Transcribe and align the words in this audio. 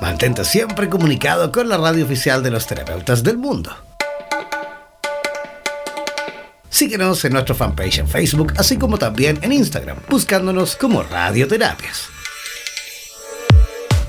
Mantente 0.00 0.44
siempre 0.44 0.88
comunicado 0.88 1.50
con 1.52 1.68
la 1.68 1.76
radio 1.76 2.04
oficial 2.04 2.42
de 2.42 2.50
los 2.50 2.66
terapeutas 2.66 3.22
del 3.22 3.38
mundo. 3.38 3.74
Síguenos 6.68 7.24
en 7.24 7.32
nuestro 7.32 7.54
fanpage 7.54 7.98
en 7.98 8.08
Facebook, 8.08 8.52
así 8.58 8.76
como 8.76 8.98
también 8.98 9.38
en 9.42 9.52
Instagram, 9.52 9.98
buscándonos 10.08 10.76
como 10.76 11.02
Radioterapias. 11.02 12.15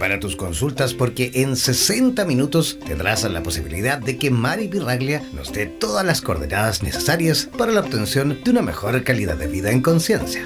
Prepara 0.00 0.18
tus 0.18 0.34
consultas 0.34 0.94
porque 0.94 1.30
en 1.34 1.56
60 1.56 2.24
minutos 2.24 2.78
tendrás 2.86 3.22
la 3.24 3.42
posibilidad 3.42 3.98
de 3.98 4.16
que 4.16 4.30
Mari 4.30 4.66
Pirraglia 4.66 5.22
nos 5.34 5.52
dé 5.52 5.66
todas 5.66 6.06
las 6.06 6.22
coordenadas 6.22 6.82
necesarias 6.82 7.50
para 7.58 7.70
la 7.70 7.80
obtención 7.80 8.42
de 8.42 8.50
una 8.50 8.62
mejor 8.62 9.04
calidad 9.04 9.36
de 9.36 9.46
vida 9.46 9.70
en 9.70 9.82
conciencia. 9.82 10.42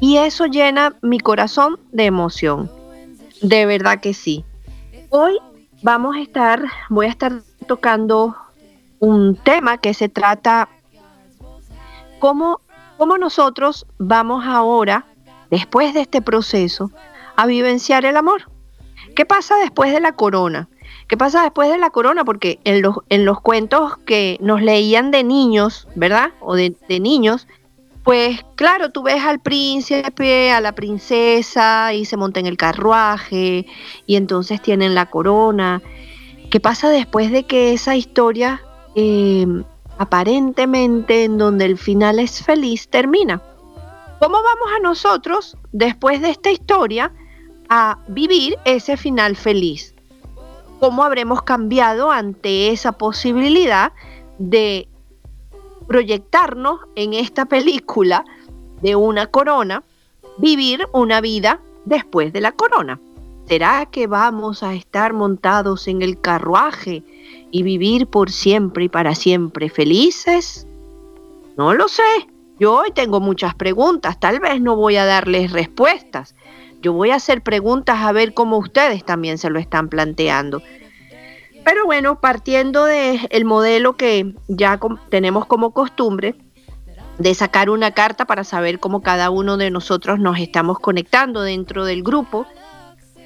y 0.00 0.18
eso 0.18 0.46
llena 0.46 0.96
mi 1.02 1.18
corazón 1.18 1.78
de 1.92 2.06
emoción. 2.06 2.70
De 3.42 3.66
verdad 3.66 4.00
que 4.00 4.14
sí. 4.14 4.44
Hoy 5.10 5.38
vamos 5.82 6.16
a 6.16 6.20
estar, 6.20 6.62
voy 6.88 7.06
a 7.06 7.10
estar 7.10 7.40
tocando 7.66 8.36
un 8.98 9.36
tema 9.36 9.78
que 9.78 9.94
se 9.94 10.08
trata 10.08 10.68
cómo, 12.18 12.60
cómo 12.96 13.18
nosotros 13.18 13.86
vamos 13.98 14.44
ahora, 14.44 15.06
después 15.50 15.94
de 15.94 16.02
este 16.02 16.20
proceso, 16.20 16.90
a 17.36 17.46
vivenciar 17.46 18.04
el 18.04 18.16
amor. 18.16 18.50
¿Qué 19.14 19.24
pasa 19.24 19.56
después 19.56 19.92
de 19.92 20.00
la 20.00 20.12
corona? 20.12 20.68
¿Qué 21.06 21.16
pasa 21.16 21.42
después 21.42 21.70
de 21.70 21.78
la 21.78 21.90
corona? 21.90 22.24
Porque 22.24 22.60
en 22.64 22.82
los, 22.82 22.96
en 23.08 23.24
los 23.24 23.40
cuentos 23.40 23.96
que 23.98 24.36
nos 24.40 24.60
leían 24.60 25.10
de 25.10 25.24
niños, 25.24 25.88
¿verdad? 25.94 26.32
O 26.40 26.54
de, 26.54 26.76
de 26.88 27.00
niños, 27.00 27.46
pues 28.08 28.42
claro, 28.54 28.88
tú 28.88 29.02
ves 29.02 29.22
al 29.22 29.38
príncipe, 29.38 30.50
a 30.50 30.62
la 30.62 30.72
princesa 30.72 31.92
y 31.92 32.06
se 32.06 32.16
monta 32.16 32.40
en 32.40 32.46
el 32.46 32.56
carruaje 32.56 33.66
y 34.06 34.16
entonces 34.16 34.62
tienen 34.62 34.94
la 34.94 35.10
corona. 35.10 35.82
¿Qué 36.48 36.58
pasa 36.58 36.88
después 36.88 37.30
de 37.30 37.42
que 37.42 37.74
esa 37.74 37.96
historia, 37.96 38.62
em, 38.94 39.62
aparentemente 39.98 41.24
en 41.24 41.36
donde 41.36 41.66
el 41.66 41.76
final 41.76 42.18
es 42.18 42.42
feliz, 42.42 42.88
termina? 42.88 43.42
¿Cómo 44.20 44.36
vamos 44.36 44.68
a 44.74 44.80
nosotros, 44.80 45.58
después 45.72 46.22
de 46.22 46.30
esta 46.30 46.50
historia, 46.50 47.12
a 47.68 47.98
vivir 48.08 48.56
ese 48.64 48.96
final 48.96 49.36
feliz? 49.36 49.94
¿Cómo 50.80 51.04
habremos 51.04 51.42
cambiado 51.42 52.10
ante 52.10 52.70
esa 52.70 52.92
posibilidad 52.92 53.92
de 54.38 54.88
proyectarnos 55.88 56.80
en 56.94 57.14
esta 57.14 57.46
película 57.46 58.24
de 58.82 58.94
una 58.94 59.26
corona, 59.26 59.82
vivir 60.36 60.86
una 60.92 61.20
vida 61.20 61.60
después 61.86 62.32
de 62.32 62.40
la 62.40 62.52
corona. 62.52 63.00
¿Será 63.48 63.86
que 63.86 64.06
vamos 64.06 64.62
a 64.62 64.74
estar 64.74 65.14
montados 65.14 65.88
en 65.88 66.02
el 66.02 66.20
carruaje 66.20 67.02
y 67.50 67.62
vivir 67.62 68.06
por 68.06 68.30
siempre 68.30 68.84
y 68.84 68.88
para 68.90 69.14
siempre 69.14 69.70
felices? 69.70 70.66
No 71.56 71.72
lo 71.72 71.88
sé. 71.88 72.28
Yo 72.60 72.74
hoy 72.74 72.90
tengo 72.94 73.20
muchas 73.20 73.54
preguntas, 73.54 74.20
tal 74.20 74.40
vez 74.40 74.60
no 74.60 74.76
voy 74.76 74.96
a 74.96 75.06
darles 75.06 75.52
respuestas. 75.52 76.34
Yo 76.82 76.92
voy 76.92 77.10
a 77.10 77.16
hacer 77.16 77.42
preguntas 77.42 77.98
a 78.00 78.12
ver 78.12 78.34
cómo 78.34 78.58
ustedes 78.58 79.04
también 79.04 79.38
se 79.38 79.48
lo 79.48 79.58
están 79.58 79.88
planteando. 79.88 80.60
Pero 81.64 81.84
bueno, 81.84 82.20
partiendo 82.20 82.84
del 82.84 83.44
modelo 83.44 83.96
que 83.96 84.34
ya 84.48 84.78
tenemos 85.10 85.46
como 85.46 85.72
costumbre, 85.72 86.34
de 87.18 87.34
sacar 87.34 87.68
una 87.68 87.90
carta 87.90 88.24
para 88.26 88.44
saber 88.44 88.78
cómo 88.78 89.02
cada 89.02 89.30
uno 89.30 89.56
de 89.56 89.70
nosotros 89.70 90.18
nos 90.18 90.38
estamos 90.38 90.78
conectando 90.78 91.42
dentro 91.42 91.84
del 91.84 92.02
grupo, 92.02 92.46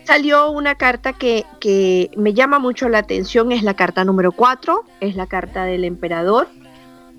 salió 0.04 0.50
una 0.50 0.74
carta 0.76 1.12
que, 1.12 1.44
que 1.60 2.10
me 2.16 2.32
llama 2.34 2.58
mucho 2.58 2.88
la 2.88 2.98
atención, 2.98 3.52
es 3.52 3.62
la 3.62 3.74
carta 3.74 4.04
número 4.04 4.32
4, 4.32 4.84
es 5.00 5.14
la 5.14 5.26
carta 5.26 5.64
del 5.64 5.84
emperador, 5.84 6.48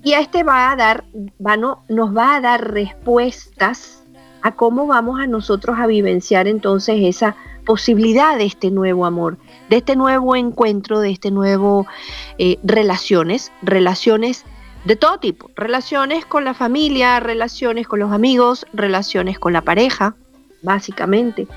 y 0.04 0.14
este 0.14 0.44
va 0.44 0.72
a 0.72 0.76
dar, 0.76 1.06
va 1.46 1.56
no, 1.56 1.86
nos 1.88 2.16
va 2.16 2.36
a 2.36 2.42
dar 2.42 2.72
respuestas 2.72 4.03
a 4.44 4.52
cómo 4.52 4.86
vamos 4.86 5.20
a 5.20 5.26
nosotros 5.26 5.80
a 5.80 5.88
vivenciar 5.88 6.48
entonces 6.48 6.98
esa 7.02 7.36
posibilidad 7.66 8.38
de 8.38 8.46
este 8.46 8.70
nuevo 8.70 9.06
amor, 9.06 9.38
de 9.70 9.78
este 9.78 9.96
nuevo 9.96 10.36
encuentro, 10.36 11.00
de 11.00 11.12
este 11.12 11.32
nuevo 11.32 11.88
eh, 12.38 12.60
relaciones, 12.62 13.52
relaciones 13.62 14.46
de 14.84 14.98
todo 14.98 15.18
tipo, 15.18 15.50
relaciones 15.56 16.26
con 16.26 16.44
la 16.44 16.54
familia, 16.54 17.22
relaciones 17.22 17.88
con 17.88 18.00
los 18.00 18.12
amigos, 18.12 18.68
relaciones 18.74 19.40
con 19.40 19.54
la 19.54 19.62
pareja, 19.62 20.16
básicamente. 20.62 21.48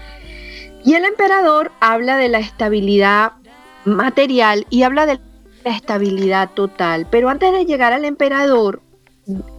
Y 0.84 0.94
el 0.94 1.04
emperador 1.04 1.72
habla 1.80 2.16
de 2.16 2.28
la 2.28 2.38
estabilidad 2.38 3.32
material 3.84 4.64
y 4.70 4.84
habla 4.84 5.06
de 5.06 5.18
la 5.64 5.76
estabilidad 5.76 6.50
total. 6.50 7.08
Pero 7.10 7.28
antes 7.28 7.52
de 7.52 7.66
llegar 7.66 7.92
al 7.92 8.04
emperador, 8.04 8.80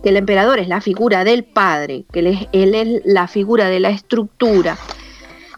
que 0.04 0.10
el 0.10 0.18
emperador 0.18 0.60
es 0.60 0.68
la 0.68 0.82
figura 0.82 1.24
del 1.24 1.44
padre, 1.44 2.06
que 2.12 2.20
él 2.20 2.28
es, 2.28 2.48
él 2.52 2.76
es 2.76 3.02
la 3.06 3.28
figura 3.28 3.70
de 3.70 3.80
la 3.80 3.90
estructura, 3.90 4.78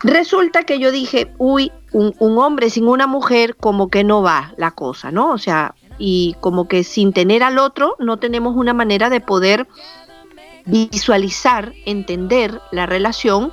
Resulta 0.02 0.64
que 0.64 0.80
yo 0.80 0.92
dije, 0.92 1.34
uy, 1.38 1.72
un, 1.92 2.14
hombre 2.20 2.70
sin 2.70 2.88
una 2.88 3.06
mujer 3.06 3.58
como 3.58 3.90
que 3.90 4.04
no 4.06 4.22
va 4.22 4.54
la 4.56 4.72
cosa, 4.72 5.12
¿no? 5.12 5.32
O 5.32 5.38
sea, 5.38 5.76
y 5.98 6.38
como 6.40 6.70
que 6.70 6.86
sin 6.86 7.12
tener 7.12 7.44
al 7.44 7.60
otro 7.60 7.98
no 8.00 8.18
tenemos 8.18 8.56
una 8.56 8.74
manera 8.74 9.10
de 9.10 9.20
poder 9.20 9.68
visualizar, 10.66 11.74
entender 11.86 12.62
la 12.72 12.86
relación 12.86 13.52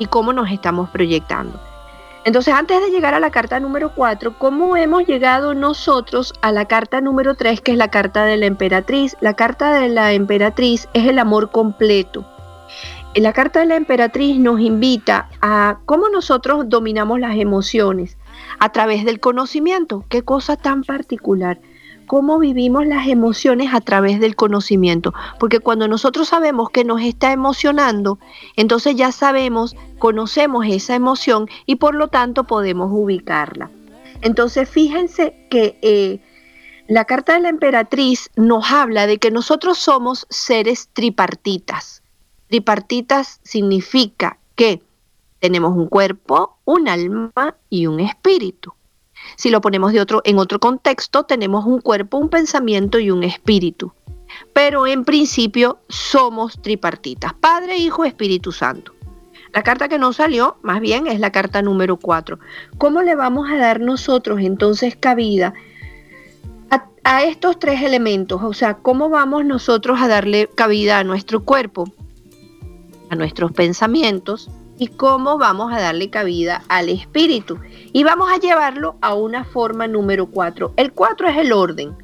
y 0.00 0.06
cómo 0.06 0.32
nos 0.32 0.50
estamos 0.50 0.90
proyectando. 0.90 1.60
Entonces, 2.26 2.54
antes 2.54 2.82
de 2.82 2.90
llegar 2.90 3.14
a 3.14 3.20
la 3.20 3.30
carta 3.30 3.60
número 3.60 3.92
4, 3.94 4.36
¿cómo 4.36 4.76
hemos 4.76 5.06
llegado 5.06 5.54
nosotros 5.54 6.34
a 6.42 6.50
la 6.50 6.64
carta 6.64 7.00
número 7.00 7.36
3, 7.36 7.60
que 7.60 7.70
es 7.70 7.78
la 7.78 7.88
carta 7.92 8.24
de 8.24 8.36
la 8.36 8.46
emperatriz? 8.46 9.16
La 9.20 9.34
carta 9.34 9.78
de 9.78 9.88
la 9.88 10.12
emperatriz 10.12 10.88
es 10.92 11.06
el 11.06 11.20
amor 11.20 11.52
completo. 11.52 12.26
La 13.14 13.32
carta 13.32 13.60
de 13.60 13.66
la 13.66 13.76
emperatriz 13.76 14.40
nos 14.40 14.58
invita 14.58 15.30
a 15.40 15.78
cómo 15.86 16.08
nosotros 16.08 16.68
dominamos 16.68 17.20
las 17.20 17.36
emociones 17.36 18.18
a 18.58 18.72
través 18.72 19.04
del 19.04 19.20
conocimiento. 19.20 20.04
Qué 20.08 20.22
cosa 20.22 20.56
tan 20.56 20.82
particular 20.82 21.60
cómo 22.06 22.38
vivimos 22.38 22.86
las 22.86 23.08
emociones 23.08 23.74
a 23.74 23.80
través 23.80 24.20
del 24.20 24.36
conocimiento. 24.36 25.12
Porque 25.38 25.60
cuando 25.60 25.88
nosotros 25.88 26.28
sabemos 26.28 26.70
que 26.70 26.84
nos 26.84 27.02
está 27.02 27.32
emocionando, 27.32 28.18
entonces 28.56 28.96
ya 28.96 29.12
sabemos, 29.12 29.76
conocemos 29.98 30.64
esa 30.66 30.94
emoción 30.94 31.48
y 31.66 31.76
por 31.76 31.94
lo 31.94 32.08
tanto 32.08 32.44
podemos 32.44 32.90
ubicarla. 32.92 33.70
Entonces 34.22 34.68
fíjense 34.68 35.46
que 35.50 35.78
eh, 35.82 36.20
la 36.88 37.04
carta 37.04 37.34
de 37.34 37.40
la 37.40 37.48
emperatriz 37.48 38.30
nos 38.36 38.70
habla 38.70 39.06
de 39.06 39.18
que 39.18 39.30
nosotros 39.30 39.76
somos 39.76 40.26
seres 40.30 40.88
tripartitas. 40.92 42.02
Tripartitas 42.48 43.40
significa 43.42 44.38
que 44.54 44.82
tenemos 45.40 45.76
un 45.76 45.88
cuerpo, 45.88 46.58
un 46.64 46.88
alma 46.88 47.56
y 47.68 47.86
un 47.86 48.00
espíritu. 48.00 48.75
Si 49.36 49.50
lo 49.50 49.60
ponemos 49.60 49.92
de 49.92 50.00
otro, 50.00 50.22
en 50.24 50.38
otro 50.38 50.60
contexto, 50.60 51.24
tenemos 51.24 51.64
un 51.66 51.80
cuerpo, 51.80 52.18
un 52.18 52.28
pensamiento 52.28 52.98
y 52.98 53.10
un 53.10 53.24
espíritu. 53.24 53.92
Pero 54.52 54.86
en 54.86 55.04
principio 55.04 55.78
somos 55.88 56.60
tripartitas, 56.62 57.34
Padre, 57.34 57.76
Hijo, 57.76 58.04
Espíritu 58.04 58.52
Santo. 58.52 58.92
La 59.52 59.62
carta 59.62 59.88
que 59.88 59.98
no 59.98 60.12
salió, 60.12 60.56
más 60.62 60.80
bien, 60.80 61.06
es 61.06 61.18
la 61.20 61.32
carta 61.32 61.62
número 61.62 61.96
4. 61.96 62.38
¿Cómo 62.78 63.02
le 63.02 63.14
vamos 63.14 63.50
a 63.50 63.56
dar 63.56 63.80
nosotros 63.80 64.40
entonces 64.40 64.96
cabida 64.96 65.54
a, 66.70 66.86
a, 67.04 67.24
estos 67.24 67.58
tres 67.58 67.82
elementos? 67.82 68.42
O 68.42 68.52
sea, 68.52 68.74
¿cómo 68.74 69.08
vamos 69.08 69.44
nosotros 69.44 70.00
a 70.00 70.08
darle 70.08 70.50
cabida 70.54 70.98
a 70.98 71.04
nuestro 71.04 71.42
cuerpo, 71.42 71.84
a 73.08 73.14
nuestros 73.14 73.52
pensamientos, 73.52 74.50
y 74.78 74.88
cómo 74.88 75.38
vamos 75.38 75.72
a 75.72 75.80
darle 75.80 76.10
cabida 76.10 76.62
al 76.68 76.88
espíritu. 76.88 77.58
Y 77.92 78.04
vamos 78.04 78.30
a 78.32 78.38
llevarlo 78.38 78.96
a 79.00 79.14
una 79.14 79.44
forma 79.44 79.86
número 79.86 80.26
4. 80.26 80.74
El 80.76 80.92
4 80.92 81.28
es 81.28 81.38
el 81.38 81.52
orden, 81.52 81.96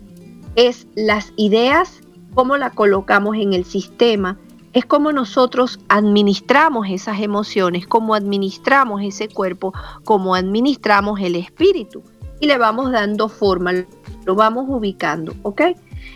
es 0.56 0.86
las 0.94 1.32
ideas, 1.36 2.00
cómo 2.34 2.56
la 2.56 2.70
colocamos 2.70 3.36
en 3.36 3.52
el 3.52 3.64
sistema, 3.64 4.38
es 4.72 4.86
cómo 4.86 5.12
nosotros 5.12 5.78
administramos 5.88 6.88
esas 6.88 7.20
emociones, 7.20 7.86
cómo 7.86 8.14
administramos 8.14 9.02
ese 9.02 9.28
cuerpo, 9.28 9.74
cómo 10.04 10.34
administramos 10.34 11.20
el 11.20 11.36
espíritu. 11.36 12.02
Y 12.40 12.46
le 12.46 12.58
vamos 12.58 12.90
dando 12.90 13.28
forma, 13.28 13.72
lo 14.24 14.34
vamos 14.34 14.64
ubicando, 14.68 15.34
¿ok? 15.42 15.62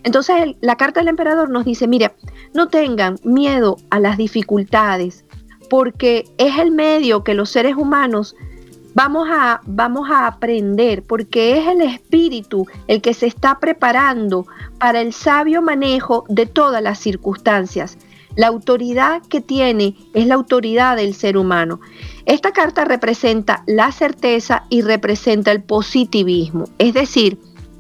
Entonces 0.03 0.57
la 0.61 0.77
carta 0.77 1.01
del 1.01 1.09
emperador 1.09 1.51
nos 1.51 1.65
dice, 1.65 1.87
mira, 1.87 2.15
no 2.55 2.69
tengan 2.69 3.19
miedo 3.23 3.77
a 3.91 4.01
las 4.01 4.17
dificultades, 4.17 5.26
porque 5.69 6.25
es 6.39 6.59
el 6.59 6.71
medio 6.71 7.25
que 7.25 7.35
los 7.35 7.51
seres 7.51 7.77
humanos 7.77 8.35
vamos 8.95 9.29
a, 9.31 9.61
vamos 9.67 10.09
a 10.11 10.27
aprender, 10.27 11.03
porque 11.03 11.59
es 11.59 11.67
el 11.69 11.83
espíritu 11.83 12.67
el 12.89 13.03
que 13.03 13.13
se 13.13 13.27
está 13.27 13.59
preparando 13.59 14.47
para 14.79 15.03
el 15.03 15.13
sabio 15.13 15.61
manejo 15.61 16.25
de 16.29 16.47
todas 16.47 16.83
las 16.83 16.99
circunstancias. 16.99 17.99
La 18.37 18.47
autoridad 18.47 19.23
que 19.23 19.41
tiene 19.41 19.97
es 20.15 20.27
la 20.27 20.35
autoridad 20.35 20.97
del 20.97 21.15
ser 21.15 21.37
humano. 21.37 21.81
Esta 22.25 22.53
carta 22.53 22.85
representa 22.85 23.63
la 23.67 23.93
certeza 23.93 24.65
y 24.71 24.81
representa 24.83 25.53
el 25.53 25.63
positivismo. 25.63 26.65
Es 26.79 26.95
decir, 26.95 27.39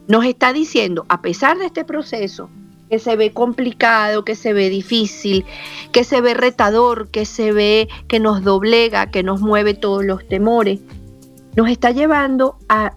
nos 0.08 0.24
está 0.24 0.52
diciendo, 0.52 1.06
a 1.08 1.20
pesar 1.20 1.58
de 1.58 1.66
este 1.66 1.84
proceso, 1.84 2.48
que 2.90 2.98
se 2.98 3.16
ve 3.16 3.32
complicado, 3.32 4.24
que 4.24 4.34
se 4.34 4.52
ve 4.52 4.68
difícil, 4.70 5.44
que 5.92 6.04
se 6.04 6.20
ve 6.20 6.34
retador, 6.34 7.08
que 7.08 7.24
se 7.24 7.52
ve 7.52 7.88
que 8.08 8.20
nos 8.20 8.42
doblega, 8.42 9.10
que 9.10 9.22
nos 9.22 9.40
mueve 9.40 9.74
todos 9.74 10.04
los 10.04 10.26
temores, 10.26 10.80
nos 11.56 11.68
está 11.68 11.90
llevando 11.90 12.56
a 12.68 12.94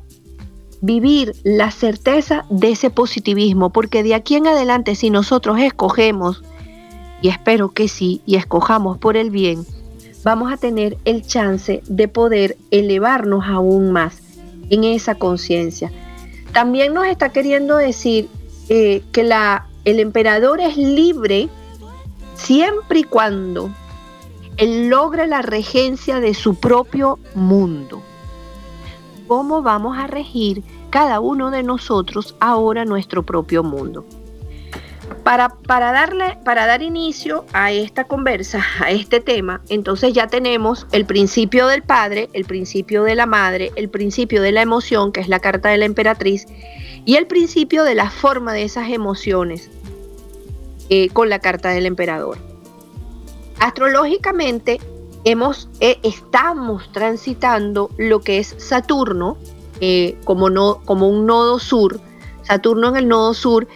vivir 0.81 1.33
la 1.43 1.71
certeza 1.71 2.45
de 2.49 2.71
ese 2.71 2.89
positivismo, 2.89 3.71
porque 3.71 4.03
de 4.03 4.15
aquí 4.15 4.35
en 4.35 4.47
adelante 4.47 4.95
si 4.95 5.09
nosotros 5.09 5.59
escogemos, 5.59 6.43
y 7.21 7.29
espero 7.29 7.69
que 7.69 7.87
sí, 7.87 8.21
y 8.25 8.35
escojamos 8.35 8.97
por 8.97 9.17
el 9.17 9.29
bien, 9.29 9.65
vamos 10.23 10.53
a 10.53 10.57
tener 10.57 10.97
el 11.05 11.25
chance 11.25 11.81
de 11.87 12.07
poder 12.07 12.57
elevarnos 12.71 13.45
aún 13.45 13.91
más 13.91 14.21
en 14.69 14.83
esa 14.83 15.15
conciencia. 15.15 15.91
También 16.53 16.93
nos 16.93 17.07
está 17.07 17.29
queriendo 17.29 17.77
decir 17.77 18.29
eh, 18.69 19.01
que 19.11 19.23
la 19.23 19.68
el 19.89 19.99
emperador 19.99 20.61
es 20.61 20.77
libre 20.77 21.49
siempre 22.35 22.99
y 22.99 23.03
cuando 23.03 23.69
él 24.57 24.89
logre 24.89 25.25
la 25.27 25.41
regencia 25.41 26.19
de 26.19 26.33
su 26.33 26.55
propio 26.55 27.17
mundo. 27.33 28.01
¿Cómo 29.27 29.61
vamos 29.61 29.97
a 29.97 30.07
regir 30.07 30.63
cada 30.89 31.19
uno 31.19 31.51
de 31.51 31.63
nosotros 31.63 32.35
ahora 32.39 32.83
nuestro 32.83 33.23
propio 33.23 33.63
mundo? 33.63 34.05
Para, 35.23 35.49
para, 35.49 35.91
darle, 35.91 36.37
para 36.43 36.65
dar 36.65 36.81
inicio 36.81 37.45
a 37.53 37.71
esta 37.71 38.03
conversa, 38.03 38.63
a 38.79 38.91
este 38.91 39.19
tema, 39.21 39.61
entonces 39.69 40.13
ya 40.13 40.27
tenemos 40.27 40.87
el 40.91 41.05
principio 41.05 41.67
del 41.67 41.83
padre, 41.83 42.29
el 42.33 42.45
principio 42.45 43.03
de 43.03 43.15
la 43.15 43.25
madre, 43.25 43.71
el 43.75 43.89
principio 43.89 44.41
de 44.41 44.51
la 44.51 44.61
emoción, 44.61 45.11
que 45.11 45.21
es 45.21 45.27
la 45.27 45.39
carta 45.39 45.69
de 45.69 45.77
la 45.77 45.85
emperatriz, 45.85 46.45
y 47.05 47.15
el 47.15 47.27
principio 47.27 47.83
de 47.83 47.95
la 47.95 48.09
forma 48.09 48.53
de 48.53 48.63
esas 48.63 48.89
emociones 48.89 49.69
eh, 50.89 51.09
con 51.09 51.29
la 51.29 51.39
carta 51.39 51.69
del 51.69 51.85
emperador. 51.85 52.37
Astrológicamente 53.59 54.79
eh, 55.25 55.99
estamos 56.03 56.91
transitando 56.91 57.89
lo 57.97 58.21
que 58.21 58.39
es 58.39 58.55
Saturno 58.57 59.37
eh, 59.81 60.17
como, 60.23 60.45
un 60.45 61.25
nodo 61.25 61.59
sur, 61.59 61.99
Saturno 62.43 62.89
en 62.89 62.95
el 62.95 63.07
nodo 63.07 63.33
sur, 63.33 63.67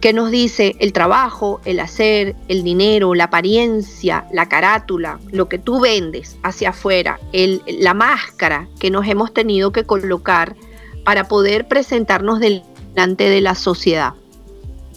que 0.00 0.12
nos 0.12 0.30
dice 0.30 0.76
el 0.80 0.92
trabajo, 0.92 1.60
el 1.64 1.80
hacer, 1.80 2.34
el 2.48 2.64
dinero, 2.64 3.14
la 3.14 3.24
apariencia, 3.24 4.26
la 4.32 4.48
carátula, 4.48 5.20
lo 5.30 5.48
que 5.48 5.58
tú 5.58 5.80
vendes 5.80 6.36
hacia 6.42 6.70
afuera, 6.70 7.20
la 7.32 7.94
máscara 7.94 8.68
que 8.78 8.90
nos 8.90 9.06
hemos 9.06 9.32
tenido 9.32 9.72
que 9.72 9.84
colocar 9.84 10.56
para 11.04 11.28
poder 11.28 11.68
presentarnos 11.68 12.40
del 12.40 12.62
de 12.94 13.40
la 13.40 13.54
sociedad. 13.54 14.14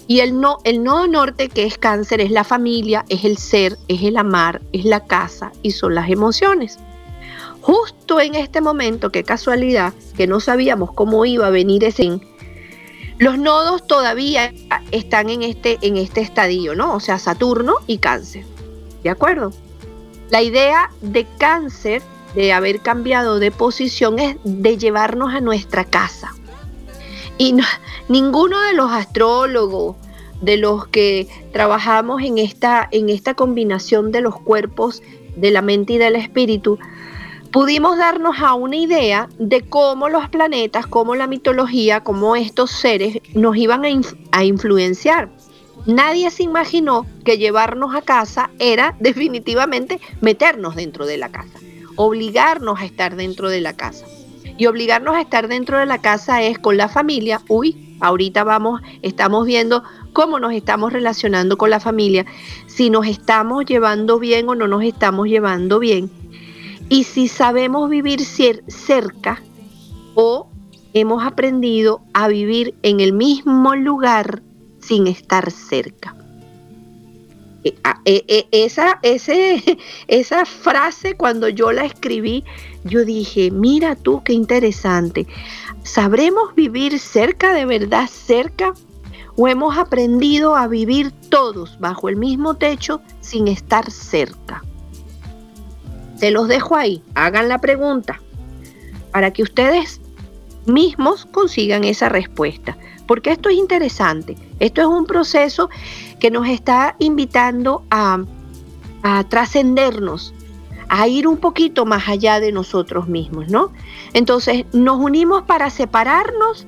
Y 0.08 0.20
el, 0.20 0.40
no, 0.40 0.58
el 0.64 0.84
nodo 0.84 1.08
norte, 1.08 1.50
que 1.50 1.66
es 1.66 1.78
cáncer, 1.78 2.20
es 2.20 2.32
la 2.32 2.44
familia, 2.44 3.06
es 3.10 3.24
el 3.24 3.38
ser, 3.38 3.78
es 3.88 4.04
el 4.04 4.18
amar, 4.18 4.62
es 4.74 4.86
la 4.86 5.06
casa 5.06 5.52
y 5.62 5.72
son 5.72 5.96
las 5.96 6.10
emociones. 6.10 6.78
Justo 7.62 8.20
en 8.20 8.36
este 8.36 8.60
momento, 8.60 9.10
qué 9.10 9.24
casualidad, 9.24 9.94
que 10.18 10.28
no 10.28 10.42
sabíamos 10.42 10.92
cómo 10.92 11.26
iba 11.26 11.48
a 11.48 11.52
venir 11.52 11.84
ese... 11.86 12.20
Los 13.20 13.38
nodos 13.38 13.88
todavía 13.88 14.52
están 14.92 15.30
en 15.30 15.44
este, 15.44 15.78
en 15.82 15.96
este 15.96 16.20
estadio, 16.20 16.76
¿no? 16.76 16.96
O 16.96 17.00
sea, 17.00 17.20
Saturno 17.20 17.76
y 17.88 18.00
cáncer. 18.00 18.44
¿De 19.04 19.10
acuerdo? 19.10 19.54
La 20.30 20.42
idea 20.42 20.90
de 21.02 21.26
cáncer, 21.38 22.02
de 22.36 22.52
haber 22.52 22.82
cambiado 22.82 23.40
de 23.40 23.52
posición, 23.52 24.20
es 24.20 24.36
de 24.44 24.78
llevarnos 24.78 25.34
a 25.34 25.40
nuestra 25.40 25.86
casa 25.86 26.34
y 27.38 27.56
ninguno 28.10 28.60
de 28.62 28.74
los 28.74 28.92
astrólogos, 28.92 29.96
de 30.42 30.58
los 30.58 30.88
que 30.88 31.28
trabajamos 31.54 32.22
en 32.22 32.38
esta, 32.38 32.88
en 32.92 33.10
esta 33.10 33.34
combinación 33.34 34.12
de 34.12 34.22
los 34.22 34.40
cuerpos, 34.40 35.02
de 35.36 35.52
la 35.52 35.62
mente 35.62 35.94
y 35.94 35.98
del 35.98 36.16
espíritu, 36.16 36.78
pudimos 37.52 37.98
darnos 37.98 38.40
a 38.40 38.54
una 38.56 38.76
idea 38.76 39.30
de 39.38 39.62
cómo 39.62 40.10
los 40.10 40.28
planetas, 40.28 40.88
cómo 40.88 41.16
la 41.16 41.28
mitología, 41.28 42.02
cómo 42.02 42.36
estos 42.36 42.72
seres 42.72 43.20
nos 43.36 43.56
iban 43.56 43.86
a, 43.86 43.90
a 44.32 44.44
influenciar. 44.44 45.30
Nadie 45.86 46.32
se 46.32 46.44
imaginó 46.44 47.06
que 47.24 47.38
llevarnos 47.38 47.96
a 47.96 48.02
casa 48.02 48.50
era 48.60 48.96
definitivamente 49.00 50.00
meternos 50.20 50.76
dentro 50.76 51.06
de 51.06 51.18
la 51.18 51.30
casa, 51.30 51.60
obligarnos 51.96 52.80
a 52.80 52.86
estar 52.86 53.16
dentro 53.16 53.50
de 53.50 53.62
la 53.62 53.74
casa. 53.74 54.06
Y 54.56 54.68
obligarnos 54.68 55.16
a 55.16 55.22
estar 55.22 55.48
dentro 55.48 55.80
de 55.80 55.88
la 55.88 56.00
casa 56.00 56.44
es 56.44 56.60
con 56.60 56.78
la 56.78 56.88
familia. 56.88 57.42
Uy, 57.48 57.93
ahorita 58.04 58.44
vamos, 58.44 58.82
estamos 59.02 59.46
viendo 59.46 59.82
cómo 60.12 60.40
nos 60.40 60.54
estamos 60.54 60.92
relacionando 60.92 61.58
con 61.58 61.70
la 61.70 61.80
familia, 61.80 62.26
si 62.68 62.90
nos 62.90 63.08
estamos 63.08 63.66
llevando 63.66 64.20
bien 64.20 64.50
o 64.50 64.56
no 64.56 64.68
nos 64.68 64.84
estamos 64.84 65.28
llevando 65.28 65.80
bien. 65.80 66.12
Y 66.90 67.06
si 67.06 67.28
sabemos 67.28 67.90
vivir 67.90 68.20
cerca 68.22 69.42
o 70.16 70.50
hemos 70.94 71.26
aprendido 71.26 72.02
a 72.14 72.28
vivir 72.28 72.76
en 72.84 73.00
el 73.00 73.14
mismo 73.14 73.74
lugar 73.76 74.44
sin 74.80 75.08
estar 75.08 75.50
cerca. 75.50 76.16
E, 77.64 77.76
e, 78.06 78.48
esa, 78.52 79.00
esa 80.08 80.46
frase 80.46 81.16
cuando 81.16 81.48
yo 81.50 81.72
la 81.72 81.86
escribí, 81.86 82.44
yo 82.84 83.06
dije, 83.06 83.52
mira 83.52 83.96
tú 83.96 84.22
qué 84.24 84.34
interesante. 84.34 85.28
¿Sabremos 85.84 86.54
vivir 86.56 87.00
cerca 87.00 87.54
de 87.54 87.66
verdad, 87.66 88.10
cerca? 88.10 88.74
¿O 89.36 89.48
hemos 89.48 89.78
aprendido 89.78 90.56
a 90.56 90.68
vivir 90.68 91.12
todos 91.30 91.80
bajo 91.80 92.10
el 92.10 92.18
mismo 92.18 92.56
techo 92.56 93.02
sin 93.22 93.48
estar 93.48 93.90
cerca? 93.90 94.64
Se 96.18 96.32
los 96.32 96.48
dejo 96.48 96.76
ahí, 96.76 97.02
hagan 97.16 97.50
la 97.50 97.60
pregunta 97.60 98.22
para 99.12 99.32
que 99.32 99.44
ustedes 99.44 100.02
mismos 100.66 101.26
consigan 101.26 101.84
esa 101.84 102.10
respuesta. 102.10 102.78
Porque 103.08 103.32
esto 103.32 103.50
es 103.50 103.56
interesante, 103.56 104.38
esto 104.60 104.82
es 104.82 104.88
un 104.88 105.06
proceso 105.06 105.70
que 106.24 106.32
nos 106.32 106.48
está 106.48 106.96
invitando 107.00 107.84
a, 107.92 108.24
a 109.04 109.26
trascendernos, 109.26 110.34
a 110.88 111.06
ir 111.10 111.28
un 111.28 111.36
poquito 111.36 111.86
más 111.86 112.08
allá 112.08 112.40
de 112.40 112.54
nosotros 112.54 113.10
mismos, 113.10 113.50
¿no? 113.50 113.74
Entonces, 114.14 114.64
¿nos 114.72 115.02
unimos 115.02 115.44
para 115.44 115.70
separarnos 115.70 116.66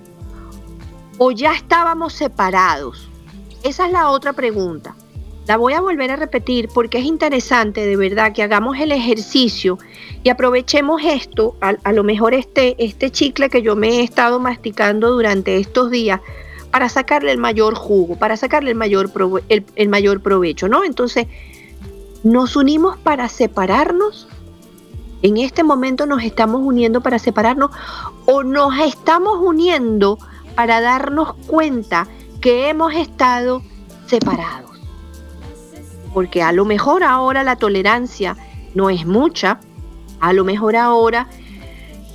o 1.20 1.32
ya 1.32 1.54
estábamos 1.54 2.12
separados? 2.12 3.08
Esa 3.64 3.86
es 3.86 3.94
la 3.94 4.10
otra 4.10 4.34
pregunta. 4.34 4.94
La 5.48 5.56
voy 5.56 5.72
a 5.72 5.80
volver 5.80 6.12
a 6.12 6.18
repetir 6.18 6.68
porque 6.74 6.98
es 6.98 7.06
interesante 7.06 7.86
de 7.86 7.96
verdad 7.96 8.34
que 8.34 8.44
hagamos 8.44 8.78
el 8.78 8.92
ejercicio 8.92 9.78
y 10.22 10.28
aprovechemos 10.28 11.02
esto, 11.02 11.56
a, 11.62 11.94
lo 11.94 12.04
mejor 12.04 12.34
este, 12.34 12.76
este 12.84 13.10
chicle 13.10 13.50
que 13.50 13.62
yo 13.62 13.78
me 13.78 13.88
he 13.88 14.04
estado 14.04 14.38
masticando 14.38 15.12
durante 15.12 15.56
estos 15.56 15.92
días, 15.92 16.20
para 16.75 16.89
sacarle 16.89 17.32
el 17.32 17.38
mayor 17.38 17.74
jugo, 17.74 18.17
para 18.17 18.36
sacarle 18.36 18.72
el 18.72 18.75
mayor, 18.75 19.10
el, 19.48 19.88
mayor 19.88 20.20
provecho, 20.20 20.67
¿no? 20.67 20.84
Entonces, 20.84 21.25
nos 22.22 22.58
unimos 22.58 22.98
para 22.98 23.29
separarnos. 23.29 24.27
En 25.22 25.38
este 25.38 25.63
momento 25.63 26.05
nos 26.05 26.22
estamos 26.22 26.60
uniendo 26.62 27.00
para 27.00 27.17
separarnos 27.17 27.72
o 28.25 28.44
nos 28.44 28.77
estamos 28.79 29.39
uniendo 29.39 30.17
para 30.55 30.82
darnos 30.82 31.36
cuenta 31.48 32.10
que 32.41 32.67
hemos 32.67 32.94
estado 32.94 33.62
separados. 34.08 34.77
Porque 36.13 36.44
a 36.44 36.51
lo 36.51 36.65
mejor 36.65 37.05
ahora 37.05 37.46
la 37.46 37.55
tolerancia 37.55 38.36
no 38.74 38.89
es 38.89 39.05
mucha, 39.05 39.62
a 40.20 40.34
lo 40.34 40.44
mejor 40.44 40.75
ahora 40.75 41.29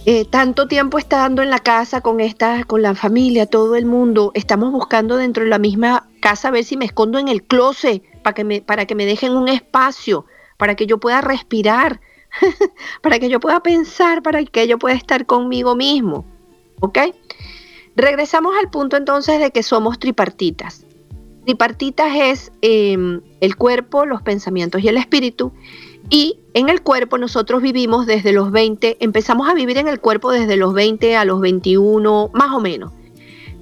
eh, 0.06 0.24
tanto 0.24 0.66
tiempo 0.66 0.98
estando 0.98 1.42
en 1.42 1.50
la 1.50 1.58
casa 1.58 2.00
con 2.00 2.20
esta, 2.20 2.64
con 2.64 2.80
la 2.80 2.94
familia, 2.94 3.46
todo 3.46 3.76
el 3.76 3.84
mundo, 3.84 4.32
estamos 4.34 4.72
buscando 4.72 5.16
dentro 5.16 5.44
de 5.44 5.50
la 5.50 5.58
misma 5.58 6.08
casa 6.20 6.48
a 6.48 6.50
ver 6.50 6.64
si 6.64 6.76
me 6.76 6.86
escondo 6.86 7.18
en 7.18 7.28
el 7.28 7.42
closet 7.42 8.02
para 8.22 8.34
que 8.34 8.44
me, 8.44 8.62
para 8.62 8.86
que 8.86 8.94
me 8.94 9.04
dejen 9.04 9.36
un 9.36 9.48
espacio, 9.48 10.24
para 10.56 10.74
que 10.74 10.86
yo 10.86 10.98
pueda 10.98 11.20
respirar, 11.20 12.00
para 13.02 13.18
que 13.18 13.28
yo 13.28 13.40
pueda 13.40 13.62
pensar, 13.62 14.22
para 14.22 14.42
que 14.44 14.66
yo 14.66 14.78
pueda 14.78 14.94
estar 14.94 15.26
conmigo 15.26 15.76
mismo. 15.76 16.24
¿Ok? 16.80 16.98
Regresamos 17.94 18.54
al 18.58 18.70
punto 18.70 18.96
entonces 18.96 19.38
de 19.38 19.50
que 19.50 19.62
somos 19.62 19.98
tripartitas. 19.98 20.86
Tripartitas 21.44 22.12
es 22.14 22.52
em, 22.62 23.20
el 23.40 23.56
cuerpo, 23.56 24.06
los 24.06 24.22
pensamientos 24.22 24.82
y 24.82 24.88
el 24.88 24.96
espíritu. 24.96 25.52
Y 26.10 26.40
en 26.54 26.68
el 26.68 26.82
cuerpo 26.82 27.18
nosotros 27.18 27.62
vivimos 27.62 28.04
desde 28.04 28.32
los 28.32 28.50
20, 28.50 28.96
empezamos 28.98 29.48
a 29.48 29.54
vivir 29.54 29.78
en 29.78 29.86
el 29.86 30.00
cuerpo 30.00 30.32
desde 30.32 30.56
los 30.56 30.74
20 30.74 31.16
a 31.16 31.24
los 31.24 31.40
21, 31.40 32.30
más 32.34 32.52
o 32.52 32.60
menos. 32.60 32.92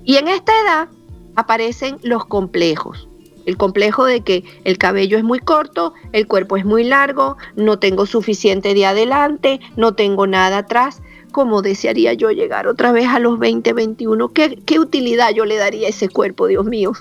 Y 0.02 0.16
en 0.16 0.28
esta 0.28 0.58
edad 0.62 0.88
aparecen 1.36 1.98
los 2.02 2.24
complejos. 2.24 3.06
El 3.44 3.58
complejo 3.58 4.06
de 4.06 4.22
que 4.22 4.44
el 4.64 4.78
cabello 4.78 5.18
es 5.18 5.24
muy 5.24 5.38
corto, 5.38 5.92
el 6.12 6.26
cuerpo 6.26 6.56
es 6.56 6.64
muy 6.64 6.84
largo, 6.84 7.36
no 7.54 7.78
tengo 7.78 8.06
suficiente 8.06 8.72
de 8.72 8.86
adelante, 8.86 9.60
no 9.76 9.94
tengo 9.94 10.26
nada 10.26 10.58
atrás. 10.58 11.02
Como 11.32 11.60
desearía 11.60 12.14
yo 12.14 12.30
llegar 12.30 12.66
otra 12.66 12.90
vez 12.92 13.06
a 13.08 13.18
los 13.18 13.38
20, 13.38 13.74
21? 13.74 14.30
¿Qué, 14.30 14.58
qué 14.64 14.80
utilidad 14.80 15.30
yo 15.34 15.44
le 15.44 15.56
daría 15.56 15.86
a 15.86 15.90
ese 15.90 16.08
cuerpo, 16.08 16.46
Dios 16.46 16.64
mío? 16.64 16.92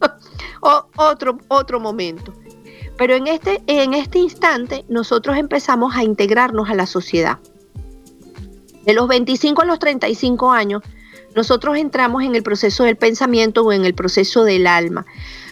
otro, 0.96 1.38
otro 1.48 1.80
momento. 1.80 2.32
Pero 2.96 3.14
en 3.14 3.26
este, 3.26 3.62
en 3.66 3.94
este 3.94 4.18
instante 4.18 4.84
nosotros 4.88 5.36
empezamos 5.36 5.96
a 5.96 6.04
integrarnos 6.04 6.68
a 6.70 6.74
la 6.74 6.86
sociedad. 6.86 7.38
De 8.84 8.94
los 8.94 9.08
25 9.08 9.62
a 9.62 9.64
los 9.64 9.78
35 9.78 10.52
años, 10.52 10.82
nosotros 11.34 11.76
entramos 11.76 12.22
en 12.22 12.34
el 12.34 12.42
proceso 12.42 12.84
del 12.84 12.96
pensamiento 12.96 13.62
o 13.62 13.72
en 13.72 13.84
el 13.84 13.94
proceso 13.94 14.44
del 14.44 14.66
alma. 14.66 15.04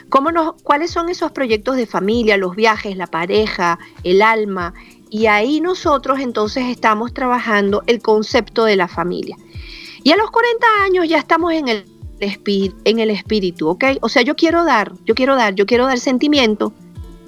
¿Cómo 0.09 0.31
nos, 0.31 0.63
¿Cuáles 0.63 0.91
son 0.91 1.09
esos 1.09 1.33
proyectos 1.33 1.77
de 1.77 1.87
familia, 1.87 2.37
los 2.37 2.55
viajes, 2.55 2.97
la 2.97 3.07
pareja, 3.07 3.79
el 4.05 4.23
alma? 4.23 4.75
Y 5.11 5.27
ahí 5.27 5.61
nosotros 5.61 6.21
entonces 6.21 6.65
estamos 6.67 7.15
trabajando 7.15 7.83
el 7.87 8.01
concepto 8.01 8.65
de 8.65 8.77
la 8.77 8.89
familia. 8.89 9.37
Y 10.05 10.13
a 10.13 10.17
los 10.17 10.31
40 10.31 10.67
años 10.85 11.09
ya 11.09 11.19
estamos 11.19 11.53
en 11.53 11.69
el, 11.69 11.87
en 12.21 12.99
el 12.99 13.11
espíritu, 13.11 13.69
¿ok? 13.69 13.85
O 14.03 14.09
sea, 14.09 14.23
yo 14.23 14.37
quiero 14.37 14.65
dar, 14.65 14.93
yo 15.05 15.15
quiero 15.15 15.35
dar, 15.35 15.55
yo 15.55 15.67
quiero 15.67 15.87
dar 15.87 15.99
sentimiento, 15.99 16.73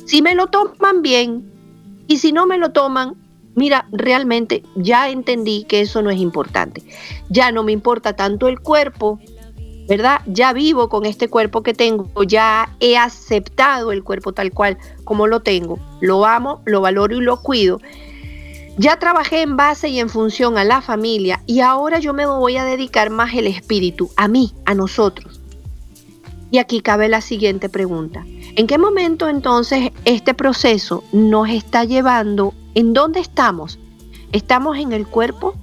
si 0.04 0.22
me 0.22 0.34
lo 0.34 0.48
toman 0.48 1.02
bien 1.02 1.50
y 2.06 2.18
si 2.18 2.32
no 2.32 2.46
me 2.46 2.58
lo 2.58 2.72
toman, 2.72 3.14
mira, 3.54 3.88
realmente 3.92 4.62
ya 4.76 5.08
entendí 5.08 5.64
que 5.64 5.80
eso 5.80 6.02
no 6.02 6.10
es 6.10 6.18
importante. 6.18 6.82
Ya 7.28 7.52
no 7.52 7.62
me 7.62 7.72
importa 7.72 8.14
tanto 8.14 8.48
el 8.48 8.60
cuerpo, 8.60 9.18
¿verdad? 9.88 10.20
Ya 10.26 10.52
vivo 10.52 10.88
con 10.88 11.06
este 11.06 11.28
cuerpo 11.28 11.62
que 11.62 11.74
tengo, 11.74 12.10
ya 12.24 12.74
he 12.80 12.96
aceptado 12.96 13.92
el 13.92 14.02
cuerpo 14.02 14.32
tal 14.32 14.52
cual 14.52 14.78
como 15.04 15.26
lo 15.26 15.40
tengo, 15.40 15.78
lo 16.00 16.24
amo, 16.26 16.62
lo 16.64 16.80
valoro 16.80 17.16
y 17.16 17.20
lo 17.20 17.40
cuido. 17.40 17.80
Ya 18.76 18.98
trabajé 18.98 19.42
en 19.42 19.56
base 19.56 19.88
y 19.88 20.00
en 20.00 20.08
función 20.08 20.58
a 20.58 20.64
la 20.64 20.82
familia 20.82 21.42
y 21.46 21.60
ahora 21.60 22.00
yo 22.00 22.12
me 22.12 22.26
voy 22.26 22.56
a 22.56 22.64
dedicar 22.64 23.08
más 23.08 23.32
el 23.34 23.46
espíritu, 23.46 24.10
a 24.16 24.26
mí, 24.26 24.52
a 24.64 24.74
nosotros. 24.74 25.43
Y 26.54 26.58
aquí 26.58 26.82
cabe 26.82 27.08
la 27.08 27.20
siguiente 27.20 27.68
pregunta. 27.68 28.24
¿En 28.54 28.68
qué 28.68 28.78
momento 28.78 29.28
entonces 29.28 29.90
este 30.04 30.34
proceso 30.34 31.02
nos 31.10 31.48
está 31.48 31.82
llevando? 31.82 32.54
¿En 32.76 32.92
dónde 32.92 33.18
estamos? 33.18 33.80
¿Estamos 34.30 34.78
en 34.78 34.92
el 34.92 35.04
cuerpo? 35.04 35.56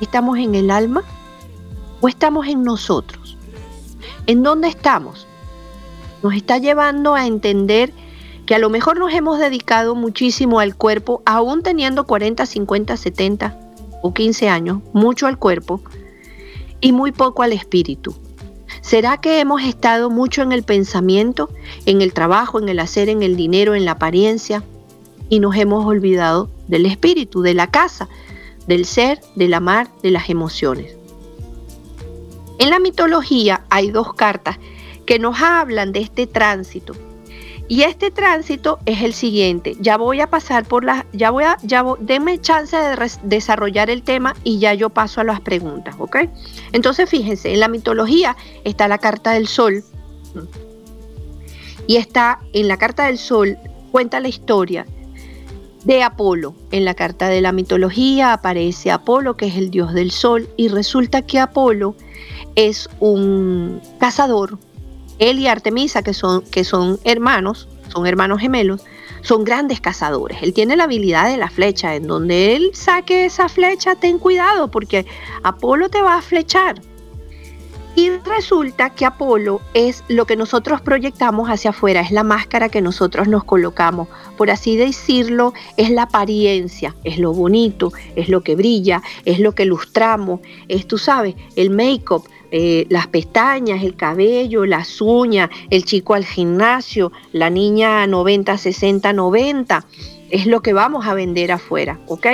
¿Estamos 0.00 0.38
en 0.38 0.54
el 0.54 0.70
alma? 0.70 1.04
¿O 2.00 2.08
estamos 2.08 2.46
en 2.46 2.62
nosotros? 2.62 3.36
¿En 4.26 4.42
dónde 4.42 4.68
estamos? 4.68 5.26
Nos 6.22 6.32
está 6.32 6.56
llevando 6.56 7.14
a 7.14 7.26
entender 7.26 7.92
que 8.46 8.54
a 8.54 8.58
lo 8.58 8.70
mejor 8.70 8.98
nos 8.98 9.12
hemos 9.12 9.38
dedicado 9.38 9.94
muchísimo 9.94 10.58
al 10.58 10.74
cuerpo, 10.74 11.20
aún 11.26 11.62
teniendo 11.62 12.06
40, 12.06 12.46
50, 12.46 12.96
70 12.96 13.60
o 14.00 14.14
15 14.14 14.48
años, 14.48 14.80
mucho 14.94 15.26
al 15.26 15.38
cuerpo 15.38 15.82
y 16.80 16.92
muy 16.92 17.12
poco 17.12 17.42
al 17.42 17.52
espíritu. 17.52 18.14
¿Será 18.84 19.16
que 19.16 19.40
hemos 19.40 19.62
estado 19.62 20.10
mucho 20.10 20.42
en 20.42 20.52
el 20.52 20.62
pensamiento, 20.62 21.48
en 21.86 22.02
el 22.02 22.12
trabajo, 22.12 22.58
en 22.58 22.68
el 22.68 22.78
hacer, 22.80 23.08
en 23.08 23.22
el 23.22 23.34
dinero, 23.34 23.74
en 23.74 23.86
la 23.86 23.92
apariencia 23.92 24.62
y 25.30 25.40
nos 25.40 25.56
hemos 25.56 25.86
olvidado 25.86 26.50
del 26.68 26.84
espíritu, 26.84 27.40
de 27.40 27.54
la 27.54 27.70
casa, 27.70 28.10
del 28.66 28.84
ser, 28.84 29.22
del 29.36 29.54
amar, 29.54 29.88
de 30.02 30.10
las 30.10 30.28
emociones? 30.28 30.94
En 32.58 32.68
la 32.68 32.78
mitología 32.78 33.64
hay 33.70 33.90
dos 33.90 34.12
cartas 34.12 34.58
que 35.06 35.18
nos 35.18 35.40
hablan 35.40 35.92
de 35.92 36.00
este 36.00 36.26
tránsito 36.26 36.94
y 37.66 37.82
este 37.82 38.10
tránsito 38.10 38.78
es 38.84 39.02
el 39.02 39.14
siguiente. 39.14 39.76
Ya 39.80 39.96
voy 39.96 40.20
a 40.20 40.28
pasar 40.28 40.64
por 40.64 40.84
las, 40.84 41.04
ya 41.12 41.30
voy 41.30 41.44
a, 41.44 41.56
ya 41.62 41.84
denme 42.00 42.40
chance 42.40 42.76
de 42.76 43.10
desarrollar 43.22 43.90
el 43.90 44.02
tema 44.02 44.34
y 44.44 44.58
ya 44.58 44.74
yo 44.74 44.90
paso 44.90 45.20
a 45.20 45.24
las 45.24 45.40
preguntas, 45.40 45.94
¿ok? 45.98 46.16
Entonces 46.72 47.08
fíjense, 47.08 47.52
en 47.52 47.60
la 47.60 47.68
mitología 47.68 48.36
está 48.64 48.86
la 48.88 48.98
carta 48.98 49.32
del 49.32 49.48
sol 49.48 49.82
y 51.86 51.96
está 51.96 52.40
en 52.52 52.68
la 52.68 52.76
carta 52.76 53.06
del 53.06 53.18
sol 53.18 53.56
cuenta 53.92 54.20
la 54.20 54.28
historia 54.28 54.86
de 55.84 56.02
Apolo. 56.02 56.54
En 56.70 56.84
la 56.84 56.94
carta 56.94 57.28
de 57.28 57.40
la 57.40 57.52
mitología 57.52 58.32
aparece 58.32 58.90
Apolo, 58.90 59.36
que 59.36 59.46
es 59.46 59.56
el 59.56 59.70
dios 59.70 59.94
del 59.94 60.10
sol, 60.10 60.48
y 60.56 60.68
resulta 60.68 61.22
que 61.22 61.38
Apolo 61.38 61.94
es 62.56 62.88
un 63.00 63.80
cazador 64.00 64.58
él 65.18 65.38
y 65.38 65.46
Artemisa, 65.46 66.02
que 66.02 66.14
son, 66.14 66.42
que 66.42 66.64
son 66.64 66.98
hermanos, 67.04 67.68
son 67.88 68.06
hermanos 68.06 68.40
gemelos, 68.40 68.82
son 69.22 69.44
grandes 69.44 69.80
cazadores. 69.80 70.38
Él 70.42 70.52
tiene 70.52 70.76
la 70.76 70.84
habilidad 70.84 71.28
de 71.28 71.36
la 71.36 71.48
flecha. 71.48 71.94
En 71.94 72.06
donde 72.06 72.56
él 72.56 72.70
saque 72.74 73.24
esa 73.24 73.48
flecha, 73.48 73.94
ten 73.94 74.18
cuidado, 74.18 74.70
porque 74.70 75.06
Apolo 75.42 75.88
te 75.88 76.02
va 76.02 76.18
a 76.18 76.22
flechar. 76.22 76.80
Y 77.96 78.10
resulta 78.10 78.90
que 78.90 79.06
Apolo 79.06 79.60
es 79.72 80.02
lo 80.08 80.26
que 80.26 80.34
nosotros 80.34 80.80
proyectamos 80.80 81.48
hacia 81.48 81.70
afuera, 81.70 82.00
es 82.00 82.10
la 82.10 82.24
máscara 82.24 82.68
que 82.68 82.80
nosotros 82.80 83.28
nos 83.28 83.44
colocamos. 83.44 84.08
Por 84.36 84.50
así 84.50 84.76
decirlo, 84.76 85.54
es 85.76 85.90
la 85.90 86.02
apariencia, 86.02 86.96
es 87.04 87.18
lo 87.18 87.32
bonito, 87.32 87.92
es 88.16 88.28
lo 88.28 88.42
que 88.42 88.56
brilla, 88.56 89.00
es 89.24 89.38
lo 89.38 89.52
que 89.52 89.64
lustramos, 89.64 90.40
es, 90.66 90.88
tú 90.88 90.98
sabes, 90.98 91.36
el 91.54 91.70
make-up, 91.70 92.28
eh, 92.56 92.86
las 92.88 93.08
pestañas, 93.08 93.82
el 93.82 93.96
cabello, 93.96 94.64
las 94.64 95.00
uñas, 95.00 95.50
el 95.70 95.84
chico 95.84 96.14
al 96.14 96.24
gimnasio, 96.24 97.10
la 97.32 97.50
niña 97.50 98.06
90, 98.06 98.56
60, 98.56 99.12
90 99.12 99.84
es 100.30 100.46
lo 100.46 100.62
que 100.62 100.72
vamos 100.72 101.04
a 101.08 101.14
vender 101.14 101.50
afuera, 101.50 101.98
¿ok? 102.06 102.28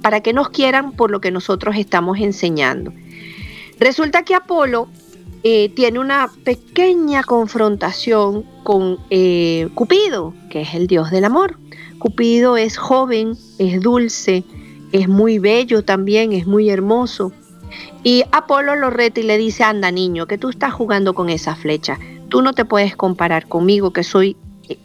Para 0.00 0.22
que 0.22 0.32
nos 0.32 0.48
quieran 0.48 0.92
por 0.92 1.10
lo 1.10 1.20
que 1.20 1.30
nosotros 1.30 1.76
estamos 1.76 2.18
enseñando. 2.18 2.90
Resulta 3.78 4.22
que 4.22 4.34
Apolo 4.34 4.88
eh, 5.42 5.68
tiene 5.68 5.98
una 5.98 6.30
pequeña 6.42 7.22
confrontación 7.22 8.46
con 8.62 8.98
eh, 9.10 9.68
Cupido, 9.74 10.32
que 10.48 10.62
es 10.62 10.72
el 10.72 10.86
dios 10.86 11.10
del 11.10 11.26
amor. 11.26 11.58
Cupido 11.98 12.56
es 12.56 12.78
joven, 12.78 13.36
es 13.58 13.82
dulce, 13.82 14.42
es 14.92 15.06
muy 15.06 15.38
bello 15.38 15.84
también, 15.84 16.32
es 16.32 16.46
muy 16.46 16.70
hermoso. 16.70 17.30
Y 18.02 18.24
Apolo 18.32 18.76
lo 18.76 18.90
reta 18.90 19.20
y 19.20 19.24
le 19.24 19.38
dice, 19.38 19.64
anda 19.64 19.90
niño, 19.90 20.26
que 20.26 20.38
tú 20.38 20.48
estás 20.48 20.72
jugando 20.72 21.14
con 21.14 21.28
esa 21.28 21.56
flecha. 21.56 21.98
Tú 22.28 22.42
no 22.42 22.52
te 22.52 22.64
puedes 22.64 22.96
comparar 22.96 23.46
conmigo, 23.46 23.92
que 23.92 24.02
soy 24.02 24.36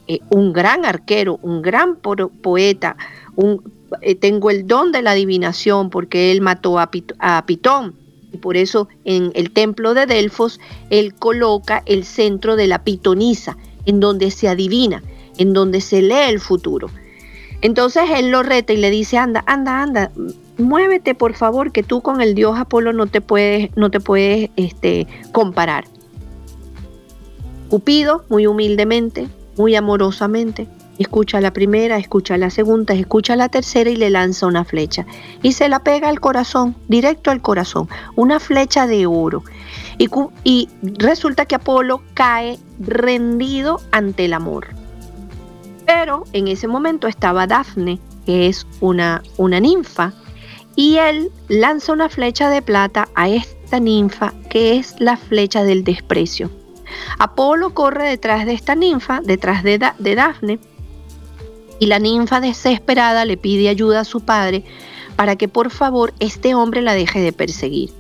eh, 0.07 0.19
un 0.29 0.53
gran 0.53 0.85
arquero, 0.85 1.39
un 1.41 1.61
gran 1.61 1.95
poeta, 1.95 2.95
tengo 4.19 4.49
el 4.49 4.67
don 4.67 4.91
de 4.91 5.01
la 5.01 5.11
adivinación 5.11 5.89
porque 5.89 6.31
él 6.31 6.41
mató 6.41 6.79
a 6.79 6.91
Pitón 7.45 7.95
y 8.31 8.37
por 8.37 8.57
eso 8.57 8.87
en 9.03 9.31
el 9.35 9.51
templo 9.51 9.93
de 9.93 10.05
Delfos 10.05 10.59
él 10.89 11.13
coloca 11.13 11.83
el 11.85 12.05
centro 12.05 12.55
de 12.55 12.67
la 12.67 12.83
pitonisa, 12.83 13.57
en 13.85 13.99
donde 13.99 14.31
se 14.31 14.47
adivina, 14.47 15.03
en 15.37 15.53
donde 15.53 15.81
se 15.81 16.01
lee 16.01 16.29
el 16.29 16.39
futuro. 16.39 16.89
Entonces 17.61 18.03
él 18.15 18.31
lo 18.31 18.41
reta 18.41 18.73
y 18.73 18.77
le 18.77 18.89
dice, 18.89 19.17
anda, 19.17 19.43
anda, 19.45 19.81
anda, 19.81 20.11
muévete 20.57 21.15
por 21.15 21.33
favor, 21.33 21.71
que 21.71 21.83
tú 21.83 22.01
con 22.01 22.21
el 22.21 22.35
dios 22.35 22.57
Apolo 22.57 22.93
no 22.93 23.07
te 23.07 23.21
puedes, 23.21 23.75
no 23.75 23.89
te 23.91 23.99
puedes 23.99 24.49
este, 24.55 25.07
comparar. 25.31 25.85
Cupido, 27.69 28.25
muy 28.29 28.47
humildemente, 28.47 29.29
muy 29.57 29.75
amorosamente, 29.75 30.67
Escucha 31.01 31.41
la 31.41 31.51
primera, 31.51 31.97
escucha 31.97 32.37
la 32.37 32.51
segunda, 32.51 32.93
escucha 32.93 33.35
la 33.35 33.49
tercera 33.49 33.89
y 33.89 33.95
le 33.95 34.11
lanza 34.11 34.45
una 34.45 34.63
flecha. 34.63 35.07
Y 35.41 35.53
se 35.53 35.67
la 35.67 35.79
pega 35.79 36.09
al 36.09 36.19
corazón, 36.19 36.75
directo 36.89 37.31
al 37.31 37.41
corazón, 37.41 37.89
una 38.15 38.39
flecha 38.39 38.85
de 38.85 39.07
oro. 39.07 39.43
Y, 39.97 40.09
y 40.43 40.69
resulta 40.83 41.45
que 41.45 41.55
Apolo 41.55 42.03
cae 42.13 42.59
rendido 42.79 43.81
ante 43.91 44.25
el 44.25 44.33
amor. 44.33 44.67
Pero 45.87 46.25
en 46.33 46.47
ese 46.47 46.67
momento 46.67 47.07
estaba 47.07 47.47
Dafne, 47.47 47.99
que 48.27 48.47
es 48.47 48.67
una, 48.79 49.23
una 49.37 49.59
ninfa, 49.59 50.13
y 50.75 50.97
él 50.97 51.31
lanza 51.47 51.93
una 51.93 52.09
flecha 52.09 52.49
de 52.49 52.61
plata 52.61 53.09
a 53.15 53.29
esta 53.29 53.79
ninfa, 53.79 54.33
que 54.49 54.77
es 54.77 54.95
la 54.99 55.17
flecha 55.17 55.63
del 55.63 55.83
desprecio. 55.83 56.49
Apolo 57.19 57.73
corre 57.73 58.07
detrás 58.07 58.45
de 58.45 58.53
esta 58.53 58.75
ninfa, 58.75 59.21
detrás 59.23 59.63
de, 59.63 59.77
Dafne, 59.77 60.59
y 61.79 61.85
la 61.87 61.99
ninfa 61.99 62.39
desesperada 62.39 63.25
le 63.25 63.37
pide 63.37 63.69
ayuda 63.69 64.01
a 64.01 64.05
su 64.05 64.21
padre 64.21 64.63
para 65.15 65.35
que 65.35 65.47
por 65.47 65.71
favor 65.71 66.13
este 66.19 66.55
hombre 66.55 66.81
la 66.81 66.93
deje 66.93 67.21
de 67.21 67.33
perseguir. 67.33 67.91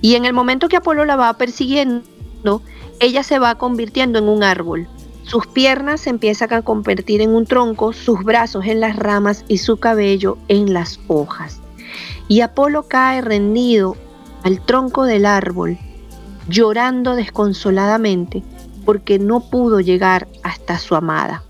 Y 0.00 0.14
en 0.14 0.24
el 0.24 0.32
momento 0.32 0.68
que 0.68 0.76
Apolo 0.76 1.04
la 1.04 1.16
va 1.16 1.32
persiguiendo, 1.34 2.62
ella 3.00 3.22
se 3.22 3.38
va 3.38 3.56
convirtiendo 3.56 4.18
en 4.18 4.28
un 4.28 4.42
árbol. 4.42 4.88
Sus 5.24 5.46
piernas 5.46 6.02
se 6.02 6.10
empiezan 6.10 6.52
a 6.52 6.62
convertir 6.62 7.22
en 7.22 7.34
un 7.34 7.46
tronco, 7.46 7.92
sus 7.92 8.22
brazos 8.22 8.66
en 8.66 8.80
las 8.80 8.96
ramas 8.96 9.44
y 9.48 9.58
su 9.58 9.78
cabello 9.78 10.36
en 10.48 10.74
las 10.74 11.00
hojas. 11.08 11.63
Y 12.28 12.40
Apolo 12.40 12.88
cae 12.88 13.20
rendido 13.20 13.96
al 14.42 14.64
tronco 14.64 15.04
del 15.04 15.26
árbol, 15.26 15.78
llorando 16.48 17.16
desconsoladamente 17.16 18.42
porque 18.84 19.18
no 19.18 19.40
pudo 19.40 19.80
llegar 19.80 20.28
hasta 20.42 20.78
su 20.78 20.94
amada. 20.94 21.42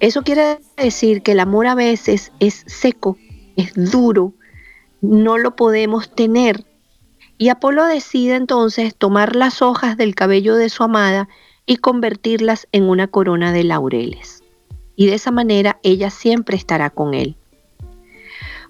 Eso 0.00 0.22
quiere 0.22 0.58
decir 0.76 1.22
que 1.22 1.32
el 1.32 1.40
amor 1.40 1.66
a 1.66 1.74
veces 1.74 2.32
es 2.40 2.64
seco, 2.66 3.16
es 3.56 3.72
duro, 3.74 4.34
no 5.00 5.38
lo 5.38 5.56
podemos 5.56 6.10
tener. 6.14 6.64
Y 7.38 7.48
Apolo 7.48 7.84
decide 7.86 8.36
entonces 8.36 8.94
tomar 8.94 9.34
las 9.34 9.62
hojas 9.62 9.96
del 9.96 10.14
cabello 10.14 10.56
de 10.56 10.68
su 10.68 10.82
amada 10.82 11.28
y 11.66 11.76
convertirlas 11.76 12.68
en 12.72 12.84
una 12.84 13.08
corona 13.08 13.52
de 13.52 13.64
laureles. 13.64 14.42
Y 14.96 15.06
de 15.06 15.14
esa 15.14 15.30
manera 15.30 15.78
ella 15.82 16.10
siempre 16.10 16.56
estará 16.56 16.90
con 16.90 17.14
él. 17.14 17.36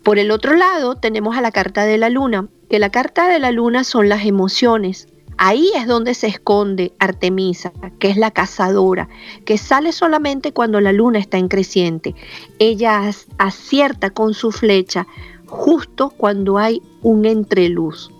Por 0.04 0.18
el 0.18 0.30
otro 0.30 0.54
lado 0.54 0.94
tenemos 0.94 1.36
a 1.36 1.40
la 1.40 1.50
carta 1.50 1.84
de 1.84 1.98
la 1.98 2.10
luna, 2.10 2.46
que 2.70 2.78
la 2.78 2.90
carta 2.90 3.26
de 3.26 3.40
la 3.40 3.50
luna 3.50 3.82
son 3.82 4.08
las 4.08 4.24
emociones, 4.24 5.08
Ahí 5.36 5.70
es 5.74 5.86
donde 5.86 6.14
se 6.14 6.28
esconde 6.28 6.92
Artemisa, 6.98 7.72
que 7.98 8.08
es 8.08 8.16
la 8.16 8.30
cazadora, 8.30 9.08
que 9.44 9.58
sale 9.58 9.92
solamente 9.92 10.52
cuando 10.52 10.80
la 10.80 10.92
luna 10.92 11.18
está 11.18 11.38
en 11.38 11.48
creciente. 11.48 12.14
Ella 12.58 13.10
acierta 13.38 14.10
con 14.10 14.34
su 14.34 14.52
flecha 14.52 15.06
justo 15.46 16.10
cuando 16.10 16.58
hay 16.58 16.80
un 17.02 17.24
entreluz. 17.24 18.10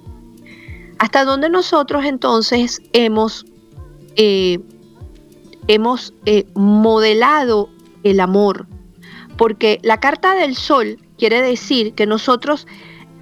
Hasta 0.99 1.25
donde 1.25 1.49
nosotros 1.49 2.05
entonces 2.05 2.83
hemos, 2.93 3.47
eh, 4.17 4.59
hemos 5.69 6.15
eh, 6.27 6.47
modelado 6.55 7.69
el 8.03 8.21
amor, 8.21 8.67
porque 9.37 9.79
la 9.83 10.01
carta 10.01 10.35
del 10.35 10.57
sol 10.57 10.99
quiere 11.25 11.41
decir 11.41 11.95
que 11.95 12.07
nosotros 12.07 12.67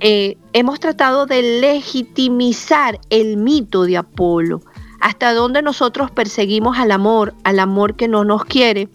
eh, 0.00 0.36
hemos 0.54 0.80
tratado 0.80 1.24
de 1.24 1.60
legitimizar 1.60 2.98
el 3.10 3.36
mito 3.36 3.84
de 3.84 3.96
Apolo, 3.96 4.60
hasta 4.98 5.32
donde 5.32 5.62
nosotros 5.62 6.10
perseguimos 6.10 6.78
al 6.78 6.90
amor, 6.90 7.32
al 7.44 7.60
amor 7.60 7.94
que 7.94 8.08
no 8.08 8.24
nos 8.24 8.44
quiere, 8.44 8.88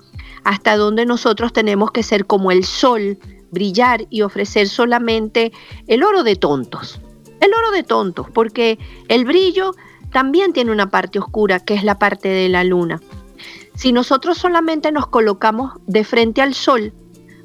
hasta 0.43 0.75
donde 0.75 1.05
nosotros 1.05 1.53
tenemos 1.53 1.91
que 1.91 2.03
ser 2.03 2.25
como 2.25 2.51
el 2.51 2.65
sol, 2.65 3.17
brillar 3.49 4.05
y 4.09 4.23
ofrecer 4.23 4.67
solamente 4.67 5.53
el 5.87 6.03
oro 6.03 6.23
de 6.23 6.35
tontos. 6.35 6.99
El 7.39 7.53
oro 7.53 7.71
de 7.71 7.83
tontos, 7.83 8.27
porque 8.29 8.77
el 9.07 9.23
brillo 9.23 9.71
también 10.11 10.51
tiene 10.51 10.73
una 10.73 10.89
parte 10.89 11.17
oscura, 11.17 11.61
que 11.61 11.75
es 11.75 11.85
la 11.85 11.97
parte 11.97 12.27
de 12.27 12.49
la 12.49 12.65
luna. 12.65 12.99
Si 13.73 13.93
nosotros 13.93 14.37
solamente 14.37 14.91
nos 14.91 15.07
colocamos 15.07 15.75
de 15.85 16.03
frente 16.03 16.41
al 16.41 16.53
sol, 16.53 16.91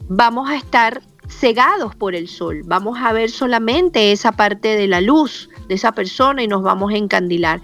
vamos 0.08 0.50
a 0.50 0.56
estar 0.56 1.02
cegados 1.32 1.94
por 1.94 2.14
el 2.14 2.28
sol. 2.28 2.62
Vamos 2.64 2.98
a 3.00 3.12
ver 3.12 3.30
solamente 3.30 4.12
esa 4.12 4.32
parte 4.32 4.76
de 4.76 4.86
la 4.86 5.00
luz 5.00 5.48
de 5.68 5.74
esa 5.74 5.92
persona 5.92 6.42
y 6.42 6.48
nos 6.48 6.62
vamos 6.62 6.92
a 6.92 6.96
encandilar. 6.96 7.60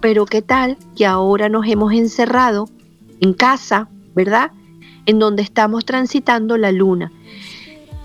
Pero 0.00 0.26
qué 0.26 0.42
tal 0.42 0.76
que 0.94 1.06
ahora 1.06 1.48
nos 1.48 1.66
hemos 1.66 1.92
encerrado 1.92 2.68
en 3.20 3.32
casa, 3.32 3.88
¿verdad? 4.14 4.52
En 5.06 5.18
donde 5.18 5.42
estamos 5.42 5.84
transitando 5.84 6.56
la 6.56 6.72
luna. 6.72 7.12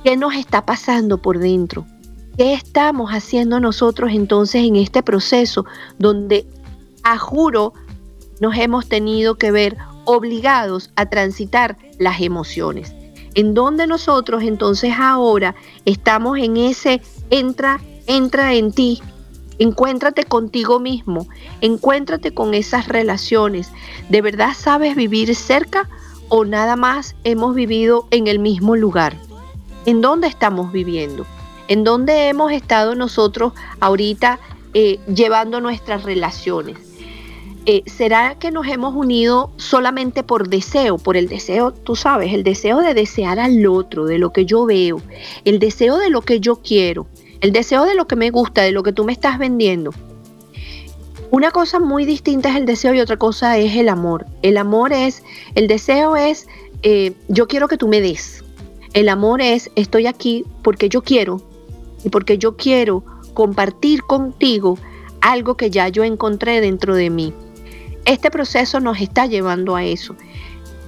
¿Qué 0.03 0.17
nos 0.17 0.35
está 0.35 0.65
pasando 0.65 1.19
por 1.19 1.39
dentro? 1.39 1.85
¿Qué 2.37 2.53
estamos 2.53 3.11
haciendo 3.11 3.59
nosotros 3.59 4.11
entonces 4.13 4.63
en 4.63 4.75
este 4.75 5.03
proceso 5.03 5.65
donde, 5.99 6.47
a 7.03 7.17
juro, 7.17 7.73
nos 8.39 8.57
hemos 8.57 8.87
tenido 8.87 9.35
que 9.35 9.51
ver 9.51 9.77
obligados 10.05 10.91
a 10.95 11.07
transitar 11.07 11.77
las 11.99 12.21
emociones? 12.21 12.95
En 13.35 13.53
donde 13.53 13.87
nosotros 13.87 14.43
entonces 14.43 14.93
ahora 14.97 15.55
estamos 15.85 16.37
en 16.37 16.57
ese 16.57 17.01
entra, 17.29 17.79
entra 18.07 18.53
en 18.53 18.71
ti, 18.71 19.01
encuéntrate 19.59 20.23
contigo 20.23 20.79
mismo, 20.79 21.27
encuéntrate 21.61 22.33
con 22.33 22.53
esas 22.53 22.87
relaciones. 22.87 23.71
¿De 24.09 24.21
verdad 24.21 24.53
sabes 24.57 24.95
vivir 24.95 25.35
cerca 25.35 25.89
o 26.29 26.45
nada 26.45 26.75
más 26.75 27.15
hemos 27.23 27.55
vivido 27.55 28.07
en 28.11 28.27
el 28.27 28.39
mismo 28.39 28.75
lugar? 28.75 29.15
¿En 29.85 30.01
dónde 30.01 30.27
estamos 30.27 30.71
viviendo? 30.71 31.25
¿En 31.67 31.83
dónde 31.83 32.27
hemos 32.27 32.51
estado 32.51 32.95
nosotros 32.95 33.53
ahorita 33.79 34.39
eh, 34.73 34.99
llevando 35.07 35.61
nuestras 35.61 36.03
relaciones? 36.03 36.90
Eh, 37.67 37.83
¿será 37.85 38.35
que 38.39 38.49
nos 38.49 38.67
hemos 38.67 38.95
unido 38.95 39.51
solamente 39.57 40.23
por 40.23 40.49
deseo? 40.49 40.97
Por 40.97 41.15
el 41.15 41.27
deseo, 41.27 41.71
tú 41.71 41.95
sabes, 41.95 42.33
el 42.33 42.43
deseo 42.43 42.79
de 42.79 42.95
desear 42.95 43.39
al 43.39 43.65
otro, 43.67 44.05
de 44.05 44.17
lo 44.17 44.33
que 44.33 44.45
yo 44.45 44.65
veo, 44.65 44.99
el 45.45 45.59
deseo 45.59 45.97
de 45.97 46.09
lo 46.09 46.21
que 46.21 46.39
yo 46.39 46.55
quiero, 46.55 47.05
el 47.39 47.51
deseo 47.51 47.85
de 47.85 47.93
lo 47.93 48.07
que 48.07 48.15
me 48.15 48.31
gusta, 48.31 48.63
de 48.63 48.71
lo 48.71 48.81
que 48.81 48.93
tú 48.93 49.03
me 49.03 49.11
estás 49.13 49.37
vendiendo. 49.37 49.91
Una 51.29 51.51
cosa 51.51 51.79
muy 51.79 52.03
distinta 52.05 52.49
es 52.49 52.55
el 52.55 52.65
deseo 52.65 52.95
y 52.95 52.99
otra 52.99 53.17
cosa 53.17 53.57
es 53.59 53.75
el 53.75 53.89
amor. 53.89 54.25
El 54.41 54.57
amor 54.57 54.91
es, 54.91 55.23
el 55.53 55.67
deseo 55.67 56.15
es, 56.15 56.47
eh, 56.81 57.13
yo 57.27 57.47
quiero 57.47 57.67
que 57.67 57.77
tú 57.77 57.87
me 57.87 58.01
des. 58.01 58.43
El 58.93 59.07
amor 59.07 59.39
es, 59.39 59.69
estoy 59.75 60.07
aquí 60.07 60.45
porque 60.63 60.89
yo 60.89 61.03
quiero 61.03 61.41
y 62.03 62.09
porque 62.09 62.39
yo 62.39 62.57
quiero 62.57 63.03
compartir 63.33 64.01
contigo 64.01 64.77
algo 65.21 65.55
que 65.55 65.69
ya 65.69 65.87
yo 65.89 66.03
encontré 66.03 66.59
dentro 66.59 66.95
de 66.95 67.09
mí. 67.11 67.33
Este 68.05 68.31
proceso 68.31 68.79
nos 68.79 68.99
está 68.99 69.25
llevando 69.25 69.75
a 69.75 69.83
eso. 69.83 70.15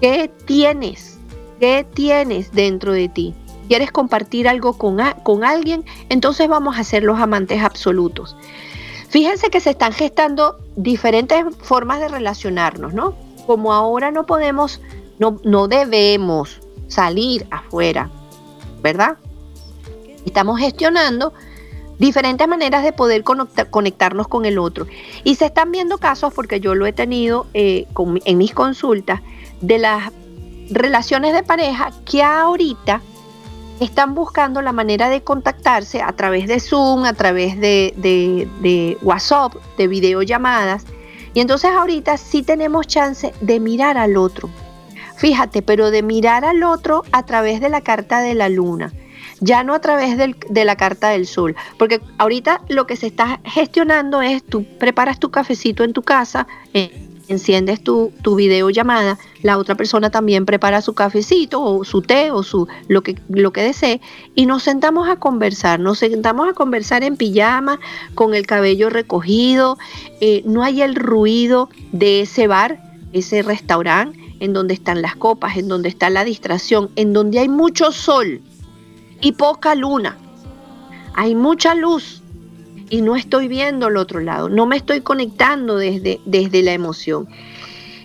¿Qué 0.02 0.32
tienes? 0.46 1.20
¿Qué 1.60 1.86
tienes 1.94 2.52
dentro 2.52 2.92
de 2.92 3.10
ti? 3.10 3.34
¿Quieres 3.68 3.92
compartir 3.92 4.48
algo 4.48 4.78
con, 4.78 4.98
con 5.24 5.44
alguien? 5.44 5.86
Entonces 6.10 6.48
vamos 6.48 6.78
a 6.78 6.84
ser 6.84 7.04
los 7.04 7.20
amantes 7.20 7.62
absolutos. 7.64 8.36
Fíjense 9.10 9.50
que 9.50 9.60
se 9.60 9.70
están 9.70 9.94
gestando 9.94 10.58
diferentes 10.76 11.46
formas 11.62 12.00
de 12.00 12.08
relacionarnos, 12.08 12.94
¿no? 12.94 13.16
Como 13.46 13.72
ahora 13.72 14.12
no 14.12 14.26
podemos, 14.26 14.82
no, 15.20 15.40
no 15.44 15.68
debemos 15.68 16.60
salir 16.88 17.46
afuera, 17.52 18.10
¿verdad? 18.82 19.18
Estamos 20.26 20.60
gestionando 20.60 21.34
diferentes 22.04 22.46
maneras 22.50 22.84
de 22.84 22.92
poder 22.92 23.24
conectarnos 23.24 24.28
con 24.28 24.44
el 24.44 24.58
otro. 24.60 24.88
Y 25.24 25.36
se 25.36 25.46
están 25.46 25.72
viendo 25.72 26.00
casos, 26.00 26.34
porque 26.34 26.60
yo 26.60 26.76
lo 26.76 26.86
he 26.86 26.92
tenido 26.92 27.48
eh, 27.54 27.88
en 28.26 28.38
mis 28.38 28.54
consultas, 28.54 29.22
de 29.62 29.78
las 29.78 30.12
relaciones 30.70 31.34
de 31.34 31.44
pareja 31.44 31.92
que 32.04 32.22
ahorita 32.22 33.02
están 33.80 34.16
buscando 34.16 34.62
la 34.62 34.74
manera 34.74 35.08
de 35.08 35.22
contactarse 35.22 36.02
a 36.02 36.12
través 36.12 36.48
de 36.48 36.60
Zoom, 36.60 37.06
a 37.06 37.14
través 37.14 37.58
de, 37.58 37.94
de 37.96 38.98
WhatsApp, 39.02 39.54
de 39.78 39.88
videollamadas. 39.88 40.86
Y 41.34 41.40
entonces 41.40 41.72
ahorita 41.72 42.18
sí 42.18 42.44
tenemos 42.44 42.86
chance 42.86 43.34
de 43.40 43.60
mirar 43.62 43.98
al 43.98 44.18
otro. 44.18 44.50
Fíjate, 45.16 45.62
pero 45.62 45.90
de 45.90 46.04
mirar 46.04 46.44
al 46.44 46.64
otro 46.64 47.04
a 47.14 47.24
través 47.24 47.62
de 47.62 47.70
la 47.70 47.80
carta 47.80 48.20
de 48.20 48.34
la 48.34 48.50
luna 48.50 48.92
ya 49.44 49.64
no 49.64 49.74
a 49.74 49.80
través 49.80 50.18
de 50.18 50.66
la 50.66 50.76
carta 50.76 51.10
del 51.10 51.28
sol, 51.28 51.56
porque 51.78 52.02
ahorita 52.18 52.62
lo 52.70 52.88
que 52.88 52.96
se 52.96 53.08
está 53.08 53.40
gestionando 53.44 54.22
es 54.22 54.44
tú 54.44 54.66
preparas 54.80 55.20
tu 55.20 55.32
cafecito 55.32 55.84
en 55.84 55.94
tu 55.94 56.02
casa, 56.02 56.48
eh, 56.74 57.10
enciendes 57.28 57.84
tu, 57.84 58.12
tu 58.22 58.36
videollamada, 58.36 59.18
la 59.42 59.58
otra 59.58 59.76
persona 59.76 60.10
también 60.10 60.46
prepara 60.46 60.82
su 60.82 60.94
cafecito 60.94 61.62
o 61.62 61.84
su 61.84 62.02
té 62.02 62.32
o 62.32 62.44
su 62.44 62.68
lo 62.88 63.02
que, 63.02 63.18
lo 63.30 63.52
que 63.52 63.62
desee 63.62 64.02
y 64.36 64.46
nos 64.46 64.64
sentamos 64.64 65.10
a 65.10 65.18
conversar, 65.18 65.80
nos 65.80 66.00
sentamos 66.00 66.50
a 66.50 66.54
conversar 66.54 67.04
en 67.04 67.18
pijama, 67.18 67.80
con 68.16 68.34
el 68.34 68.46
cabello 68.46 68.90
recogido, 68.90 69.78
eh, 70.22 70.42
no 70.46 70.64
hay 70.64 70.82
el 70.82 70.96
ruido 70.96 71.70
de 71.92 72.22
ese 72.22 72.48
bar, 72.48 72.80
ese 73.12 73.42
restaurante 73.42 74.20
en 74.40 74.54
donde 74.54 74.74
están 74.74 75.02
las 75.02 75.16
copas, 75.16 75.58
en 75.58 75.68
donde 75.68 75.90
está 75.90 76.10
la 76.10 76.24
distracción, 76.24 76.90
en 76.96 77.14
donde 77.14 77.40
hay 77.40 77.50
mucho 77.50 77.92
sol 77.92 78.42
y 79.24 79.32
poca 79.32 79.74
luna. 79.74 80.18
Hay 81.16 81.34
mucha 81.34 81.74
luz 81.74 82.22
y 82.90 83.02
no 83.02 83.16
estoy 83.16 83.48
viendo 83.48 83.88
el 83.88 83.98
otro 83.98 84.20
lado, 84.20 84.50
no 84.50 84.66
me 84.66 84.76
estoy 84.76 85.02
conectando 85.02 85.78
desde, 85.78 86.20
desde 86.26 86.62
la 86.62 86.74
emoción. 86.74 87.28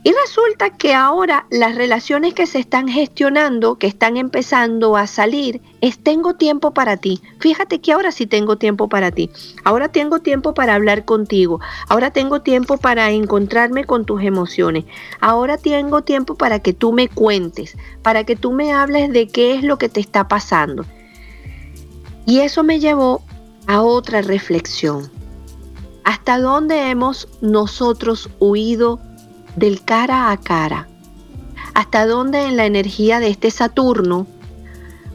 Y 0.05 0.13
resulta 0.25 0.71
que 0.71 0.95
ahora 0.95 1.47
las 1.51 1.75
relaciones 1.75 2.33
que 2.33 2.47
se 2.47 2.61
están 2.61 2.87
gestionando, 2.87 3.75
que 3.75 3.89
están 3.89 4.17
empezando 4.17 4.97
a 4.97 5.09
salir, 5.09 5.61
es 5.81 5.99
tengo 5.99 6.35
tiempo 6.35 6.73
para 6.73 6.97
ti. 6.97 7.21
Fíjate 7.41 7.81
que 7.81 7.93
ahora 7.93 8.13
sí 8.13 8.27
tengo 8.27 8.57
tiempo 8.57 8.89
para 8.89 9.11
ti. 9.11 9.29
Ahora 9.65 9.89
tengo 9.89 10.21
tiempo 10.21 10.55
para 10.55 10.77
hablar 10.77 11.05
contigo. 11.05 11.61
Ahora 11.89 12.13
tengo 12.13 12.43
tiempo 12.43 12.79
para 12.79 13.11
encontrarme 13.11 13.85
con 13.85 14.05
tus 14.07 14.23
emociones. 14.23 14.85
Ahora 15.21 15.59
tengo 15.59 16.03
tiempo 16.03 16.37
para 16.37 16.61
que 16.61 16.73
tú 16.73 16.93
me 16.93 17.09
cuentes, 17.09 17.77
para 18.03 18.23
que 18.23 18.37
tú 18.37 18.53
me 18.53 18.73
hables 18.73 19.13
de 19.13 19.27
qué 19.27 19.57
es 19.57 19.65
lo 19.65 19.79
que 19.79 19.89
te 19.89 20.01
está 20.01 20.29
pasando. 20.29 20.87
Y 22.29 22.41
eso 22.41 22.63
me 22.63 22.79
llevó 22.79 23.23
a 23.67 23.81
otra 23.81 24.21
reflexión. 24.21 25.11
¿Hasta 26.05 26.39
dónde 26.39 26.91
hemos 26.91 27.27
nosotros 27.41 28.29
huido 28.39 29.01
del 29.57 29.83
cara 29.83 30.31
a 30.31 30.37
cara? 30.37 30.89
¿Hasta 31.73 32.05
dónde 32.05 32.45
en 32.45 32.59
la 32.59 32.67
energía 32.67 33.19
de 33.19 33.29
este 33.29 33.51
Saturno, 33.51 34.27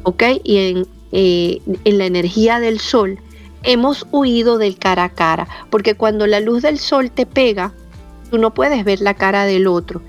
ok? 0.01 0.23
Y 0.43 0.57
en, 0.57 0.87
eh, 1.11 1.61
en 1.83 1.99
la 1.99 2.07
energía 2.07 2.59
del 2.59 2.79
Sol, 2.79 3.19
hemos 3.61 4.07
huido 4.11 4.57
del 4.57 4.79
cara 4.79 5.03
a 5.03 5.09
cara? 5.09 5.47
Porque 5.69 5.93
cuando 5.93 6.25
la 6.25 6.39
luz 6.39 6.63
del 6.63 6.79
Sol 6.79 7.11
te 7.11 7.27
pega, 7.27 7.75
tú 8.31 8.39
no 8.39 8.55
puedes 8.55 8.83
ver 8.85 9.01
la 9.01 9.13
cara 9.13 9.45
del 9.45 9.67
otro. 9.67 10.01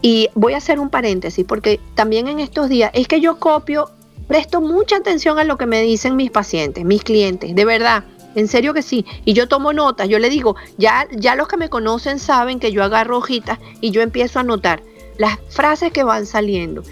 Y 0.00 0.30
voy 0.34 0.54
a 0.54 0.58
hacer 0.58 0.80
un 0.80 0.88
paréntesis, 0.88 1.44
porque 1.46 1.80
también 1.94 2.28
en 2.28 2.40
estos 2.40 2.70
días 2.70 2.92
es 2.94 3.08
que 3.08 3.20
yo 3.20 3.38
copio 3.38 3.90
presto 4.26 4.60
mucha 4.60 4.96
atención 4.96 5.38
a 5.38 5.44
lo 5.44 5.56
que 5.56 5.66
me 5.66 5.82
dicen 5.82 6.16
mis 6.16 6.30
pacientes, 6.30 6.84
mis 6.84 7.02
clientes, 7.02 7.54
de 7.54 7.64
verdad. 7.64 8.04
En 8.34 8.48
serio 8.48 8.74
que 8.74 8.82
sí. 8.82 9.06
Y 9.24 9.32
yo 9.32 9.48
tomo 9.48 9.72
notas. 9.72 10.08
Yo 10.08 10.18
le 10.18 10.28
digo, 10.28 10.56
ya, 10.76 11.08
ya 11.10 11.34
los 11.34 11.48
que 11.48 11.56
me 11.56 11.70
conocen 11.70 12.18
saben 12.18 12.60
que 12.60 12.70
yo 12.70 12.84
agarro 12.84 13.16
hojitas 13.16 13.58
y 13.80 13.90
yo 13.92 14.02
empiezo 14.02 14.38
a 14.38 14.42
anotar 14.42 14.82
las 15.16 15.38
frases 15.48 15.90
que 15.90 16.04
van 16.04 16.26
saliendo. 16.26 16.82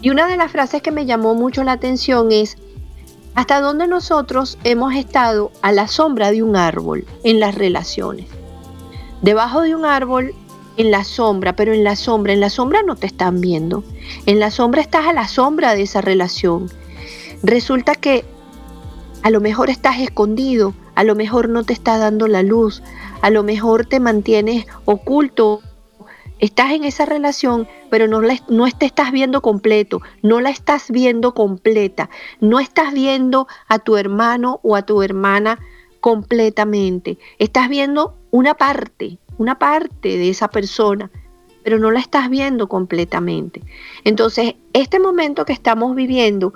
Y 0.00 0.10
una 0.10 0.26
de 0.26 0.36
las 0.36 0.50
frases 0.50 0.80
que 0.80 0.90
me 0.90 1.04
llamó 1.04 1.34
mucho 1.34 1.62
la 1.62 1.72
atención 1.72 2.32
es, 2.32 2.56
¿hasta 3.34 3.60
dónde 3.60 3.86
nosotros 3.86 4.56
hemos 4.64 4.94
estado 4.94 5.52
a 5.60 5.72
la 5.72 5.88
sombra 5.88 6.30
de 6.30 6.42
un 6.42 6.56
árbol 6.56 7.04
en 7.22 7.38
las 7.38 7.54
relaciones? 7.54 8.26
Debajo 9.20 9.60
de 9.62 9.74
un 9.74 9.84
árbol 9.84 10.34
en 10.78 10.92
la 10.92 11.04
sombra, 11.04 11.54
pero 11.54 11.74
en 11.74 11.84
la 11.84 11.96
sombra, 11.96 12.32
en 12.32 12.40
la 12.40 12.50
sombra 12.50 12.82
no 12.82 12.96
te 12.96 13.06
están 13.06 13.40
viendo. 13.40 13.84
En 14.26 14.38
la 14.38 14.50
sombra 14.50 14.80
estás 14.80 15.06
a 15.06 15.12
la 15.12 15.28
sombra 15.28 15.74
de 15.74 15.82
esa 15.82 16.00
relación. 16.00 16.70
Resulta 17.42 17.94
que 17.94 18.24
a 19.22 19.30
lo 19.30 19.40
mejor 19.40 19.70
estás 19.70 19.98
escondido, 19.98 20.74
a 20.94 21.02
lo 21.02 21.16
mejor 21.16 21.48
no 21.48 21.64
te 21.64 21.72
está 21.72 21.98
dando 21.98 22.28
la 22.28 22.42
luz, 22.42 22.82
a 23.20 23.30
lo 23.30 23.42
mejor 23.42 23.86
te 23.86 23.98
mantienes 23.98 24.66
oculto. 24.84 25.60
Estás 26.38 26.70
en 26.70 26.84
esa 26.84 27.04
relación, 27.04 27.66
pero 27.90 28.06
no, 28.06 28.20
la, 28.20 28.38
no 28.48 28.70
te 28.70 28.86
estás 28.86 29.10
viendo 29.10 29.42
completo, 29.42 30.00
no 30.22 30.40
la 30.40 30.50
estás 30.50 30.92
viendo 30.92 31.34
completa, 31.34 32.08
no 32.40 32.60
estás 32.60 32.92
viendo 32.92 33.48
a 33.66 33.80
tu 33.80 33.96
hermano 33.96 34.60
o 34.62 34.76
a 34.76 34.82
tu 34.82 35.02
hermana 35.02 35.58
completamente. 35.98 37.18
Estás 37.40 37.68
viendo 37.68 38.14
una 38.30 38.54
parte, 38.54 39.18
una 39.38 39.58
parte 39.58 40.18
de 40.18 40.28
esa 40.28 40.48
persona, 40.48 41.10
pero 41.64 41.78
no 41.78 41.90
la 41.90 42.00
estás 42.00 42.28
viendo 42.30 42.68
completamente. 42.68 43.62
Entonces, 44.04 44.54
este 44.72 45.00
momento 45.00 45.44
que 45.44 45.52
estamos 45.52 45.94
viviendo 45.94 46.52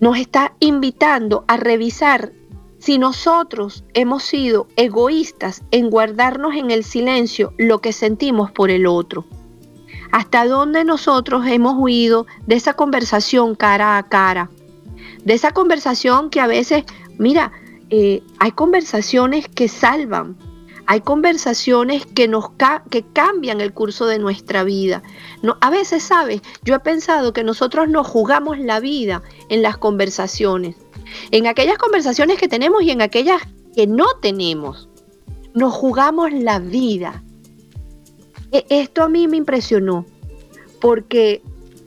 nos 0.00 0.16
está 0.18 0.54
invitando 0.60 1.44
a 1.48 1.56
revisar 1.56 2.32
si 2.78 2.98
nosotros 2.98 3.84
hemos 3.94 4.22
sido 4.22 4.68
egoístas 4.76 5.62
en 5.72 5.90
guardarnos 5.90 6.54
en 6.54 6.70
el 6.70 6.84
silencio 6.84 7.52
lo 7.58 7.80
que 7.80 7.92
sentimos 7.92 8.52
por 8.52 8.70
el 8.70 8.86
otro. 8.86 9.24
Hasta 10.12 10.46
dónde 10.46 10.84
nosotros 10.84 11.46
hemos 11.46 11.74
huido 11.76 12.26
de 12.46 12.54
esa 12.54 12.74
conversación 12.74 13.54
cara 13.54 13.98
a 13.98 14.02
cara. 14.04 14.50
De 15.24 15.34
esa 15.34 15.52
conversación 15.52 16.30
que 16.30 16.40
a 16.40 16.46
veces, 16.46 16.84
mira, 17.18 17.52
eh, 17.90 18.22
hay 18.38 18.52
conversaciones 18.52 19.48
que 19.48 19.68
salvan, 19.68 20.36
hay 20.90 21.02
conversaciones 21.02 22.06
que 22.06 22.28
nos 22.28 22.46
que 22.88 23.04
cambian 23.12 23.60
el 23.60 23.74
curso 23.74 24.06
de 24.06 24.18
nuestra 24.18 24.64
vida. 24.64 25.02
A 25.60 25.68
veces, 25.68 26.02
¿sabes? 26.02 26.40
Yo 26.64 26.74
he 26.74 26.80
pensado 26.80 27.34
que 27.34 27.44
nosotros 27.44 27.90
nos 27.90 28.06
jugamos 28.06 28.58
la 28.58 28.80
vida 28.80 29.22
en 29.50 29.60
las 29.60 29.76
conversaciones. 29.76 30.76
En 31.30 31.46
aquellas 31.46 31.76
conversaciones 31.76 32.38
que 32.38 32.48
tenemos 32.48 32.82
y 32.82 32.90
en 32.90 33.02
aquellas 33.02 33.42
que 33.76 33.86
no 33.86 34.06
tenemos. 34.22 34.88
Nos 35.52 35.74
jugamos 35.74 36.32
la 36.32 36.58
vida. 36.58 37.22
E, 38.50 38.64
esto 38.70 39.02
a 39.02 39.10
mí 39.10 39.28
me 39.28 39.36
impresionó. 39.36 40.06
Porque 40.80 41.42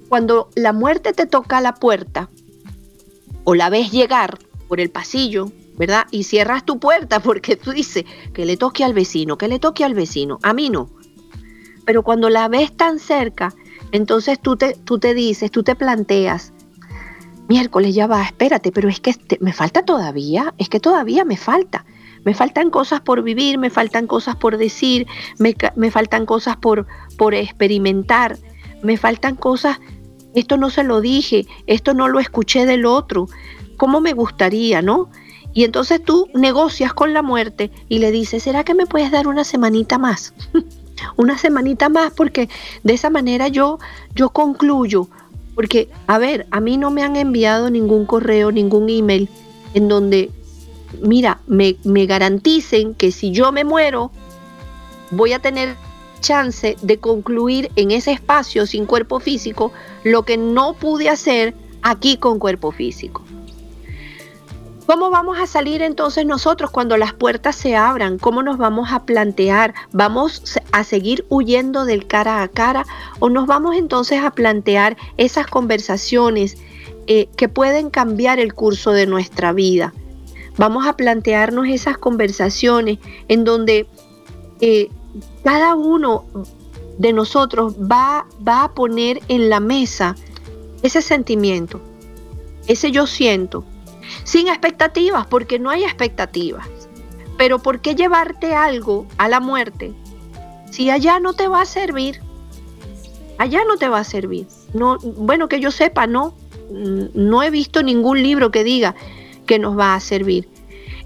cuando 0.10 0.50
la 0.54 0.74
muerte 0.74 1.14
te 1.14 1.26
toca 1.26 1.58
a 1.58 1.62
la 1.62 1.74
puerta 1.74 2.30
o 3.46 3.56
la 3.56 3.72
ves 3.72 3.92
llegar 3.92 4.38
por 4.68 4.80
el 4.80 4.92
pasillo 4.92 5.52
¿verdad? 5.82 6.06
Y 6.12 6.26
cierras 6.26 6.64
tu 6.64 6.78
puerta 6.78 7.22
porque 7.22 7.56
tú 7.56 7.72
dices 7.72 8.06
que 8.36 8.46
le 8.46 8.56
toque 8.56 8.84
al 8.84 8.94
vecino, 8.94 9.40
que 9.40 9.48
le 9.48 9.58
toque 9.58 9.84
al 9.84 9.96
vecino, 9.96 10.38
a 10.44 10.54
mí 10.54 10.70
no. 10.70 10.92
Pero 11.88 12.04
cuando 12.04 12.30
la 12.30 12.48
ves 12.50 12.78
tan 12.78 13.00
cerca, 13.00 13.52
entonces 13.92 14.40
tú 14.40 14.58
te, 14.58 14.76
tú 14.76 15.00
te 15.00 15.16
dices, 15.16 15.50
tú 15.50 15.64
te 15.64 15.74
planteas, 15.74 16.54
miércoles 17.48 17.96
ya 17.96 18.06
va, 18.06 18.22
espérate, 18.22 18.72
pero 18.72 18.90
es 18.90 19.00
que 19.00 19.10
este, 19.10 19.40
me 19.42 19.54
falta 19.54 19.84
todavía, 19.84 20.54
es 20.60 20.70
que 20.70 20.80
todavía 20.80 21.26
me 21.26 21.36
falta. 21.36 21.84
Me 22.26 22.36
faltan 22.36 22.70
cosas 22.70 23.02
por 23.02 23.24
vivir, 23.24 23.58
me 23.58 23.72
faltan 23.72 24.06
cosas 24.06 24.36
por 24.36 24.60
decir, 24.60 25.08
me, 25.40 25.56
me 25.76 25.90
faltan 25.90 26.28
cosas 26.28 26.58
por, 26.58 26.86
por 27.18 27.34
experimentar, 27.34 28.38
me 28.84 28.98
faltan 28.98 29.36
cosas, 29.36 29.80
esto 30.36 30.58
no 30.58 30.70
se 30.70 30.84
lo 30.84 31.02
dije, 31.02 31.48
esto 31.66 31.96
no 31.96 32.08
lo 32.08 32.20
escuché 32.20 32.68
del 32.68 32.86
otro, 32.86 33.26
¿cómo 33.78 34.00
me 34.00 34.14
gustaría, 34.14 34.84
no? 34.84 35.10
Y 35.54 35.64
entonces 35.64 36.04
tú 36.04 36.28
negocias 36.34 36.94
con 36.94 37.14
la 37.14 37.22
muerte 37.22 37.72
y 37.90 38.00
le 38.00 38.12
dices, 38.12 38.44
¿será 38.44 38.64
que 38.64 38.74
me 38.74 38.86
puedes 38.86 39.12
dar 39.12 39.28
una 39.28 39.44
semanita 39.44 39.98
más? 39.98 40.34
una 41.18 41.38
semanita 41.38 41.90
más 41.90 42.14
porque 42.14 42.50
de 42.84 42.94
esa 42.94 43.10
manera 43.10 43.48
yo, 43.48 43.80
yo 44.16 44.30
concluyo. 44.30 45.08
Porque, 45.56 45.90
a 46.08 46.18
ver, 46.18 46.48
a 46.52 46.62
mí 46.62 46.78
no 46.78 46.92
me 46.92 47.04
han 47.04 47.18
enviado 47.18 47.70
ningún 47.70 48.06
correo, 48.06 48.52
ningún 48.52 48.90
email 48.90 49.30
en 49.74 49.90
donde 49.90 50.32
mira, 51.02 51.40
me, 51.48 51.78
me 51.84 52.06
garanticen 52.06 52.94
que 52.94 53.12
si 53.12 53.32
yo 53.32 53.52
me 53.52 53.64
muero, 53.64 54.12
voy 55.12 55.34
a 55.34 55.40
tener 55.40 55.76
chance 56.20 56.78
de 56.82 56.98
concluir 57.00 57.72
en 57.76 57.92
ese 57.92 58.12
espacio 58.12 58.66
sin 58.66 58.86
cuerpo 58.86 59.20
físico 59.20 59.72
lo 60.04 60.24
que 60.24 60.38
no 60.38 60.74
pude 60.74 61.10
hacer 61.10 61.56
aquí 61.82 62.18
con 62.18 62.40
cuerpo 62.40 62.72
físico. 62.72 63.24
¿Cómo 64.92 65.10
vamos 65.10 65.40
a 65.40 65.48
salir 65.48 65.82
entonces 65.82 66.26
nosotros 66.26 66.70
cuando 66.70 66.98
las 66.98 67.14
puertas 67.14 67.56
se 67.56 67.78
abran? 67.78 68.18
¿Cómo 68.18 68.44
nos 68.44 68.58
vamos 68.58 68.92
a 68.92 69.06
plantear? 69.06 69.74
¿Vamos 69.94 70.60
a 70.74 70.84
seguir 70.84 71.26
huyendo 71.30 71.86
del 71.86 72.08
cara 72.08 72.44
a 72.44 72.50
cara 72.50 72.86
o 73.20 73.30
nos 73.30 73.48
vamos 73.48 73.78
entonces 73.78 74.22
a 74.22 74.32
plantear 74.32 74.98
esas 75.16 75.48
conversaciones 75.48 76.58
eh, 77.08 77.30
que 77.38 77.48
pueden 77.48 77.90
cambiar 77.90 78.38
el 78.38 78.54
curso 78.54 78.92
de 78.92 79.08
nuestra 79.08 79.54
vida? 79.54 79.94
Vamos 80.58 80.86
a 80.86 80.98
plantearnos 80.98 81.70
esas 81.70 81.98
conversaciones 81.98 83.00
en 83.30 83.46
donde 83.46 83.88
eh, 84.60 84.90
cada 85.42 85.74
uno 85.76 86.26
de 86.98 87.14
nosotros 87.14 87.76
va, 87.76 88.26
va 88.46 88.66
a 88.66 88.74
poner 88.74 89.22
en 89.30 89.50
la 89.50 89.62
mesa 89.62 90.18
ese 90.84 91.02
sentimiento, 91.02 91.80
ese 92.68 92.92
yo 92.92 93.08
siento 93.08 93.64
sin 94.24 94.48
expectativas, 94.48 95.26
porque 95.28 95.60
no 95.60 95.70
hay 95.70 95.84
expectativas. 95.84 96.68
Pero 97.38 97.60
¿por 97.60 97.82
qué 97.82 97.96
llevarte 97.96 98.54
algo 98.54 99.08
a 99.18 99.28
la 99.28 99.40
muerte 99.40 99.94
si 100.72 100.90
allá 100.90 101.20
no 101.20 101.34
te 101.34 101.48
va 101.48 101.62
a 101.62 101.66
servir? 101.66 102.22
Allá 103.38 103.62
no 103.68 103.78
te 103.78 103.90
va 103.90 104.00
a 104.00 104.04
servir. 104.04 104.48
No, 104.74 104.98
bueno, 105.00 105.48
que 105.48 105.60
yo 105.60 105.72
sepa, 105.72 106.08
no. 106.08 106.36
No 106.70 107.44
he 107.44 107.50
visto 107.50 107.84
ningún 107.84 108.22
libro 108.22 108.52
que 108.52 108.64
diga 108.64 108.96
que 109.46 109.60
nos 109.60 109.78
va 109.78 109.96
a 109.96 110.00
servir. 110.00 110.48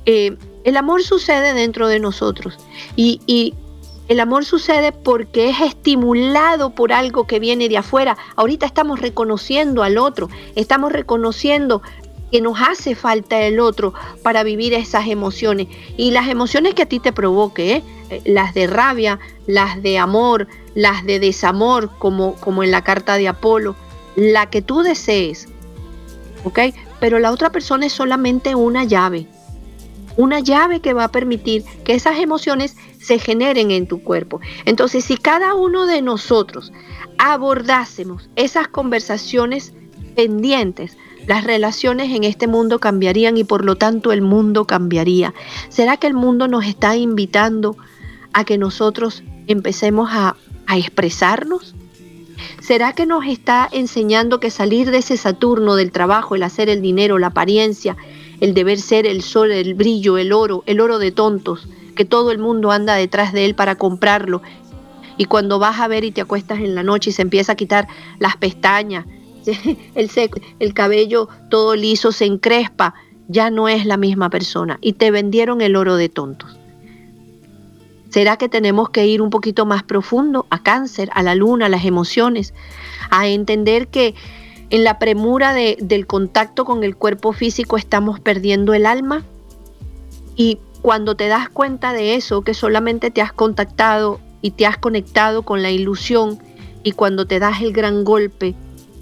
Eh, 0.06 0.38
el 0.64 0.78
amor 0.78 1.04
sucede 1.04 1.54
dentro 1.54 1.88
de 1.88 2.00
nosotros 2.00 2.58
y, 2.96 3.22
y 3.26 3.56
el 4.08 4.20
amor 4.20 4.46
sucede 4.46 4.92
porque 4.92 5.50
es 5.50 5.62
estimulado 5.62 6.76
por 6.76 6.94
algo 6.94 7.26
que 7.26 7.40
viene 7.40 7.70
de 7.70 7.78
afuera. 7.78 8.18
Ahorita 8.36 8.66
estamos 8.66 9.00
reconociendo 9.00 9.82
al 9.82 9.98
otro, 9.98 10.30
estamos 10.56 10.92
reconociendo 10.92 11.82
que 12.36 12.42
nos 12.42 12.60
hace 12.60 12.96
falta 12.96 13.40
el 13.44 13.62
otro 13.62 13.94
para 14.22 14.44
vivir 14.44 14.74
esas 14.74 15.08
emociones. 15.08 15.70
Y 15.96 16.12
las 16.12 16.28
emociones 16.28 16.74
que 16.74 16.82
a 16.82 16.86
ti 16.86 17.00
te 17.00 17.14
provoque, 17.14 17.76
¿eh? 17.76 17.84
Eh, 18.10 18.22
las 18.26 18.54
de 18.54 18.68
rabia, 18.68 19.22
las 19.48 19.82
de 19.82 19.98
amor, 19.98 20.50
las 20.74 21.06
de 21.06 21.22
desamor, 21.22 21.92
como, 21.98 22.36
como 22.42 22.62
en 22.62 22.72
la 22.72 22.84
carta 22.84 23.16
de 23.16 23.30
Apolo, 23.30 23.78
la 24.18 24.50
que 24.50 24.62
tú 24.62 24.82
desees, 24.82 25.48
¿ok? 26.44 26.60
Pero 27.00 27.20
la 27.20 27.32
otra 27.32 27.54
persona 27.54 27.86
es 27.86 27.94
solamente 27.94 28.54
una 28.54 28.84
llave, 28.84 29.28
una 30.18 30.42
llave 30.42 30.82
que 30.82 30.94
va 30.94 31.06
a 31.06 31.12
permitir 31.14 31.64
que 31.86 31.94
esas 31.94 32.20
emociones 32.20 32.76
se 33.00 33.18
generen 33.18 33.72
en 33.72 33.88
tu 33.88 34.04
cuerpo. 34.04 34.42
Entonces, 34.66 35.06
si 35.06 35.16
cada 35.16 35.54
uno 35.54 35.86
de 35.86 36.02
nosotros 36.02 36.74
abordásemos 37.18 38.30
esas 38.36 38.68
conversaciones 38.68 39.72
pendientes, 40.18 40.98
las 41.28 41.44
relaciones 41.44 42.12
en 42.12 42.24
este 42.24 42.48
mundo 42.48 42.80
cambiarían 42.80 43.38
y 43.38 43.44
por 43.44 43.66
lo 43.66 43.76
tanto 43.76 44.12
el 44.12 44.22
mundo 44.22 44.66
cambiaría. 44.66 45.34
¿Será 45.70 45.98
que 45.98 46.08
el 46.08 46.14
mundo 46.14 46.48
nos 46.48 46.66
está 46.66 46.96
invitando 46.96 47.76
a 48.34 48.44
que 48.44 48.58
nosotros 48.58 49.24
empecemos 49.48 50.10
a, 50.12 50.36
expresarnos? 50.76 51.76
¿Será 52.60 52.94
que 52.94 53.06
nos 53.06 53.26
está 53.26 53.70
enseñando 53.72 54.40
que 54.40 54.50
salir 54.50 54.92
de 54.92 54.98
ese 54.98 55.16
Saturno 55.16 55.76
del 55.76 55.92
trabajo, 55.92 56.36
el 56.36 56.44
hacer 56.44 56.70
el 56.70 56.82
dinero, 56.82 57.20
la 57.20 57.28
apariencia, 57.28 57.96
el 58.42 58.54
deber 58.54 58.80
ser, 58.80 59.06
el 59.06 59.22
sol, 59.22 59.52
el 59.52 59.76
brillo, 59.76 60.18
el 60.18 60.34
oro, 60.34 60.64
el 60.66 60.82
oro 60.82 60.98
de 60.98 61.12
tontos, 61.12 61.70
que 61.96 62.04
todo 62.04 62.32
el 62.32 62.40
mundo 62.40 62.72
anda 62.72 62.96
detrás 62.96 63.32
de 63.32 63.46
él 63.46 63.56
para 63.56 63.76
comprarlo? 63.76 64.42
Y 65.18 65.26
cuando 65.26 65.60
vas 65.60 65.80
a 65.80 65.88
ver 65.88 66.04
y 66.04 66.12
te 66.12 66.22
acuestas 66.22 66.60
en 66.60 66.76
la 66.76 66.84
noche 66.84 67.12
y 67.12 67.14
se 67.14 67.22
empieza 67.22 67.54
a 67.54 67.56
quitar 67.56 67.88
las 68.20 68.36
pestañas, 68.36 69.06
el, 69.96 70.10
el 70.60 70.74
cabello 70.74 71.30
todo 71.50 71.76
liso 71.76 72.12
se 72.12 72.26
encrespa, 72.26 72.96
ya 73.28 73.50
no 73.50 73.68
es 73.68 73.86
la 73.86 73.98
misma 73.98 74.30
persona 74.30 74.78
y 74.82 74.94
te 74.94 75.12
vendieron 75.12 75.62
el 75.62 75.76
oro 75.76 75.96
de 75.96 76.10
tontos. 76.10 76.58
¿Será 78.10 78.38
que 78.38 78.48
tenemos 78.48 78.90
que 78.90 79.06
ir 79.06 79.22
un 79.22 79.30
poquito 79.30 79.66
más 79.66 79.84
profundo 79.84 80.46
a 80.50 80.64
cáncer, 80.64 81.10
a 81.14 81.22
la 81.22 81.36
luna, 81.36 81.66
a 81.66 81.70
las 81.70 81.84
emociones, 81.84 82.54
a 83.10 83.28
entender 83.28 83.90
que 83.90 84.16
en 84.70 84.84
la 84.86 85.00
premura 85.00 85.54
del 85.54 86.08
contacto 86.08 86.64
con 86.64 86.84
el 86.84 86.96
cuerpo 86.96 87.34
físico 87.34 87.76
estamos 87.76 88.22
perdiendo 88.22 88.74
el 88.74 88.86
alma? 88.86 89.26
Y 90.38 90.60
cuando 90.82 91.16
te 91.16 91.28
das 91.28 91.50
cuenta 91.50 91.92
de 91.92 92.16
eso, 92.16 92.42
que 92.42 92.54
solamente 92.54 93.12
te 93.12 93.22
has 93.22 93.34
contactado 93.34 94.22
y 94.42 94.52
te 94.52 94.66
has 94.66 94.78
conectado 94.78 95.42
con 95.42 95.62
la 95.62 95.72
ilusión, 95.72 96.40
y 96.84 96.92
cuando 96.92 97.26
te 97.26 97.40
das 97.40 97.62
el 97.62 97.74
gran 97.74 98.06
golpe 98.06 98.56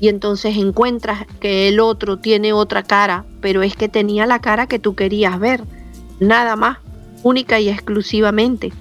y 0.04 0.10
entonces 0.10 0.58
encuentras 0.58 1.26
que 1.40 1.70
el 1.70 1.80
otro 1.80 2.18
tiene 2.18 2.52
otra 2.52 2.84
cara, 2.84 3.24
pero 3.40 3.64
es 3.64 3.78
que 3.78 3.88
tenía 3.88 4.26
la 4.26 4.40
cara 4.40 4.68
que 4.68 4.78
tú 4.78 4.96
querías 4.96 5.40
ver, 5.40 5.64
nada 6.20 6.58
más, 6.58 6.80
única 7.24 7.62
y 7.62 7.70
exclusivamente. 7.70 8.74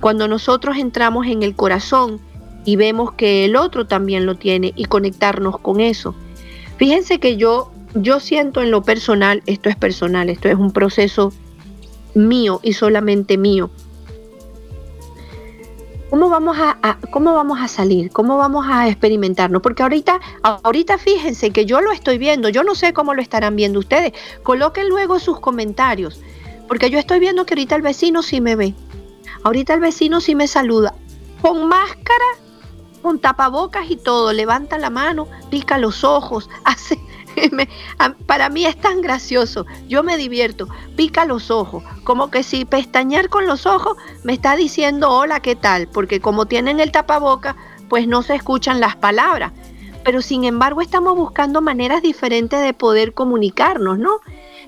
Cuando 0.00 0.28
nosotros 0.28 0.78
entramos 0.78 1.26
en 1.26 1.42
el 1.42 1.54
corazón 1.54 2.20
y 2.64 2.76
vemos 2.76 3.12
que 3.12 3.44
el 3.44 3.54
otro 3.54 3.86
también 3.86 4.24
lo 4.24 4.36
tiene 4.36 4.72
y 4.76 4.86
conectarnos 4.86 5.58
con 5.58 5.78
eso. 5.78 6.14
Fíjense 6.78 7.20
que 7.20 7.36
yo 7.36 7.70
yo 7.94 8.18
siento 8.18 8.62
en 8.62 8.70
lo 8.70 8.82
personal, 8.82 9.42
esto 9.44 9.68
es 9.68 9.76
personal, 9.76 10.30
esto 10.30 10.48
es 10.48 10.54
un 10.54 10.72
proceso 10.72 11.34
mío 12.14 12.60
y 12.62 12.72
solamente 12.72 13.36
mío. 13.36 13.68
¿Cómo 16.10 16.28
vamos 16.30 16.56
a, 16.58 16.98
cómo 17.10 17.34
vamos 17.34 17.58
a 17.60 17.66
salir? 17.66 18.10
¿Cómo 18.12 18.36
vamos 18.36 18.64
a 18.68 18.88
experimentarnos? 18.88 19.60
Porque 19.60 19.82
ahorita, 19.82 20.20
ahorita 20.42 20.98
fíjense 20.98 21.50
que 21.50 21.66
yo 21.66 21.80
lo 21.80 21.90
estoy 21.90 22.16
viendo, 22.16 22.48
yo 22.48 22.62
no 22.62 22.76
sé 22.76 22.92
cómo 22.92 23.12
lo 23.12 23.20
estarán 23.20 23.56
viendo 23.56 23.80
ustedes. 23.80 24.12
Coloquen 24.44 24.88
luego 24.88 25.18
sus 25.18 25.40
comentarios, 25.40 26.20
porque 26.68 26.90
yo 26.90 27.00
estoy 27.00 27.18
viendo 27.18 27.44
que 27.44 27.54
ahorita 27.54 27.74
el 27.74 27.82
vecino 27.82 28.22
sí 28.22 28.40
me 28.40 28.54
ve. 28.54 28.74
Ahorita 29.42 29.74
el 29.74 29.80
vecino 29.80 30.20
sí 30.20 30.36
me 30.36 30.46
saluda. 30.46 30.94
Con 31.42 31.66
máscara, 31.68 32.24
con 33.06 33.20
tapabocas 33.20 33.88
y 33.88 33.94
todo, 33.94 34.32
levanta 34.32 34.78
la 34.78 34.90
mano, 34.90 35.28
pica 35.48 35.78
los 35.78 36.02
ojos, 36.02 36.50
hace, 36.64 36.98
para 38.26 38.48
mí 38.48 38.66
es 38.66 38.76
tan 38.80 39.00
gracioso, 39.00 39.64
yo 39.86 40.02
me 40.02 40.16
divierto, 40.16 40.66
pica 40.96 41.24
los 41.24 41.52
ojos, 41.52 41.84
como 42.02 42.32
que 42.32 42.42
si 42.42 42.64
pestañear 42.64 43.28
con 43.28 43.46
los 43.46 43.64
ojos 43.64 43.96
me 44.24 44.32
está 44.32 44.56
diciendo 44.56 45.08
hola, 45.08 45.38
¿qué 45.38 45.54
tal? 45.54 45.86
Porque 45.86 46.18
como 46.18 46.46
tienen 46.46 46.80
el 46.80 46.90
tapaboca, 46.90 47.54
pues 47.88 48.08
no 48.08 48.24
se 48.24 48.34
escuchan 48.34 48.80
las 48.80 48.96
palabras. 48.96 49.52
Pero 50.02 50.20
sin 50.20 50.42
embargo 50.42 50.80
estamos 50.80 51.14
buscando 51.14 51.60
maneras 51.60 52.02
diferentes 52.02 52.60
de 52.60 52.74
poder 52.74 53.14
comunicarnos, 53.14 54.00
¿no? 54.00 54.18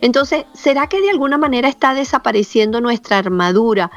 Entonces, 0.01 0.45
¿será 0.55 0.87
que 0.87 1.01
de 1.01 1.11
alguna 1.11 1.39
manera 1.39 1.69
está 1.69 1.93
desapareciendo 1.93 2.81
nuestra 2.81 3.19
armadura? 3.19 3.91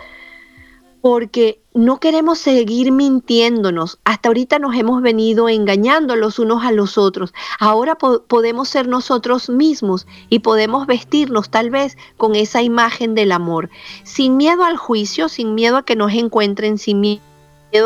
Porque 1.02 1.60
no 1.74 2.00
queremos 2.00 2.38
seguir 2.38 2.92
mintiéndonos. 2.92 4.00
Hasta 4.04 4.30
ahorita 4.30 4.60
nos 4.60 4.76
hemos 4.76 5.02
venido 5.02 5.50
engañando 5.50 6.16
los 6.16 6.38
unos 6.38 6.64
a 6.64 6.72
los 6.72 6.98
otros. 6.98 7.34
Ahora 7.60 7.96
podemos 7.96 8.70
ser 8.70 8.88
nosotros 8.88 9.50
mismos 9.50 10.06
y 10.30 10.40
podemos 10.40 10.86
vestirnos 10.86 11.50
tal 11.50 11.72
vez 11.72 11.98
con 12.18 12.36
esa 12.36 12.62
imagen 12.62 13.16
del 13.16 13.32
amor, 13.32 13.70
sin 14.04 14.38
miedo 14.38 14.64
al 14.64 14.78
juicio, 14.78 15.28
sin 15.28 15.56
miedo 15.56 15.78
a 15.78 15.86
que 15.86 15.96
nos 15.96 16.14
encuentren, 16.14 16.78
sin 16.78 17.02
miedo 17.02 17.22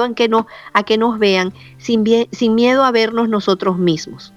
a 0.04 0.13
que, 0.13 0.30
a 0.73 0.84
que 0.84 0.97
nos 0.97 1.17
vean, 1.17 1.54
sin, 1.78 2.04
sin 2.32 2.56
miedo 2.56 2.84
a 2.84 2.91
vernos 2.91 3.30
nosotros 3.30 3.78
mismos. 3.78 4.34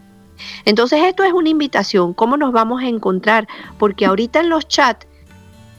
Entonces 0.64 1.02
esto 1.04 1.24
es 1.24 1.32
una 1.32 1.48
invitación, 1.48 2.14
¿cómo 2.14 2.36
nos 2.36 2.52
vamos 2.52 2.82
a 2.82 2.86
encontrar? 2.86 3.48
Porque 3.76 4.06
ahorita 4.06 4.38
en 4.38 4.50
los 4.50 4.68
chats, 4.68 5.06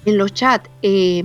en 0.06 0.18
los 0.18 0.34
chats, 0.34 0.70
eh, 0.82 1.24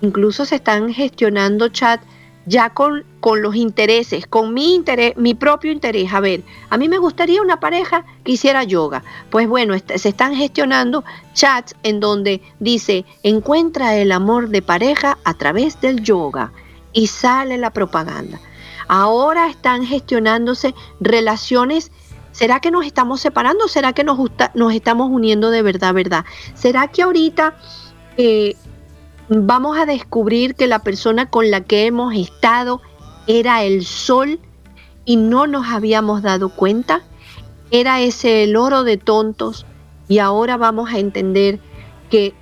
Incluso 0.00 0.44
se 0.44 0.56
están 0.56 0.92
gestionando 0.92 1.68
chat 1.68 2.00
ya 2.46 2.70
con, 2.70 3.04
con 3.20 3.42
los 3.42 3.56
intereses, 3.56 4.26
con 4.26 4.54
mi 4.54 4.74
interés, 4.74 5.16
mi 5.16 5.34
propio 5.34 5.70
interés. 5.70 6.12
A 6.12 6.20
ver, 6.20 6.42
a 6.70 6.78
mí 6.78 6.88
me 6.88 6.98
gustaría 6.98 7.42
una 7.42 7.60
pareja 7.60 8.06
que 8.24 8.32
hiciera 8.32 8.64
yoga. 8.64 9.04
Pues 9.30 9.46
bueno, 9.46 9.74
se 9.78 10.08
están 10.08 10.34
gestionando 10.34 11.04
chats 11.34 11.74
en 11.82 12.00
donde 12.00 12.40
dice, 12.58 13.04
encuentra 13.22 13.96
el 13.96 14.12
amor 14.12 14.48
de 14.48 14.62
pareja 14.62 15.18
a 15.24 15.34
través 15.34 15.80
del 15.80 16.02
yoga 16.02 16.52
y 16.92 17.08
sale 17.08 17.58
la 17.58 17.70
propaganda. 17.70 18.40
Ahora 18.88 19.50
están 19.50 19.84
gestionándose 19.84 20.74
relaciones 21.00 21.90
¿Será 22.38 22.60
que 22.60 22.70
nos 22.70 22.86
estamos 22.86 23.20
separando? 23.20 23.66
¿Será 23.66 23.92
que 23.92 24.04
nos, 24.04 24.16
nos 24.54 24.72
estamos 24.72 25.10
uniendo 25.10 25.50
de 25.50 25.60
verdad, 25.62 25.92
verdad? 25.92 26.24
¿Será 26.54 26.86
que 26.86 27.02
ahorita 27.02 27.56
eh, 28.16 28.54
vamos 29.28 29.78
a 29.78 29.86
descubrir 29.86 30.54
que 30.54 30.66
la 30.66 30.80
persona 30.80 31.28
con 31.30 31.50
la 31.50 31.62
que 31.62 31.86
hemos 31.86 32.14
estado 32.14 32.80
era 33.26 33.62
el 33.64 33.84
sol 33.84 34.40
y 35.04 35.16
no 35.16 35.46
nos 35.46 35.66
habíamos 35.68 36.22
dado 36.22 36.48
cuenta. 36.48 37.02
Era 37.70 38.00
ese 38.00 38.44
el 38.44 38.56
oro 38.56 38.84
de 38.84 38.96
tontos 38.96 39.66
y 40.08 40.18
ahora 40.18 40.56
vamos 40.56 40.90
a 40.90 40.98
entender 40.98 41.60
que 42.10 42.34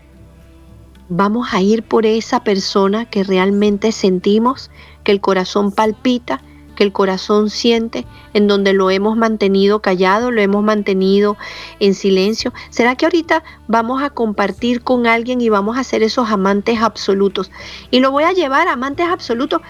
vamos 1.09 1.49
a 1.53 1.61
ir 1.61 1.83
por 1.83 2.07
esa 2.07 2.43
persona 2.45 3.05
que 3.05 3.25
realmente 3.25 3.93
sentimos, 3.93 4.71
que 5.05 5.13
el 5.13 5.21
corazón 5.21 5.73
palpita, 5.73 6.43
que 6.77 6.85
el 6.85 6.93
corazón 6.93 7.51
siente, 7.51 8.07
en 8.33 8.47
donde 8.47 8.73
lo 8.73 8.91
hemos 8.91 9.17
mantenido 9.17 9.81
callado, 9.81 10.31
lo 10.31 10.41
hemos 10.41 10.63
mantenido 10.63 11.37
en 11.81 11.95
silencio. 11.95 12.53
¿Será 12.71 12.95
que 12.95 13.07
ahorita 13.07 13.43
vamos 13.67 14.03
a 14.03 14.11
compartir 14.11 14.83
con 14.83 15.09
alguien 15.09 15.41
y 15.41 15.49
vamos 15.49 15.77
a 15.77 15.83
ser 15.83 16.05
esos 16.05 16.31
amantes 16.31 16.81
absolutos? 16.81 17.51
Y 17.91 17.99
lo 17.99 18.13
voy 18.13 18.23
a 18.23 18.33
llevar 18.33 18.69
a 18.69 18.75
amantes 18.75 19.09
absolutos, 19.09 19.61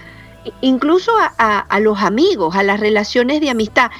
incluso 0.60 1.12
a, 1.38 1.58
a 1.58 1.80
los 1.80 2.00
amigos, 2.00 2.54
a 2.54 2.62
las 2.62 2.80
relaciones 2.80 3.40
de 3.40 3.48
amistad 3.48 3.90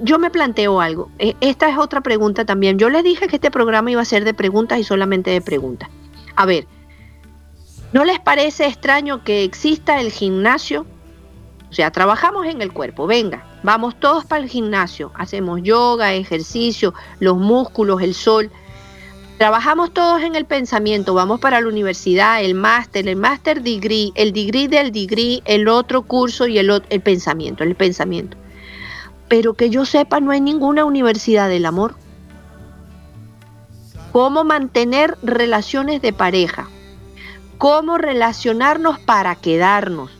yo 0.00 0.18
me 0.18 0.30
planteo 0.30 0.80
algo. 0.80 1.10
E, 1.18 1.36
esta 1.40 1.68
es 1.68 1.76
otra 1.76 2.00
pregunta 2.00 2.44
también. 2.44 2.78
Yo 2.78 2.88
les 2.88 3.04
dije 3.04 3.28
que 3.28 3.36
este 3.36 3.50
programa 3.50 3.90
iba 3.90 4.00
a 4.00 4.06
ser 4.06 4.24
de 4.24 4.34
preguntas 4.34 4.78
y 4.78 4.84
solamente 4.84 5.30
de 5.30 5.40
preguntas. 5.40 5.88
A 6.36 6.46
ver, 6.46 6.66
¿no 7.92 8.04
les 8.04 8.18
parece 8.20 8.66
extraño 8.66 9.22
que 9.24 9.44
exista 9.44 10.00
el 10.00 10.10
gimnasio? 10.10 10.86
O 11.72 11.74
sea, 11.74 11.90
trabajamos 11.90 12.44
en 12.44 12.60
el 12.60 12.70
cuerpo, 12.70 13.06
venga, 13.06 13.46
vamos 13.62 13.98
todos 13.98 14.26
para 14.26 14.42
el 14.42 14.50
gimnasio, 14.50 15.10
hacemos 15.14 15.62
yoga, 15.62 16.12
ejercicio, 16.12 16.92
los 17.18 17.38
músculos, 17.38 18.02
el 18.02 18.12
sol. 18.12 18.50
Trabajamos 19.38 19.94
todos 19.94 20.20
en 20.20 20.34
el 20.34 20.44
pensamiento, 20.44 21.14
vamos 21.14 21.40
para 21.40 21.62
la 21.62 21.68
universidad, 21.68 22.44
el 22.44 22.52
máster, 22.54 23.08
el 23.08 23.16
máster 23.16 23.62
degree, 23.62 24.12
el 24.16 24.34
degree 24.34 24.68
del 24.68 24.92
degree, 24.92 25.40
el 25.46 25.66
otro 25.66 26.02
curso 26.02 26.46
y 26.46 26.58
el, 26.58 26.82
el 26.90 27.00
pensamiento, 27.00 27.64
el 27.64 27.74
pensamiento. 27.74 28.36
Pero 29.28 29.54
que 29.54 29.70
yo 29.70 29.86
sepa, 29.86 30.20
no 30.20 30.30
hay 30.30 30.42
ninguna 30.42 30.84
universidad 30.84 31.48
del 31.48 31.64
amor. 31.64 31.94
Cómo 34.12 34.44
mantener 34.44 35.16
relaciones 35.22 36.02
de 36.02 36.12
pareja, 36.12 36.68
cómo 37.56 37.96
relacionarnos 37.96 38.98
para 38.98 39.36
quedarnos, 39.36 40.10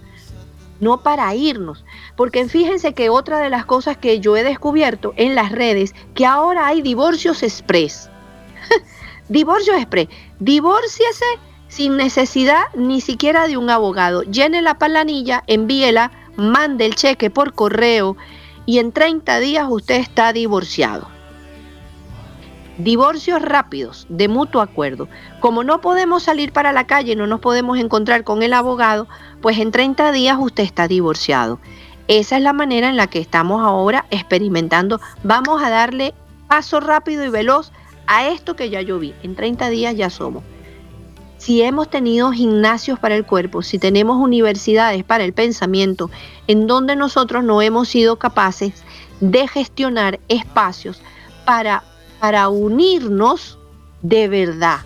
no 0.82 1.02
para 1.02 1.34
irnos. 1.34 1.84
Porque 2.16 2.46
fíjense 2.48 2.92
que 2.92 3.08
otra 3.08 3.38
de 3.38 3.48
las 3.48 3.64
cosas 3.64 3.96
que 3.96 4.18
yo 4.18 4.36
he 4.36 4.42
descubierto 4.42 5.14
en 5.16 5.36
las 5.36 5.52
redes, 5.52 5.94
que 6.14 6.26
ahora 6.26 6.66
hay 6.66 6.82
divorcios 6.82 7.44
express. 7.44 8.10
divorcios 9.28 9.76
express. 9.76 10.08
Divórciese 10.40 11.24
sin 11.68 11.96
necesidad 11.96 12.64
ni 12.74 13.00
siquiera 13.00 13.46
de 13.46 13.56
un 13.56 13.70
abogado. 13.70 14.22
Llene 14.24 14.60
la 14.60 14.78
palanilla, 14.78 15.44
envíela, 15.46 16.10
mande 16.36 16.84
el 16.84 16.96
cheque 16.96 17.30
por 17.30 17.54
correo 17.54 18.16
y 18.66 18.78
en 18.78 18.90
30 18.90 19.38
días 19.38 19.66
usted 19.70 20.00
está 20.00 20.32
divorciado. 20.32 21.08
Divorcios 22.82 23.40
rápidos, 23.40 24.06
de 24.08 24.26
mutuo 24.26 24.60
acuerdo. 24.60 25.08
Como 25.38 25.62
no 25.62 25.80
podemos 25.80 26.24
salir 26.24 26.52
para 26.52 26.72
la 26.72 26.88
calle, 26.88 27.14
no 27.14 27.28
nos 27.28 27.38
podemos 27.38 27.78
encontrar 27.78 28.24
con 28.24 28.42
el 28.42 28.52
abogado, 28.52 29.06
pues 29.40 29.58
en 29.58 29.70
30 29.70 30.10
días 30.10 30.36
usted 30.40 30.64
está 30.64 30.88
divorciado. 30.88 31.60
Esa 32.08 32.38
es 32.38 32.42
la 32.42 32.52
manera 32.52 32.88
en 32.88 32.96
la 32.96 33.06
que 33.06 33.20
estamos 33.20 33.62
ahora 33.62 34.06
experimentando. 34.10 35.00
Vamos 35.22 35.62
a 35.62 35.70
darle 35.70 36.12
paso 36.48 36.80
rápido 36.80 37.24
y 37.24 37.28
veloz 37.28 37.70
a 38.08 38.26
esto 38.26 38.56
que 38.56 38.68
ya 38.68 38.80
yo 38.80 38.98
vi. 38.98 39.14
En 39.22 39.36
30 39.36 39.70
días 39.70 39.94
ya 39.94 40.10
somos 40.10 40.42
si 41.38 41.60
hemos 41.60 41.90
tenido 41.90 42.30
gimnasios 42.30 43.00
para 43.00 43.16
el 43.16 43.26
cuerpo, 43.26 43.62
si 43.62 43.80
tenemos 43.80 44.16
universidades 44.16 45.02
para 45.02 45.24
el 45.24 45.32
pensamiento, 45.32 46.08
en 46.46 46.68
donde 46.68 46.94
nosotros 46.94 47.42
no 47.42 47.60
hemos 47.62 47.88
sido 47.88 48.14
capaces 48.14 48.84
de 49.18 49.48
gestionar 49.48 50.20
espacios 50.28 51.02
para, 51.44 51.82
para 52.22 52.48
unirnos 52.48 53.58
de 54.02 54.28
verdad, 54.28 54.78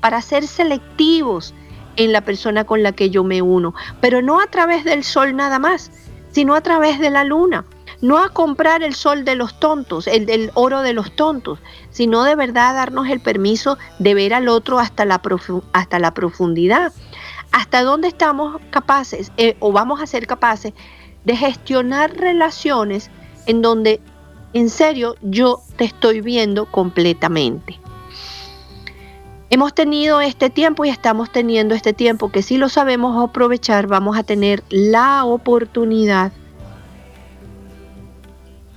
para 0.00 0.22
ser 0.22 0.46
selectivos 0.46 1.52
en 1.96 2.12
la 2.12 2.20
persona 2.20 2.62
con 2.62 2.84
la 2.84 2.92
que 2.92 3.10
yo 3.10 3.24
me 3.24 3.42
uno, 3.42 3.74
pero 4.00 4.22
no 4.22 4.40
a 4.40 4.46
través 4.46 4.84
del 4.84 5.02
sol 5.02 5.34
nada 5.34 5.58
más, 5.58 5.90
sino 6.30 6.54
a 6.54 6.60
través 6.60 7.00
de 7.00 7.10
la 7.10 7.24
luna, 7.24 7.64
no 8.00 8.18
a 8.18 8.28
comprar 8.28 8.84
el 8.84 8.94
sol 8.94 9.24
de 9.24 9.34
los 9.34 9.58
tontos, 9.58 10.06
el 10.06 10.24
del 10.24 10.52
oro 10.54 10.82
de 10.82 10.92
los 10.92 11.16
tontos, 11.16 11.58
sino 11.90 12.22
de 12.22 12.36
verdad 12.36 12.74
darnos 12.74 13.08
el 13.08 13.18
permiso 13.18 13.76
de 13.98 14.14
ver 14.14 14.32
al 14.32 14.46
otro 14.46 14.78
hasta 14.78 15.04
la, 15.04 15.20
hasta 15.72 15.98
la 15.98 16.14
profundidad, 16.14 16.92
hasta 17.50 17.82
dónde 17.82 18.06
estamos 18.06 18.60
capaces 18.70 19.32
eh, 19.36 19.56
o 19.58 19.72
vamos 19.72 20.00
a 20.00 20.06
ser 20.06 20.28
capaces 20.28 20.74
de 21.24 21.36
gestionar 21.36 22.14
relaciones 22.16 23.10
en 23.46 23.62
donde 23.62 24.00
en 24.54 24.70
serio 24.70 25.16
yo 25.20 25.60
te 25.76 25.84
estoy 25.84 26.20
viendo 26.20 26.66
completamente. 26.70 27.78
Hemos 29.50 29.74
tenido 29.74 30.20
este 30.20 30.48
tiempo 30.48 30.84
y 30.84 30.88
estamos 30.88 31.30
teniendo 31.30 31.74
este 31.74 31.92
tiempo 31.92 32.30
que 32.30 32.42
si 32.42 32.56
lo 32.56 32.68
sabemos 32.68 33.22
aprovechar 33.22 33.86
vamos 33.86 34.16
a 34.16 34.22
tener 34.22 34.64
la 34.70 35.24
oportunidad 35.24 36.32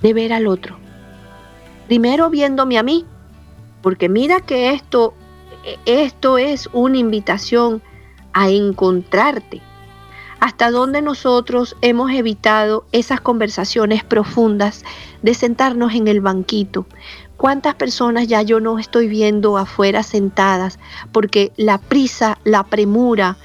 de 0.02 0.14
ver 0.14 0.32
al 0.32 0.46
otro. 0.46 0.76
Primero 1.86 2.28
viéndome 2.28 2.78
a 2.78 2.82
mí, 2.82 3.06
porque 3.82 4.08
mira 4.08 4.40
que 4.40 4.72
esto, 4.72 5.14
esto 5.86 6.38
es 6.38 6.68
una 6.72 6.98
invitación 6.98 7.82
a 8.32 8.50
encontrarte. 8.50 9.62
Hasta 10.40 10.70
donde 10.70 11.02
nosotros 11.02 11.76
hemos 11.82 12.10
evitado 12.12 12.86
esas 12.92 13.20
conversaciones 13.20 14.04
profundas 14.04 14.84
de 15.22 15.34
sentarnos 15.34 15.94
en 15.94 16.08
el 16.08 16.20
banquito. 16.20 16.86
¿Cuántas 17.36 17.74
personas 17.74 18.26
ya 18.28 18.42
yo 18.42 18.60
no 18.60 18.78
estoy 18.78 19.08
viendo 19.08 19.58
afuera 19.58 20.02
sentadas 20.02 20.78
porque 21.12 21.52
la 21.56 21.78
prisa, 21.78 22.38
la 22.44 22.64
premura 22.64 23.36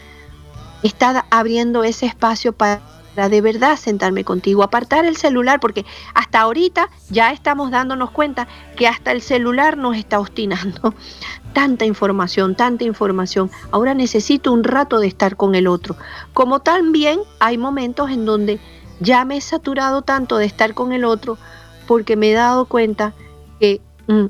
está 0.84 1.26
abriendo 1.30 1.84
ese 1.84 2.06
espacio 2.06 2.54
para 2.54 2.82
de 3.15 3.41
verdad 3.41 3.78
sentarme 3.78 4.23
contigo, 4.23 4.63
apartar 4.63 5.06
el 5.06 5.17
celular, 5.17 5.60
porque 5.60 5.86
hasta 6.13 6.41
ahorita 6.41 6.89
ya 7.10 7.32
estamos 7.32 7.71
dándonos 7.71 8.12
cuenta 8.12 8.47
que 8.76 8.88
hasta 8.88 9.12
el 9.12 9.21
celular 9.21 9.78
nos 9.78 9.95
está 9.95 10.19
obstinando. 10.19 10.93
Tanta 11.54 11.86
información, 11.86 12.56
tanta 12.56 12.84
información. 12.84 13.52
Ahora 13.69 13.93
necesito 13.93 14.52
un 14.52 14.63
rato 14.63 14.99
de 14.99 15.06
estar 15.06 15.36
con 15.36 15.54
el 15.54 15.67
otro. 15.67 15.95
Como 16.34 16.62
también 16.62 17.19
hay 17.39 17.60
momentos 17.60 18.10
en 18.10 18.26
donde 18.26 18.60
ya 18.99 19.23
me 19.23 19.38
he 19.38 19.41
saturado 19.41 20.02
tanto 20.02 20.38
de 20.38 20.45
estar 20.45 20.73
con 20.73 20.93
el 20.93 21.06
otro 21.06 21.38
porque 21.86 22.15
me 22.15 22.32
he 22.32 22.34
dado 22.34 22.65
cuenta 22.65 23.13
que 23.60 23.82
mm, 24.08 24.26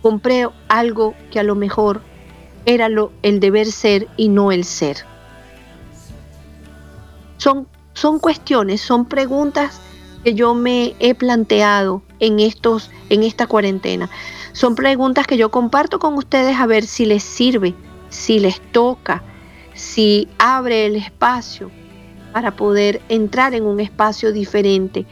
compré 0.00 0.48
algo 0.68 1.14
que 1.32 1.40
a 1.40 1.42
lo 1.42 1.56
mejor 1.56 2.02
era 2.66 2.88
lo, 2.88 3.10
el 3.22 3.40
deber 3.40 3.66
ser 3.66 4.06
y 4.16 4.28
no 4.28 4.52
el 4.52 4.64
ser. 4.64 4.98
Son 7.36 7.66
son 7.94 8.18
cuestiones, 8.18 8.80
son 8.80 9.06
preguntas 9.06 9.80
que 10.24 10.34
yo 10.34 10.54
me 10.54 10.94
he 10.98 11.14
planteado 11.14 12.02
en 12.18 12.40
estos 12.40 12.90
en 13.08 13.22
esta 13.22 13.46
cuarentena. 13.46 14.10
Son 14.52 14.74
preguntas 14.74 15.26
que 15.26 15.36
yo 15.36 15.50
comparto 15.50 15.98
con 15.98 16.14
ustedes 16.14 16.58
a 16.58 16.66
ver 16.66 16.84
si 16.84 17.06
les 17.06 17.22
sirve, 17.22 17.74
si 18.08 18.40
les 18.40 18.60
toca, 18.72 19.22
si 19.74 20.28
abre 20.38 20.86
el 20.86 20.96
espacio 20.96 21.70
para 22.32 22.56
poder 22.56 23.00
entrar 23.08 23.54
en 23.54 23.64
un 23.64 23.80
espacio 23.80 24.32
diferente. 24.32 25.06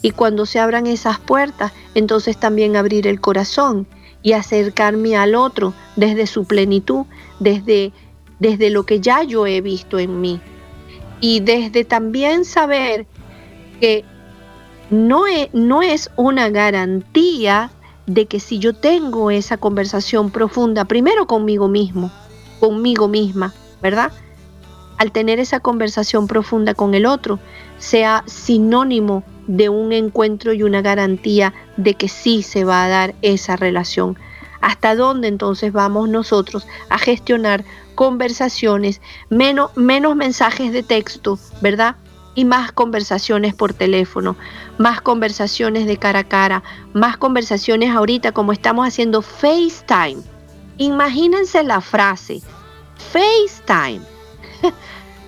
Y 0.00 0.12
cuando 0.12 0.46
se 0.46 0.58
abran 0.58 0.86
esas 0.86 1.18
puertas, 1.18 1.72
entonces 1.94 2.38
también 2.38 2.76
abrir 2.76 3.06
el 3.06 3.20
corazón 3.20 3.86
y 4.22 4.32
acercarme 4.32 5.16
al 5.16 5.34
otro 5.34 5.74
desde 5.96 6.26
su 6.26 6.44
plenitud, 6.44 7.04
desde, 7.40 7.92
desde 8.38 8.70
lo 8.70 8.84
que 8.84 9.00
ya 9.00 9.22
yo 9.22 9.46
he 9.46 9.60
visto 9.60 9.98
en 9.98 10.20
mí 10.20 10.40
y 11.22 11.38
desde 11.38 11.84
también 11.84 12.44
saber 12.44 13.06
que 13.80 14.04
no 14.90 15.26
es, 15.28 15.48
no 15.54 15.80
es 15.80 16.10
una 16.16 16.50
garantía 16.50 17.70
de 18.06 18.26
que 18.26 18.40
si 18.40 18.58
yo 18.58 18.74
tengo 18.74 19.30
esa 19.30 19.56
conversación 19.56 20.32
profunda, 20.32 20.84
primero 20.84 21.28
conmigo 21.28 21.68
mismo, 21.68 22.10
conmigo 22.58 23.06
misma, 23.06 23.54
¿verdad? 23.80 24.10
Al 24.98 25.12
tener 25.12 25.38
esa 25.38 25.60
conversación 25.60 26.26
profunda 26.26 26.74
con 26.74 26.92
el 26.92 27.06
otro, 27.06 27.38
sea 27.78 28.24
sinónimo 28.26 29.22
de 29.46 29.68
un 29.68 29.92
encuentro 29.92 30.52
y 30.52 30.64
una 30.64 30.82
garantía 30.82 31.54
de 31.76 31.94
que 31.94 32.08
sí 32.08 32.42
se 32.42 32.64
va 32.64 32.84
a 32.84 32.88
dar 32.88 33.14
esa 33.22 33.54
relación. 33.54 34.18
¿Hasta 34.62 34.94
dónde 34.94 35.26
entonces 35.26 35.72
vamos 35.72 36.08
nosotros 36.08 36.66
a 36.88 36.96
gestionar 36.96 37.64
conversaciones, 37.96 39.00
menos, 39.28 39.76
menos 39.76 40.16
mensajes 40.16 40.72
de 40.72 40.84
texto, 40.84 41.38
¿verdad? 41.60 41.96
Y 42.36 42.44
más 42.44 42.70
conversaciones 42.72 43.54
por 43.54 43.74
teléfono, 43.74 44.36
más 44.78 45.00
conversaciones 45.00 45.86
de 45.86 45.96
cara 45.96 46.20
a 46.20 46.24
cara, 46.24 46.62
más 46.94 47.16
conversaciones 47.16 47.90
ahorita 47.90 48.32
como 48.32 48.52
estamos 48.52 48.86
haciendo 48.86 49.20
FaceTime. 49.20 50.22
Imagínense 50.78 51.62
la 51.64 51.80
frase, 51.80 52.40
FaceTime. 53.12 54.00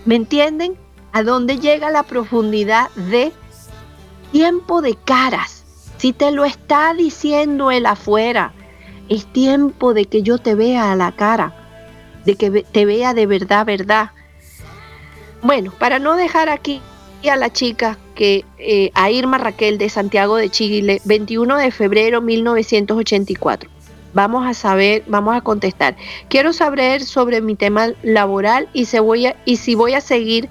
¿Me 0.04 0.14
entienden? 0.14 0.78
¿A 1.12 1.24
dónde 1.24 1.58
llega 1.58 1.90
la 1.90 2.04
profundidad 2.04 2.88
de 2.92 3.32
tiempo 4.30 4.80
de 4.80 4.94
caras? 4.94 5.64
Si 5.98 6.12
te 6.12 6.30
lo 6.30 6.44
está 6.44 6.94
diciendo 6.94 7.70
el 7.70 7.86
afuera, 7.86 8.52
es 9.08 9.26
tiempo 9.26 9.94
de 9.94 10.06
que 10.06 10.22
yo 10.22 10.38
te 10.38 10.54
vea 10.54 10.92
a 10.92 10.96
la 10.96 11.12
cara 11.12 11.64
de 12.24 12.36
que 12.36 12.62
te 12.62 12.86
vea 12.86 13.14
de 13.14 13.26
verdad, 13.26 13.66
verdad. 13.66 14.10
Bueno, 15.42 15.72
para 15.78 15.98
no 15.98 16.16
dejar 16.16 16.48
aquí 16.48 16.80
a 17.30 17.36
la 17.36 17.52
chica 17.52 17.98
que 18.14 18.44
eh, 18.58 18.90
a 18.94 19.10
Irma 19.10 19.38
Raquel 19.38 19.78
de 19.78 19.88
Santiago 19.88 20.36
de 20.36 20.50
Chile, 20.50 21.00
21 21.04 21.56
de 21.56 21.70
febrero 21.70 22.20
1984. 22.20 23.70
Vamos 24.12 24.46
a 24.46 24.54
saber, 24.54 25.02
vamos 25.06 25.34
a 25.34 25.40
contestar. 25.40 25.96
Quiero 26.28 26.52
saber 26.52 27.02
sobre 27.02 27.40
mi 27.40 27.56
tema 27.56 27.88
laboral 28.02 28.68
y, 28.72 28.84
se 28.84 29.00
voy 29.00 29.26
a, 29.26 29.36
y 29.44 29.56
si 29.56 29.74
voy 29.74 29.94
a 29.94 30.00
seguir, 30.00 30.48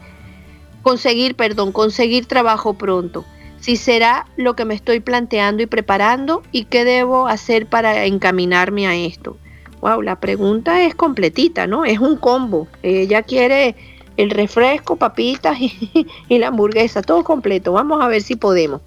conseguir, 0.82 1.36
perdón, 1.36 1.72
conseguir 1.72 2.26
trabajo 2.26 2.74
pronto. 2.74 3.24
Si 3.64 3.78
será 3.78 4.26
lo 4.36 4.58
que 4.58 4.66
me 4.66 4.74
estoy 4.74 5.00
planteando 5.00 5.64
y 5.64 5.68
preparando 5.68 6.44
y 6.52 6.66
qué 6.66 6.84
debo 6.84 7.30
hacer 7.30 7.66
para 7.66 8.04
encaminarme 8.04 8.88
a 8.88 8.96
esto. 8.98 9.38
Wow, 9.80 10.02
la 10.02 10.20
pregunta 10.20 10.84
es 10.84 10.96
completita, 10.96 11.66
¿no? 11.66 11.86
Es 11.86 12.00
un 12.00 12.18
combo. 12.18 12.68
Ella 12.82 13.22
quiere 13.22 13.78
el 14.18 14.32
refresco, 14.32 14.98
papitas 14.98 15.58
y, 15.62 16.38
la 16.40 16.48
hamburguesa, 16.48 17.02
todo 17.02 17.24
completo. 17.24 17.72
Vamos 17.72 18.04
a 18.04 18.10
ver 18.10 18.22
si 18.22 18.36
podemos. 18.36 18.82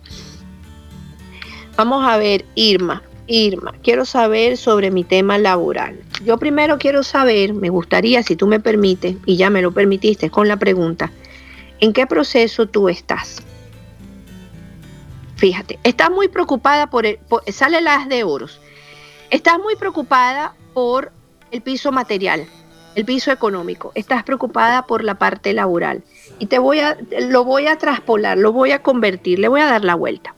Vamos 1.79 2.07
a 2.07 2.19
ver, 2.19 2.45
Irma. 2.55 3.03
Irma, 3.29 3.73
quiero 3.83 4.05
saber 4.05 4.59
sobre 4.59 4.91
mi 4.91 5.05
tema 5.05 5.39
laboral. 5.39 5.99
Yo 6.23 6.37
primero 6.37 6.77
quiero 6.77 7.03
saber, 7.03 7.55
me 7.55 7.71
gustaría, 7.71 8.23
si 8.23 8.37
tú 8.37 8.47
me 8.47 8.61
permites, 8.61 9.17
y 9.25 9.39
ya 9.39 9.49
me 9.49 9.63
lo 9.63 9.73
permitiste 9.73 10.29
con 10.29 10.49
la 10.49 10.59
pregunta, 10.59 11.11
¿en 11.81 11.95
qué 11.95 12.07
proceso 12.07 12.67
tú 12.67 12.91
estás? 12.91 13.43
Fíjate, 15.37 15.79
estás 15.83 16.11
muy 16.11 16.29
preocupada 16.29 16.89
por, 16.89 17.05
el, 17.05 17.19
sale 17.53 17.81
las 17.83 18.09
de 18.09 18.25
oros. 18.25 18.61
Estás 19.31 19.59
muy 19.59 19.77
preocupada 19.77 20.55
por 20.73 21.13
el 21.51 21.61
piso 21.61 21.93
material, 21.93 22.47
el 22.95 23.05
piso 23.05 23.31
económico. 23.31 23.93
Estás 23.95 24.25
preocupada 24.25 24.87
por 24.87 25.05
la 25.05 25.17
parte 25.17 25.53
laboral. 25.53 26.03
Y 26.39 26.47
te 26.47 26.59
voy 26.59 26.81
a, 26.81 26.97
lo 27.21 27.45
voy 27.45 27.67
a 27.67 27.77
traspolar, 27.77 28.39
lo 28.39 28.53
voy 28.53 28.73
a 28.73 28.83
convertir, 28.83 29.39
le 29.39 29.49
voy 29.49 29.61
a 29.61 29.67
dar 29.67 29.85
la 29.85 29.95
vuelta. 29.95 30.35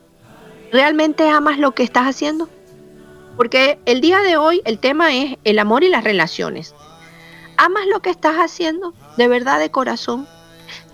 ¿Realmente 0.73 1.29
amas 1.29 1.59
lo 1.59 1.73
que 1.73 1.85
estás 1.85 2.05
haciendo? 2.05 2.49
Porque 3.37 3.79
el 3.87 4.01
día 4.01 4.21
de 4.21 4.37
hoy 4.37 4.63
el 4.65 4.81
tema 4.81 5.15
es 5.15 5.37
el 5.45 5.61
amor 5.61 5.85
y 5.85 5.89
las 5.89 6.03
relaciones. 6.03 6.75
¿Amas 7.57 7.87
lo 7.87 8.01
que 8.01 8.11
estás 8.11 8.37
haciendo 8.37 8.95
de 9.17 9.29
verdad 9.29 9.61
de 9.61 9.71
corazón? 9.71 10.27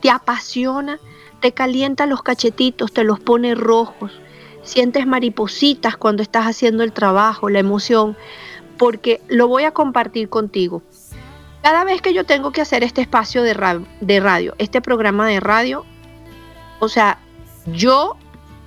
¿Te 0.00 0.11
apasiona? 0.11 1.00
¿Te 1.45 1.53
calienta 1.53 2.07
los 2.07 2.22
cachetitos? 2.22 2.90
¿Te 2.95 3.05
los 3.05 3.20
pone 3.20 3.55
rojos? 3.55 4.18
¿Sientes 4.62 5.07
maripositas 5.07 5.95
cuando 5.95 6.22
estás 6.22 6.47
haciendo 6.47 6.82
el 6.82 6.95
trabajo, 6.95 7.51
la 7.51 7.59
emoción? 7.59 8.16
Porque 8.78 9.20
lo 9.28 9.47
voy 9.47 9.64
a 9.64 9.72
compartir 9.72 10.30
contigo. 10.30 10.82
Cada 11.62 11.84
vez 11.84 12.01
que 12.01 12.14
yo 12.14 12.24
tengo 12.24 12.51
que 12.51 12.62
hacer 12.62 12.82
este 12.82 13.03
espacio 13.03 13.42
de 13.42 13.53
radio, 13.53 14.55
este 14.57 14.80
programa 14.80 15.26
de 15.28 15.38
radio, 15.38 15.84
o 16.80 16.88
sea, 16.88 17.18
yo 17.66 18.16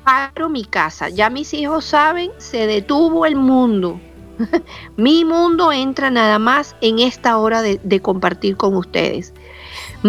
paro 0.03 0.47
mi 0.47 0.63
casa. 0.63 1.09
Ya 1.09 1.31
mis 1.31 1.55
hijos 1.55 1.83
saben, 1.83 2.29
se 2.37 2.67
detuvo 2.67 3.25
el 3.25 3.37
mundo. 3.37 3.99
mi 4.97 5.25
mundo 5.25 5.71
entra 5.71 6.11
nada 6.11 6.37
más 6.37 6.75
en 6.81 6.99
esta 6.99 7.39
hora 7.39 7.63
de 7.63 8.01
compartir 8.03 8.55
con 8.55 8.75
ustedes. 8.75 9.33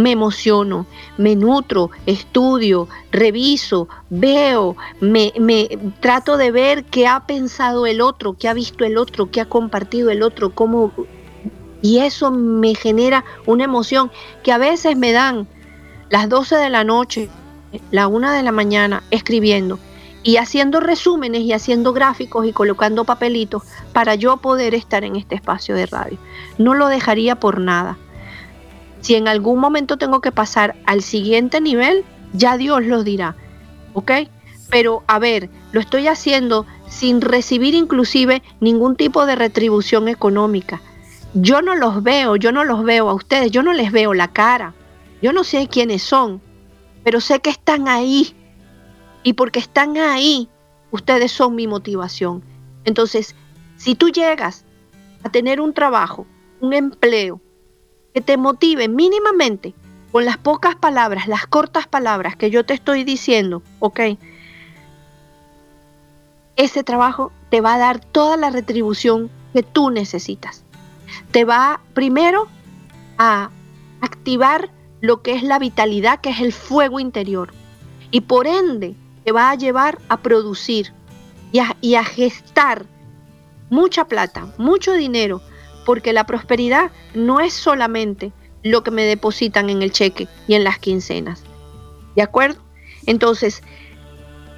Me 0.03 0.13
emociono, 0.13 0.87
me 1.17 1.35
nutro, 1.35 1.91
estudio, 2.07 2.89
reviso, 3.11 3.89
veo, 4.11 4.77
me, 5.01 5.33
trato 6.01 6.37
de 6.37 6.51
ver 6.51 6.85
qué 6.85 7.07
ha 7.07 7.27
pensado 7.27 7.87
el 7.87 8.01
otro, 8.01 8.35
qué 8.35 8.49
ha 8.49 8.55
visto 8.55 8.85
el 8.85 8.97
otro, 8.97 9.31
qué 9.31 9.41
ha 9.41 9.49
compartido 9.49 10.11
el 10.11 10.23
otro, 10.23 10.51
cómo... 10.51 10.93
Y 11.81 11.99
eso 11.99 12.31
me 12.31 12.75
genera 12.75 13.25
una 13.47 13.65
emoción 13.65 14.11
que 14.43 14.53
a 14.53 14.59
veces 14.59 14.97
me 14.97 15.13
dan 15.13 15.47
las 16.11 16.29
12 16.29 16.57
de 16.57 16.71
la 16.71 16.85
noche, 16.85 17.29
la 17.91 18.09
1 18.09 18.33
de 18.33 18.43
la 18.43 18.53
mañana, 18.53 19.03
escribiendo 19.11 19.79
y 20.23 20.37
haciendo 20.37 20.81
resúmenes 20.81 21.43
y 21.43 21.53
haciendo 21.53 21.93
gráficos 21.93 22.47
y 22.47 22.53
colocando 22.53 23.05
papelitos 23.05 23.63
para 23.93 24.15
yo 24.15 24.37
poder 24.39 24.75
estar 24.75 25.05
en 25.05 25.17
este 25.17 25.35
espacio 25.35 25.75
de 25.75 25.87
radio. 25.87 26.19
No 26.59 26.75
lo 26.75 26.89
dejaría 26.89 27.37
por 27.37 27.61
nada. 27.61 27.97
Si 29.01 29.15
en 29.15 29.29
algún 29.29 29.59
momento 29.59 29.97
tengo 29.97 30.21
que 30.21 30.33
pasar 30.33 30.77
al 30.87 31.03
siguiente 31.03 31.61
nivel, 31.61 32.05
ya 32.33 32.57
Dios 32.57 32.85
lo 32.85 33.05
dirá. 33.05 33.37
¿Ok? 33.95 34.13
Pero 34.71 35.03
a 35.07 35.19
ver, 35.19 35.51
lo 35.73 35.81
estoy 35.81 36.09
haciendo 36.09 36.67
sin 36.89 37.21
recibir 37.21 37.75
inclusive 37.75 38.43
ningún 38.61 38.97
tipo 38.97 39.27
de 39.27 39.37
retribución 39.37 40.09
económica. 40.09 40.81
Yo 41.35 41.63
no 41.63 41.75
los 41.75 42.03
veo, 42.03 42.37
yo 42.37 42.53
no 42.53 42.65
los 42.65 42.85
veo 42.85 43.09
a 43.09 43.15
ustedes, 43.15 43.51
yo 43.51 43.63
no 43.63 43.73
les 43.73 43.93
veo 43.93 44.15
la 44.15 44.29
cara. 44.29 44.75
Yo 45.21 45.33
no 45.33 45.45
sé 45.45 45.69
quiénes 45.69 46.03
son, 46.03 46.41
pero 47.05 47.21
sé 47.21 47.41
que 47.41 47.51
están 47.51 47.89
ahí 47.89 48.35
y 49.23 49.35
porque 49.35 49.59
están 49.59 49.97
ahí, 49.97 50.49
ustedes 50.91 51.33
son 51.33 51.55
mi 51.55 51.67
motivación. 51.67 52.43
Entonces, 52.85 53.35
si 53.77 53.95
tú 53.95 54.09
llegas 54.11 54.65
a 55.23 55.31
tener 55.31 55.61
un 55.61 55.75
trabajo, 55.75 56.27
un 56.61 56.73
empleo, 56.73 57.41
que 58.19 58.23
te 58.23 58.37
motive 58.37 58.89
mínimamente 58.89 59.75
con 60.11 60.25
las 60.25 60.39
pocas 60.39 60.75
palabras, 60.75 61.29
las 61.29 61.47
cortas 61.47 61.87
palabras 61.87 62.35
que 62.35 62.51
yo 62.51 62.67
te 62.67 62.75
estoy 62.75 63.05
diciendo, 63.05 63.63
¿ok? 63.79 64.01
Ese 66.57 66.83
trabajo 66.83 67.31
te 67.49 67.61
va 67.61 67.75
a 67.75 67.79
dar 67.79 68.01
toda 68.01 68.37
la 68.37 68.51
retribución 68.51 69.31
que 69.53 69.63
tú 69.63 69.91
necesitas. 69.91 70.65
Te 71.31 71.45
va 71.45 71.81
primero 71.95 72.49
a 73.19 73.51
activar 74.01 74.73
lo 75.01 75.23
que 75.23 75.35
es 75.35 75.45
la 75.45 75.61
vitalidad, 75.61 76.21
que 76.21 76.31
es 76.31 76.41
el 76.41 76.53
fuego 76.53 76.99
interior. 76.99 77.53
Y 78.11 78.23
por 78.23 78.49
ende, 78.49 78.97
va 79.33 79.51
a 79.51 79.55
llevar 79.55 80.01
a 80.09 80.17
producir 80.17 80.93
y 81.53 81.61
a, 81.61 81.77
y 81.81 81.95
a 81.95 82.03
gestar 82.03 82.85
mucha 83.71 84.07
plata, 84.07 84.53
mucho 84.59 84.95
dinero, 84.95 85.41
porque 85.89 86.13
la 86.13 86.25
prosperidad 86.25 86.91
no 87.15 87.41
es 87.41 87.55
solamente 87.55 88.31
lo 88.63 88.83
que 88.83 88.91
me 88.91 89.05
depositan 89.05 89.71
en 89.71 89.81
el 89.81 89.91
cheque 89.91 90.29
y 90.47 90.53
en 90.53 90.63
las 90.63 90.79
quincenas. 90.79 91.45
¿De 92.15 92.21
acuerdo? 92.21 92.61
Entonces, 93.07 93.63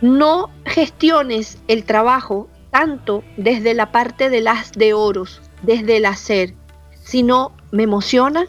no 0.00 0.50
gestiones 0.66 1.58
el 1.68 1.84
trabajo 1.84 2.48
tanto 2.72 3.22
desde 3.36 3.74
la 3.74 3.92
parte 3.92 4.28
de 4.28 4.40
las 4.40 4.72
de 4.72 4.92
oros, 4.92 5.40
desde 5.62 5.98
el 5.98 6.06
hacer, 6.06 6.56
sino 7.00 7.52
me 7.70 7.84
emociona, 7.84 8.46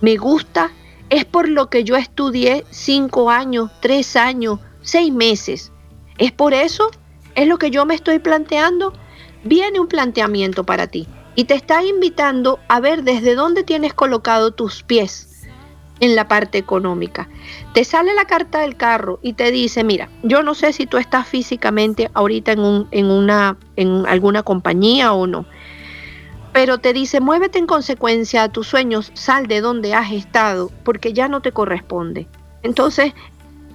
me 0.00 0.16
gusta, 0.16 0.70
es 1.10 1.24
por 1.24 1.48
lo 1.48 1.70
que 1.70 1.82
yo 1.82 1.96
estudié 1.96 2.64
cinco 2.70 3.30
años, 3.30 3.72
tres 3.80 4.14
años, 4.14 4.60
seis 4.80 5.12
meses. 5.12 5.72
¿Es 6.18 6.30
por 6.30 6.54
eso? 6.54 6.88
¿Es 7.34 7.48
lo 7.48 7.58
que 7.58 7.72
yo 7.72 7.84
me 7.84 7.96
estoy 7.96 8.20
planteando? 8.20 8.92
Viene 9.42 9.80
un 9.80 9.88
planteamiento 9.88 10.62
para 10.62 10.86
ti 10.86 11.08
y 11.36 11.44
te 11.44 11.54
está 11.54 11.84
invitando 11.84 12.58
a 12.66 12.80
ver 12.80 13.04
desde 13.04 13.36
dónde 13.36 13.62
tienes 13.62 13.94
colocado 13.94 14.50
tus 14.50 14.82
pies 14.82 15.44
en 16.00 16.16
la 16.16 16.28
parte 16.28 16.58
económica. 16.58 17.28
Te 17.72 17.84
sale 17.84 18.14
la 18.14 18.24
carta 18.24 18.60
del 18.60 18.76
carro 18.76 19.18
y 19.22 19.34
te 19.34 19.50
dice, 19.50 19.84
mira, 19.84 20.10
yo 20.22 20.42
no 20.42 20.54
sé 20.54 20.72
si 20.72 20.86
tú 20.86 20.98
estás 20.98 21.28
físicamente 21.28 22.10
ahorita 22.14 22.52
en, 22.52 22.88
en, 22.90 23.10
una, 23.10 23.56
en 23.76 24.04
alguna 24.06 24.42
compañía 24.42 25.12
o 25.12 25.26
no, 25.26 25.46
pero 26.52 26.78
te 26.78 26.94
dice, 26.94 27.20
muévete 27.20 27.58
en 27.58 27.66
consecuencia 27.66 28.42
a 28.42 28.48
tus 28.48 28.66
sueños, 28.66 29.12
sal 29.14 29.46
de 29.46 29.60
donde 29.60 29.94
has 29.94 30.10
estado, 30.10 30.70
porque 30.84 31.12
ya 31.12 31.28
no 31.28 31.42
te 31.42 31.52
corresponde. 31.52 32.26
Entonces, 32.62 33.12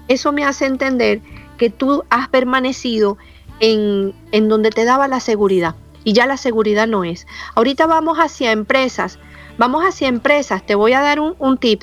eso 0.08 0.32
me 0.32 0.44
hace 0.44 0.66
entender 0.66 1.22
que 1.58 1.70
tú 1.70 2.04
has 2.10 2.28
permanecido 2.28 3.20
en, 3.60 4.14
donde 4.50 4.72
te 4.72 4.84
daba 4.84 5.08
la 5.08 5.20
seguridad 5.20 5.76
y 6.04 6.14
ya 6.14 6.26
la 6.26 6.38
seguridad 6.38 6.88
no 6.88 7.04
es. 7.04 7.28
Ahorita 7.56 7.88
vamos 7.88 8.18
hacia 8.18 8.52
empresas, 8.52 9.20
vamos 9.58 9.84
hacia 9.84 10.08
empresas, 10.08 10.66
te 10.66 10.76
voy 10.76 10.94
a 10.94 11.02
dar 11.02 11.20
un, 11.20 11.36
un 11.40 11.58
tip, 11.58 11.82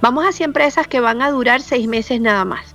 vamos 0.00 0.24
hacia 0.24 0.44
empresas 0.44 0.86
que 0.86 1.00
van 1.00 1.22
a 1.22 1.30
durar 1.30 1.60
seis 1.60 1.88
meses 1.88 2.20
nada 2.20 2.44
más. 2.44 2.74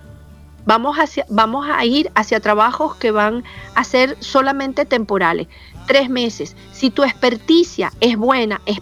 Vamos, 0.66 0.98
hacia, 0.98 1.26
vamos 1.30 1.68
a 1.70 1.84
ir 1.84 2.10
hacia 2.16 2.40
trabajos 2.40 2.96
que 2.96 3.12
van 3.12 3.44
a 3.76 3.84
ser 3.84 4.16
solamente 4.22 4.86
temporales, 4.86 5.48
tres 5.88 6.10
meses. 6.10 6.56
Si 6.72 6.90
tu 6.90 7.04
experticia 7.04 7.92
es 8.00 8.16
buena, 8.16 8.62
es 8.66 8.80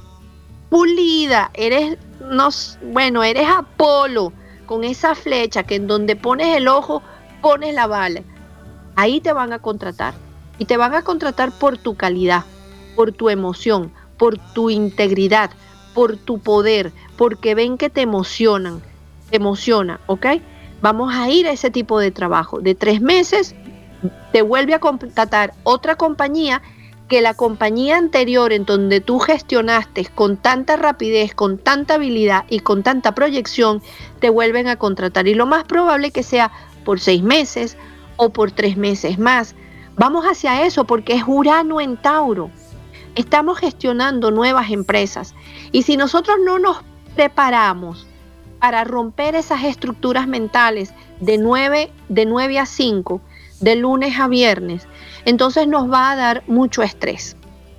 pulida, 0.70 1.50
eres, 1.56 1.98
no, 2.30 2.50
bueno, 2.94 3.24
eres 3.24 3.48
Apolo, 3.50 4.32
con 4.68 4.84
esa 4.84 5.16
flecha 5.16 5.64
que 5.64 5.76
en 5.76 5.88
donde 5.88 6.16
pones 6.16 6.56
el 6.56 6.68
ojo, 6.68 7.02
pones 7.42 7.74
la 7.74 7.88
bala. 7.88 8.22
Ahí 8.96 9.20
te 9.20 9.34
van 9.34 9.52
a 9.52 9.60
contratar. 9.60 10.14
Y 10.62 10.66
te 10.66 10.78
van 10.78 10.94
a 10.94 11.02
contratar 11.02 11.52
por 11.52 11.80
tu 11.80 11.96
calidad, 11.96 12.44
por 12.96 13.12
tu 13.12 13.32
emoción, 13.32 13.92
por 14.20 14.38
tu 14.38 14.70
integridad, 14.70 15.50
por 15.96 16.18
tu 16.18 16.38
poder, 16.38 16.92
porque 17.18 17.56
ven 17.56 17.80
que 17.80 17.90
te 17.90 18.02
emocionan, 18.02 18.80
te 19.32 19.38
emociona, 19.38 20.02
¿ok? 20.06 20.28
Vamos 20.80 21.16
a 21.16 21.28
ir 21.32 21.48
a 21.48 21.52
ese 21.52 21.72
tipo 21.72 22.00
de 22.00 22.12
trabajo. 22.12 22.60
De 22.60 22.76
tres 22.76 23.02
meses, 23.02 23.56
te 24.32 24.44
vuelve 24.44 24.76
a 24.76 24.80
contratar 24.80 25.56
otra 25.64 25.96
compañía 25.96 26.62
que 27.08 27.22
la 27.22 27.34
compañía 27.34 27.98
anterior 27.98 28.54
en 28.54 28.66
donde 28.66 29.02
tú 29.02 29.18
gestionaste 29.18 30.06
con 30.14 30.38
tanta 30.38 30.76
rapidez, 30.76 31.34
con 31.34 31.58
tanta 31.58 31.96
habilidad 31.96 32.46
y 32.50 32.60
con 32.60 32.84
tanta 32.84 33.16
proyección, 33.16 33.82
te 34.20 34.30
vuelven 34.30 34.68
a 34.68 34.76
contratar. 34.76 35.28
Y 35.28 35.34
lo 35.34 35.48
más 35.48 35.64
probable 35.64 36.12
que 36.12 36.22
sea 36.22 36.52
por 36.86 37.00
seis 37.00 37.24
meses 37.24 37.78
o 38.18 38.30
por 38.30 38.52
tres 38.52 38.78
meses 38.78 39.18
más. 39.18 39.56
Vamos 40.02 40.26
hacia 40.26 40.66
eso 40.66 40.86
porque 40.86 41.14
es 41.14 41.26
Urano 41.28 41.80
en 41.80 41.96
Tauro. 41.96 42.50
Estamos 43.14 43.60
gestionando 43.60 44.32
nuevas 44.32 44.72
empresas. 44.72 45.36
Y 45.72 45.84
si 45.84 45.96
nosotros 45.96 46.38
no 46.44 46.58
nos 46.58 46.78
preparamos 47.16 48.08
para 48.60 48.84
romper 48.84 49.36
esas 49.36 49.64
estructuras 49.64 50.28
mentales 50.28 50.92
de 51.20 51.38
9, 51.38 51.92
de 52.10 52.26
9 52.26 52.58
a 52.58 52.66
5, 52.66 53.22
de 53.60 53.76
lunes 53.76 54.20
a 54.20 54.28
viernes, 54.28 54.88
entonces 55.26 55.68
nos 55.68 55.88
va 55.92 56.10
a 56.10 56.16
dar 56.16 56.44
mucho 56.48 56.82
estrés. 56.82 57.38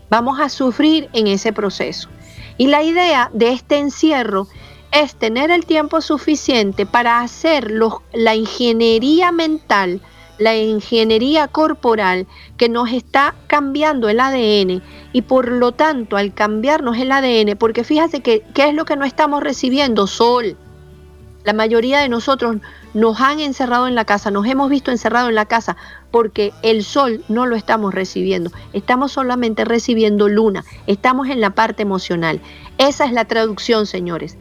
Vamos 0.09 0.39
a 0.39 0.49
sufrir 0.49 1.11
en 1.15 1.27
ese 1.27 1.53
proceso. 1.53 2.09
Y 2.57 2.69
la 2.69 2.85
idea 2.85 3.33
de 3.33 3.51
este 3.51 3.79
encierro 3.79 4.47
es 4.93 5.17
tener 5.17 5.51
el 5.51 5.67
tiempo 5.67 6.01
suficiente 6.01 6.87
para 6.87 7.19
hacer 7.19 7.73
la 8.13 8.37
ingeniería 8.37 9.33
mental, 9.33 10.01
la 10.39 10.57
ingeniería 10.57 11.49
corporal 11.49 12.27
que 12.57 12.69
nos 12.69 12.91
está 12.91 13.35
cambiando 13.47 14.09
el 14.09 14.21
ADN 14.21 14.83
y 15.13 15.23
por 15.23 15.49
lo 15.49 15.73
tanto 15.73 16.17
al 16.17 16.35
cambiarnos 16.35 16.99
el 16.99 17.13
ADN, 17.13 17.57
porque 17.59 17.85
fíjate 17.85 18.21
que 18.21 18.43
qué 18.55 18.69
es 18.69 18.75
lo 18.75 18.85
que 18.85 18.97
no 18.97 19.05
estamos 19.05 19.43
recibiendo, 19.43 20.07
sol. 20.07 20.57
La 21.45 21.53
mayoría 21.53 22.01
de 22.01 22.09
nosotros 22.09 22.57
nos 22.95 23.21
han 23.21 23.41
encerrado 23.41 23.89
en 23.89 23.95
la 23.95 24.05
casa, 24.05 24.31
nos 24.31 24.47
hemos 24.47 24.71
visto 24.71 24.91
encerrado 24.91 25.29
en 25.29 25.35
la 25.35 25.47
casa 25.47 25.77
porque 26.11 26.53
el 26.63 26.85
sol 26.85 27.25
no 27.29 27.47
lo 27.47 27.57
estamos 27.57 27.95
recibiendo, 27.95 28.51
estamos 28.73 29.13
solamente 29.13 29.65
recibiendo 29.65 30.29
luna, 30.29 30.65
estamos 30.87 31.29
en 31.29 31.41
la 31.41 31.51
parte 31.51 31.83
emocional. 31.83 32.41
Esa 32.79 33.05
es 33.05 33.13
la 33.13 33.25
traducción, 33.25 33.87
señores. 33.87 34.37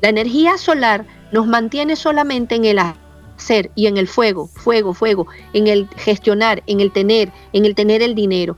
La 0.00 0.10
energía 0.10 0.58
solar 0.58 1.06
nos 1.32 1.46
mantiene 1.46 1.96
solamente 1.96 2.54
en 2.54 2.66
el 2.66 2.78
hacer 3.36 3.70
y 3.74 3.86
en 3.86 3.96
el 3.96 4.08
fuego, 4.08 4.48
fuego, 4.48 4.94
fuego, 4.94 5.26
en 5.52 5.66
el 5.66 5.88
gestionar, 5.96 6.62
en 6.66 6.80
el 6.80 6.92
tener, 6.92 7.32
en 7.52 7.64
el 7.64 7.74
tener 7.74 8.02
el 8.02 8.14
dinero. 8.14 8.56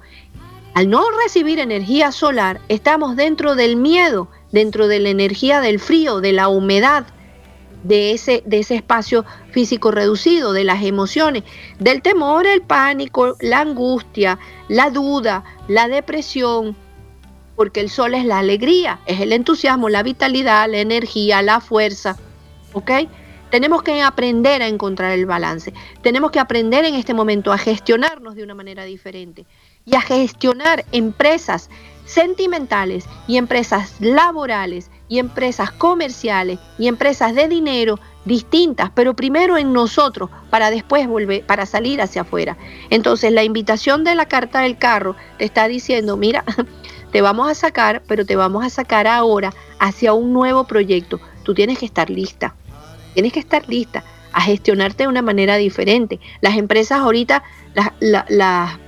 Al 0.74 0.90
no 0.90 1.04
recibir 1.22 1.58
energía 1.58 2.12
solar, 2.12 2.60
estamos 2.68 3.16
dentro 3.16 3.54
del 3.54 3.76
miedo, 3.76 4.28
dentro 4.52 4.88
de 4.88 4.98
la 4.98 5.08
energía 5.08 5.60
del 5.60 5.80
frío, 5.80 6.20
de 6.20 6.32
la 6.32 6.48
humedad, 6.48 7.06
de 7.82 8.12
ese, 8.12 8.42
de 8.46 8.58
ese 8.58 8.74
espacio 8.74 9.24
físico 9.52 9.90
reducido, 9.90 10.52
de 10.52 10.64
las 10.64 10.82
emociones, 10.82 11.44
del 11.78 12.02
temor, 12.02 12.46
el 12.46 12.62
pánico, 12.62 13.36
la 13.40 13.60
angustia, 13.60 14.38
la 14.68 14.90
duda, 14.90 15.44
la 15.68 15.88
depresión, 15.88 16.76
porque 17.54 17.80
el 17.80 17.88
sol 17.88 18.14
es 18.14 18.24
la 18.24 18.38
alegría, 18.38 19.00
es 19.06 19.20
el 19.20 19.32
entusiasmo, 19.32 19.88
la 19.88 20.02
vitalidad, 20.02 20.68
la 20.70 20.78
energía, 20.78 21.42
la 21.42 21.60
fuerza, 21.60 22.18
¿ok? 22.72 22.90
Tenemos 23.56 23.82
que 23.82 24.02
aprender 24.02 24.60
a 24.60 24.68
encontrar 24.68 25.12
el 25.12 25.24
balance, 25.24 25.72
tenemos 26.02 26.30
que 26.30 26.38
aprender 26.38 26.84
en 26.84 26.94
este 26.94 27.14
momento 27.14 27.54
a 27.54 27.56
gestionarnos 27.56 28.34
de 28.34 28.42
una 28.42 28.54
manera 28.54 28.84
diferente 28.84 29.46
y 29.86 29.96
a 29.96 30.02
gestionar 30.02 30.84
empresas 30.92 31.70
sentimentales 32.04 33.06
y 33.26 33.38
empresas 33.38 33.94
laborales 33.98 34.90
y 35.08 35.20
empresas 35.20 35.70
comerciales 35.70 36.58
y 36.78 36.88
empresas 36.88 37.34
de 37.34 37.48
dinero 37.48 37.98
distintas, 38.26 38.90
pero 38.94 39.16
primero 39.16 39.56
en 39.56 39.72
nosotros 39.72 40.28
para 40.50 40.70
después 40.70 41.08
volver, 41.08 41.46
para 41.46 41.64
salir 41.64 42.02
hacia 42.02 42.20
afuera. 42.20 42.58
Entonces 42.90 43.32
la 43.32 43.42
invitación 43.42 44.04
de 44.04 44.16
la 44.16 44.28
carta 44.28 44.60
del 44.60 44.76
carro 44.76 45.16
te 45.38 45.46
está 45.46 45.66
diciendo, 45.66 46.18
mira, 46.18 46.44
te 47.10 47.22
vamos 47.22 47.48
a 47.48 47.54
sacar, 47.54 48.02
pero 48.06 48.26
te 48.26 48.36
vamos 48.36 48.66
a 48.66 48.68
sacar 48.68 49.06
ahora 49.06 49.54
hacia 49.78 50.12
un 50.12 50.34
nuevo 50.34 50.64
proyecto. 50.64 51.20
Tú 51.42 51.54
tienes 51.54 51.78
que 51.78 51.86
estar 51.86 52.10
lista, 52.10 52.54
tienes 53.16 53.32
que 53.32 53.40
estar 53.40 53.66
lista 53.66 54.04
a 54.34 54.42
gestionarte 54.42 55.04
de 55.04 55.08
una 55.08 55.22
manera 55.22 55.56
diferente. 55.56 56.20
Las 56.42 56.58
empresas 56.58 57.00
ahorita, 57.00 57.42
las 58.28 58.78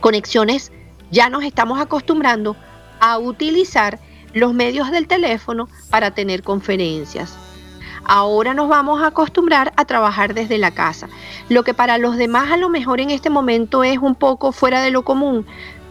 conexiones 0.00 0.72
ya 1.12 1.30
nos 1.30 1.44
estamos 1.44 1.80
acostumbrando 1.80 2.56
a 2.98 3.18
utilizar 3.18 4.00
los 4.34 4.52
medios 4.52 4.90
del 4.90 5.06
teléfono 5.06 5.68
para 5.90 6.10
tener 6.10 6.42
conferencias. 6.42 7.38
Ahora 8.04 8.52
nos 8.52 8.68
vamos 8.68 9.00
a 9.00 9.08
acostumbrar 9.08 9.72
a 9.76 9.84
trabajar 9.84 10.34
desde 10.34 10.58
la 10.58 10.72
casa, 10.72 11.08
lo 11.48 11.62
que 11.62 11.72
para 11.72 11.98
los 11.98 12.16
demás 12.16 12.50
a 12.50 12.56
lo 12.56 12.68
mejor 12.68 13.00
en 13.00 13.10
este 13.10 13.30
momento 13.30 13.84
es 13.84 13.98
un 13.98 14.16
poco 14.16 14.50
fuera 14.50 14.82
de 14.82 14.90
lo 14.90 15.04
común. 15.04 15.46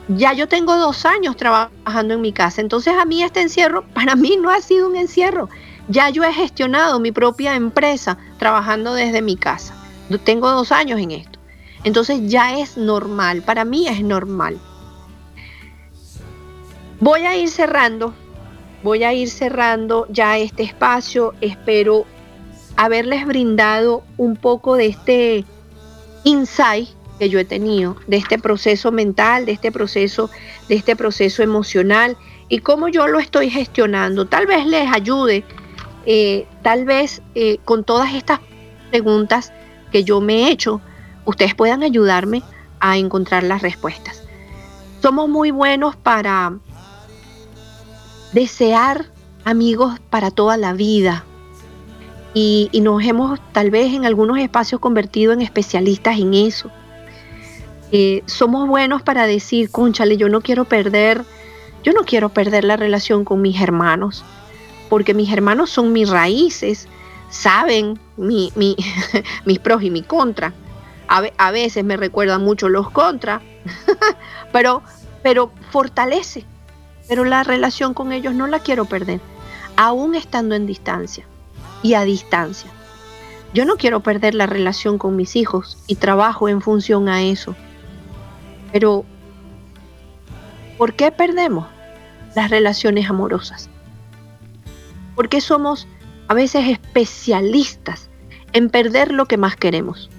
Ya 0.10 0.34
yo 0.34 0.50
tengo 0.50 0.76
dos 0.76 1.06
años 1.06 1.38
trabajando 1.38 2.16
en 2.16 2.20
mi 2.20 2.34
casa, 2.34 2.60
entonces 2.60 2.96
a 3.00 3.06
mí 3.06 3.24
este 3.24 3.40
encierro 3.40 3.86
para 3.94 4.18
mí 4.18 4.38
no 4.42 4.50
ha 4.50 4.60
sido 4.60 4.90
un 4.90 4.98
encierro. 4.98 5.48
Ya 5.90 6.10
yo 6.10 6.24
he 6.24 6.32
gestionado 6.32 7.00
mi 7.00 7.12
propia 7.12 7.56
empresa 7.56 8.18
trabajando 8.38 8.94
desde 8.94 9.22
mi 9.22 9.36
casa. 9.36 9.76
Tengo 10.24 10.50
dos 10.52 10.72
años 10.72 11.00
en 11.00 11.12
esto. 11.12 11.40
Entonces 11.84 12.22
ya 12.24 12.60
es 12.60 12.78
normal, 12.78 13.42
para 13.42 13.66
mí 13.66 13.88
es 13.88 14.04
normal. 14.04 14.60
Voy 17.00 17.22
a 17.22 17.36
ir 17.36 17.50
cerrando, 17.50 18.14
voy 18.84 19.04
a 19.04 19.14
ir 19.14 19.30
cerrando 19.30 20.06
ya 20.10 20.38
este 20.38 20.64
espacio. 20.64 21.34
Espero 21.42 22.06
haberles 22.76 23.26
brindado 23.26 24.04
un 24.18 24.36
poco 24.36 24.76
de 24.76 24.88
este 24.88 25.46
insight 26.24 26.90
que 27.18 27.30
yo 27.30 27.40
he 27.40 27.46
tenido, 27.46 27.98
de 28.08 28.18
este 28.18 28.40
proceso 28.40 28.92
mental, 28.92 29.46
de 29.46 29.52
este 29.52 29.72
proceso, 29.72 30.30
de 30.70 30.76
este 30.76 30.96
proceso 30.96 31.44
emocional 31.44 32.16
y 32.48 32.60
cómo 32.60 32.88
yo 32.88 33.08
lo 33.08 33.20
estoy 33.20 33.50
gestionando. 33.50 34.26
Tal 34.26 34.48
vez 34.48 34.66
les 34.66 34.92
ayude, 34.92 35.44
eh, 36.06 36.48
tal 36.62 36.86
vez 36.86 37.22
eh, 37.36 37.58
con 37.66 37.84
todas 37.84 38.14
estas 38.14 38.40
preguntas 38.90 39.54
que 39.92 40.04
yo 40.04 40.22
me 40.22 40.44
he 40.44 40.52
hecho, 40.52 40.82
ustedes 41.26 41.56
puedan 41.56 41.84
ayudarme 41.84 42.44
a 42.80 42.98
encontrar 42.98 43.44
las 43.44 43.62
respuestas. 43.62 44.24
Somos 45.02 45.30
muy 45.30 45.52
buenos 45.52 45.96
para 45.96 46.58
desear 48.34 49.06
amigos 49.46 50.00
para 50.10 50.32
toda 50.32 50.58
la 50.58 50.74
vida. 50.74 51.26
Y, 52.34 52.70
nos 52.82 53.04
hemos 53.04 53.40
tal 53.52 53.72
vez 53.72 53.94
en 53.94 54.06
algunos 54.06 54.38
espacios 54.38 54.80
convertido 54.80 55.34
en 55.34 55.42
especialistas 55.42 56.20
en 56.20 56.34
eso. 56.34 56.70
Eh, 57.92 58.22
somos 58.28 58.68
buenos 58.68 59.02
para 59.02 59.26
decir, 59.26 59.72
conchale, 59.72 60.16
yo 60.16 60.30
no 60.30 60.42
quiero 60.42 60.66
perder, 60.66 61.24
yo 61.84 61.92
no 61.92 62.04
quiero 62.04 62.30
perder 62.30 62.64
la 62.64 62.78
relación 62.78 63.26
con 63.26 63.42
mis 63.42 63.60
hermanos, 63.60 64.24
porque 64.90 65.14
mis 65.14 65.32
hermanos 65.32 65.70
son 65.70 65.94
mis 65.94 66.10
raíces, 66.10 66.88
saben 67.30 68.00
mi, 68.18 68.52
mis 69.46 69.60
pros 69.60 69.84
y 69.84 69.92
mi 69.92 70.02
contra. 70.02 70.54
A, 71.08 71.24
a 71.38 71.52
veces 71.52 71.84
me 71.84 71.98
recuerdan 71.98 72.44
mucho 72.44 72.70
los 72.70 72.90
contras, 72.92 73.42
pero, 74.52 74.84
pero 75.24 75.52
fortalece 75.72 76.46
pero 77.10 77.26
la 77.26 77.42
relación 77.42 77.96
con 77.96 78.14
ellos 78.14 78.36
no 78.36 78.46
la 78.46 78.60
quiero 78.60 78.86
perder, 78.86 79.20
aún 79.76 80.14
estando 80.14 80.54
en 80.54 80.68
distancia 80.68 81.26
y 81.82 81.96
a 81.96 82.04
distancia. 82.04 82.70
Yo 83.52 83.66
no 83.66 83.78
quiero 83.78 84.02
perder 84.02 84.36
la 84.36 84.46
relación 84.46 85.00
con 85.00 85.16
mis 85.16 85.36
hijos 85.36 85.80
y 85.88 85.96
trabajo 85.96 86.48
en 86.48 86.62
función 86.62 87.10
a 87.10 87.24
eso. 87.24 87.56
Pero, 88.72 89.06
¿por 90.78 90.94
qué 90.94 91.12
perdemos 91.12 91.66
las 92.36 92.52
relaciones 92.52 93.10
amorosas? 93.10 93.69
¿Por 95.20 95.28
qué 95.28 95.42
somos 95.42 95.86
a 96.30 96.34
veces 96.34 96.70
especialistas 96.70 98.10
en 98.54 98.70
perder 98.70 99.12
lo 99.12 99.26
que 99.26 99.36
más 99.36 99.58
queremos? 99.58 100.10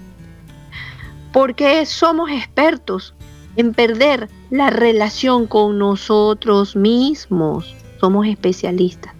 ¿Por 1.33 1.55
qué 1.55 1.87
somos 1.87 2.29
expertos 2.29 3.15
en 3.55 3.73
perder 3.73 4.29
la 4.51 4.69
relación 4.69 5.47
con 5.47 5.79
nosotros 5.79 6.75
mismos. 6.75 7.75
Somos 7.99 8.27
especialistas. 8.27 9.15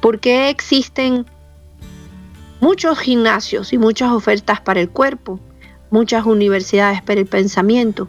¿Por 0.00 0.18
qué 0.18 0.48
existen 0.48 1.24
muchos 2.60 2.98
gimnasios 2.98 3.72
y 3.72 3.78
muchas 3.78 4.10
ofertas 4.10 4.60
para 4.60 4.80
el 4.80 4.90
cuerpo? 4.90 5.38
Muchas 5.92 6.26
universidades 6.26 7.00
para 7.00 7.20
el 7.20 7.26
pensamiento 7.26 8.08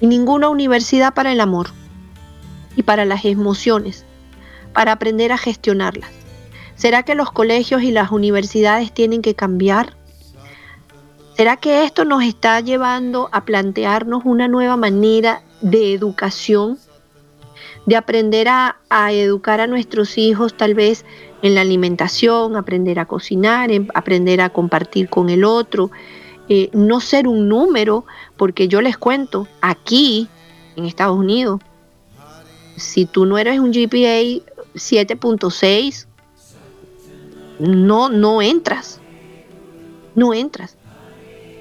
y 0.00 0.06
ninguna 0.06 0.48
universidad 0.48 1.12
para 1.12 1.32
el 1.32 1.40
amor 1.40 1.70
y 2.76 2.84
para 2.84 3.04
las 3.04 3.24
emociones, 3.24 4.06
para 4.72 4.92
aprender 4.92 5.32
a 5.32 5.38
gestionarlas. 5.38 6.10
¿Será 6.74 7.02
que 7.02 7.16
los 7.16 7.32
colegios 7.32 7.82
y 7.82 7.90
las 7.90 8.12
universidades 8.12 8.92
tienen 8.92 9.20
que 9.20 9.34
cambiar? 9.34 9.96
¿Será 11.36 11.56
que 11.56 11.84
esto 11.84 12.04
nos 12.04 12.22
está 12.22 12.60
llevando 12.60 13.28
a 13.32 13.44
plantearnos 13.44 14.22
una 14.24 14.48
nueva 14.48 14.76
manera 14.76 15.42
de 15.60 15.92
educación? 15.92 16.78
De 17.86 17.96
aprender 17.96 18.48
a, 18.48 18.76
educar 19.10 19.60
a 19.60 19.66
nuestros 19.66 20.18
hijos 20.18 20.56
tal 20.56 20.74
vez 20.74 21.04
en 21.42 21.54
la 21.54 21.60
alimentación, 21.62 22.56
aprender 22.56 22.98
a 22.98 23.06
cocinar, 23.06 23.70
aprender 23.94 24.40
a 24.40 24.50
compartir 24.50 25.08
con 25.08 25.30
el 25.30 25.44
otro, 25.44 25.90
eh, 26.48 26.70
no 26.72 27.00
ser 27.00 27.28
un 27.28 27.48
número, 27.48 28.04
porque 28.36 28.68
yo 28.68 28.80
les 28.80 28.96
cuento, 28.96 29.46
aquí 29.60 30.28
en 30.76 30.86
Estados 30.86 31.16
Unidos. 31.16 31.60
Si 32.76 33.06
tú 33.06 33.26
no 33.26 33.38
eres 33.38 33.58
un 33.58 33.72
GPA 33.72 34.42
7.6, 34.78 36.06
no, 37.58 38.08
no 38.08 38.42
entras. 38.42 39.00
No 40.14 40.34
entras. 40.34 40.76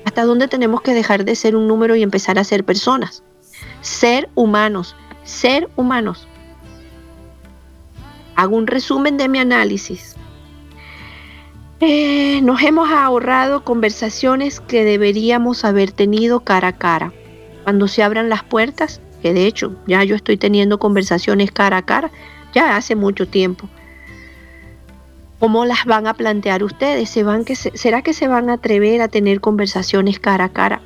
¿Hasta 0.05 0.25
dónde 0.25 0.47
tenemos 0.47 0.81
que 0.81 0.93
dejar 0.93 1.25
de 1.25 1.35
ser 1.35 1.55
un 1.55 1.67
número 1.67 1.95
y 1.95 2.03
empezar 2.03 2.39
a 2.39 2.43
ser 2.43 2.63
personas? 2.63 3.23
Ser 3.81 4.29
humanos, 4.35 4.95
ser 5.23 5.69
humanos. 5.75 6.27
Hago 8.35 8.55
un 8.55 8.67
resumen 8.67 9.17
de 9.17 9.27
mi 9.27 9.39
análisis. 9.39 10.15
Eh, 11.79 12.41
nos 12.41 12.61
hemos 12.63 12.89
ahorrado 12.89 13.63
conversaciones 13.63 14.59
que 14.59 14.83
deberíamos 14.83 15.63
haber 15.65 15.91
tenido 15.91 16.39
cara 16.39 16.69
a 16.69 16.77
cara. 16.77 17.13
Cuando 17.63 17.87
se 17.87 18.01
abran 18.01 18.29
las 18.29 18.43
puertas, 18.43 19.01
que 19.21 19.33
de 19.33 19.45
hecho 19.45 19.75
ya 19.87 20.03
yo 20.03 20.15
estoy 20.15 20.37
teniendo 20.37 20.79
conversaciones 20.79 21.51
cara 21.51 21.77
a 21.77 21.85
cara, 21.85 22.11
ya 22.53 22.75
hace 22.75 22.95
mucho 22.95 23.27
tiempo. 23.27 23.69
¿Cómo 25.39 25.65
las 25.65 25.85
van 25.85 26.07
a 26.07 26.15
plantear 26.15 26.63
ustedes? 26.63 27.09
¿Se 27.09 27.23
van 27.23 27.45
que 27.45 27.55
¿Será 27.55 28.01
que 28.01 28.13
se 28.13 28.27
van 28.27 28.49
a 28.49 28.53
atrever 28.53 29.01
a 29.01 29.07
tener 29.07 29.39
conversaciones 29.39 30.19
cara 30.19 30.45
a 30.45 30.49
cara? 30.49 30.81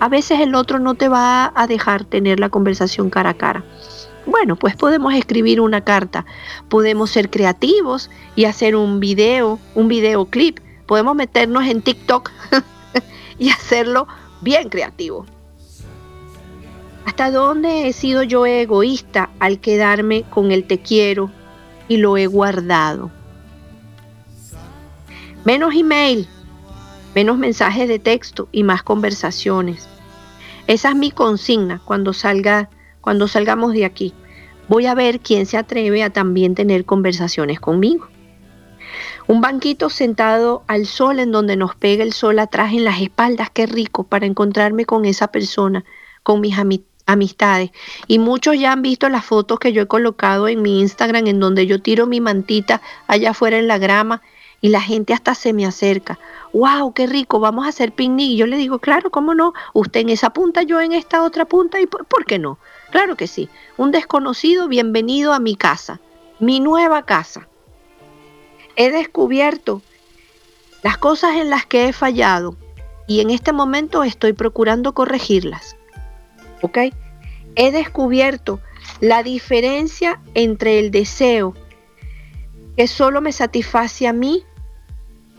a 0.00 0.08
veces 0.08 0.40
el 0.40 0.54
otro 0.54 0.78
no 0.80 0.94
te 0.96 1.08
va 1.08 1.52
a 1.54 1.66
dejar 1.66 2.04
tener 2.04 2.40
la 2.40 2.48
conversación 2.48 3.08
cara 3.08 3.30
a 3.30 3.34
cara. 3.34 3.64
Bueno, 4.26 4.56
pues 4.56 4.74
podemos 4.74 5.14
escribir 5.14 5.60
una 5.60 5.82
carta, 5.82 6.24
podemos 6.68 7.10
ser 7.10 7.30
creativos 7.30 8.10
y 8.36 8.46
hacer 8.46 8.74
un 8.74 8.98
video, 8.98 9.58
un 9.74 9.88
videoclip, 9.88 10.58
podemos 10.86 11.14
meternos 11.14 11.64
en 11.66 11.82
TikTok 11.82 12.30
y 13.38 13.50
hacerlo 13.50 14.08
bien 14.40 14.68
creativo. 14.68 15.26
¿Hasta 17.04 17.30
dónde 17.30 17.86
he 17.86 17.92
sido 17.92 18.22
yo 18.22 18.46
egoísta 18.46 19.30
al 19.38 19.60
quedarme 19.60 20.24
con 20.30 20.52
el 20.52 20.64
te 20.64 20.78
quiero 20.78 21.30
y 21.88 21.98
lo 21.98 22.16
he 22.16 22.26
guardado? 22.26 23.10
Menos 25.44 25.74
email, 25.74 26.26
menos 27.14 27.36
mensajes 27.36 27.88
de 27.88 27.98
texto 27.98 28.48
y 28.52 28.62
más 28.62 28.82
conversaciones. 28.82 29.86
Esa 30.66 30.88
es 30.90 30.96
mi 30.96 31.10
consigna 31.10 31.80
cuando 31.84 32.12
salga 32.12 32.70
cuando 33.04 33.28
salgamos 33.28 33.74
de 33.74 33.84
aquí. 33.84 34.14
Voy 34.66 34.86
a 34.86 34.94
ver 34.94 35.20
quién 35.20 35.44
se 35.44 35.58
atreve 35.58 36.02
a 36.02 36.08
también 36.08 36.54
tener 36.54 36.86
conversaciones 36.86 37.60
conmigo. 37.60 38.08
Un 39.26 39.42
banquito 39.42 39.90
sentado 39.90 40.64
al 40.66 40.86
sol 40.86 41.20
en 41.20 41.30
donde 41.30 41.56
nos 41.56 41.74
pega 41.74 42.02
el 42.02 42.14
sol 42.14 42.38
atrás 42.38 42.72
en 42.72 42.84
las 42.84 43.02
espaldas, 43.02 43.50
qué 43.50 43.66
rico 43.66 44.04
para 44.04 44.24
encontrarme 44.24 44.86
con 44.86 45.04
esa 45.04 45.28
persona, 45.28 45.84
con 46.22 46.40
mis 46.40 46.58
amistades. 47.06 47.70
Y 48.06 48.18
muchos 48.18 48.58
ya 48.58 48.72
han 48.72 48.82
visto 48.82 49.08
las 49.08 49.24
fotos 49.24 49.58
que 49.58 49.72
yo 49.72 49.82
he 49.82 49.86
colocado 49.86 50.48
en 50.48 50.62
mi 50.62 50.80
Instagram 50.80 51.26
en 51.26 51.40
donde 51.40 51.66
yo 51.66 51.80
tiro 51.80 52.06
mi 52.06 52.20
mantita 52.20 52.80
allá 53.06 53.30
afuera 53.30 53.58
en 53.58 53.68
la 53.68 53.78
grama 53.78 54.22
y 54.60 54.68
la 54.68 54.80
gente 54.80 55.12
hasta 55.12 55.34
se 55.34 55.52
me 55.52 55.66
acerca. 55.66 56.18
¡Wow! 56.54 56.94
¡Qué 56.94 57.06
rico! 57.06 57.38
Vamos 57.38 57.66
a 57.66 57.68
hacer 57.68 57.92
picnic. 57.92 58.38
Yo 58.38 58.46
le 58.46 58.56
digo, 58.56 58.78
claro, 58.78 59.10
¿cómo 59.10 59.34
no? 59.34 59.52
Usted 59.74 60.00
en 60.00 60.08
esa 60.08 60.30
punta, 60.30 60.62
yo 60.62 60.80
en 60.80 60.92
esta 60.92 61.22
otra 61.22 61.44
punta. 61.44 61.80
¿Y 61.80 61.86
por, 61.86 62.24
qué 62.24 62.38
no? 62.38 62.58
Claro 62.90 63.14
que 63.14 63.26
sí. 63.26 63.50
Un 63.76 63.90
desconocido, 63.90 64.66
bienvenido 64.66 65.34
a 65.34 65.38
mi 65.38 65.54
casa, 65.54 66.00
mi 66.38 66.60
nueva 66.60 67.04
casa. 67.04 67.46
He 68.76 68.90
descubierto 68.90 69.82
las 70.82 70.96
cosas 70.96 71.36
en 71.36 71.50
las 71.50 71.66
que 71.66 71.88
he 71.88 71.92
fallado 71.92 72.56
y 73.06 73.20
en 73.20 73.28
este 73.28 73.52
momento 73.52 74.02
estoy 74.02 74.32
procurando 74.32 74.94
corregirlas. 74.94 75.76
¿Ok? 76.64 76.78
He 77.56 77.72
descubierto 77.72 78.58
la 78.98 79.22
diferencia 79.22 80.18
entre 80.32 80.78
el 80.78 80.90
deseo 80.90 81.52
que 82.74 82.88
solo 82.88 83.20
me 83.20 83.32
satisface 83.32 84.08
a 84.08 84.14
mí 84.14 84.44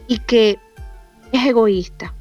y 0.07 0.19
que 0.19 0.59
es 1.31 1.45
egoísta. 1.47 2.13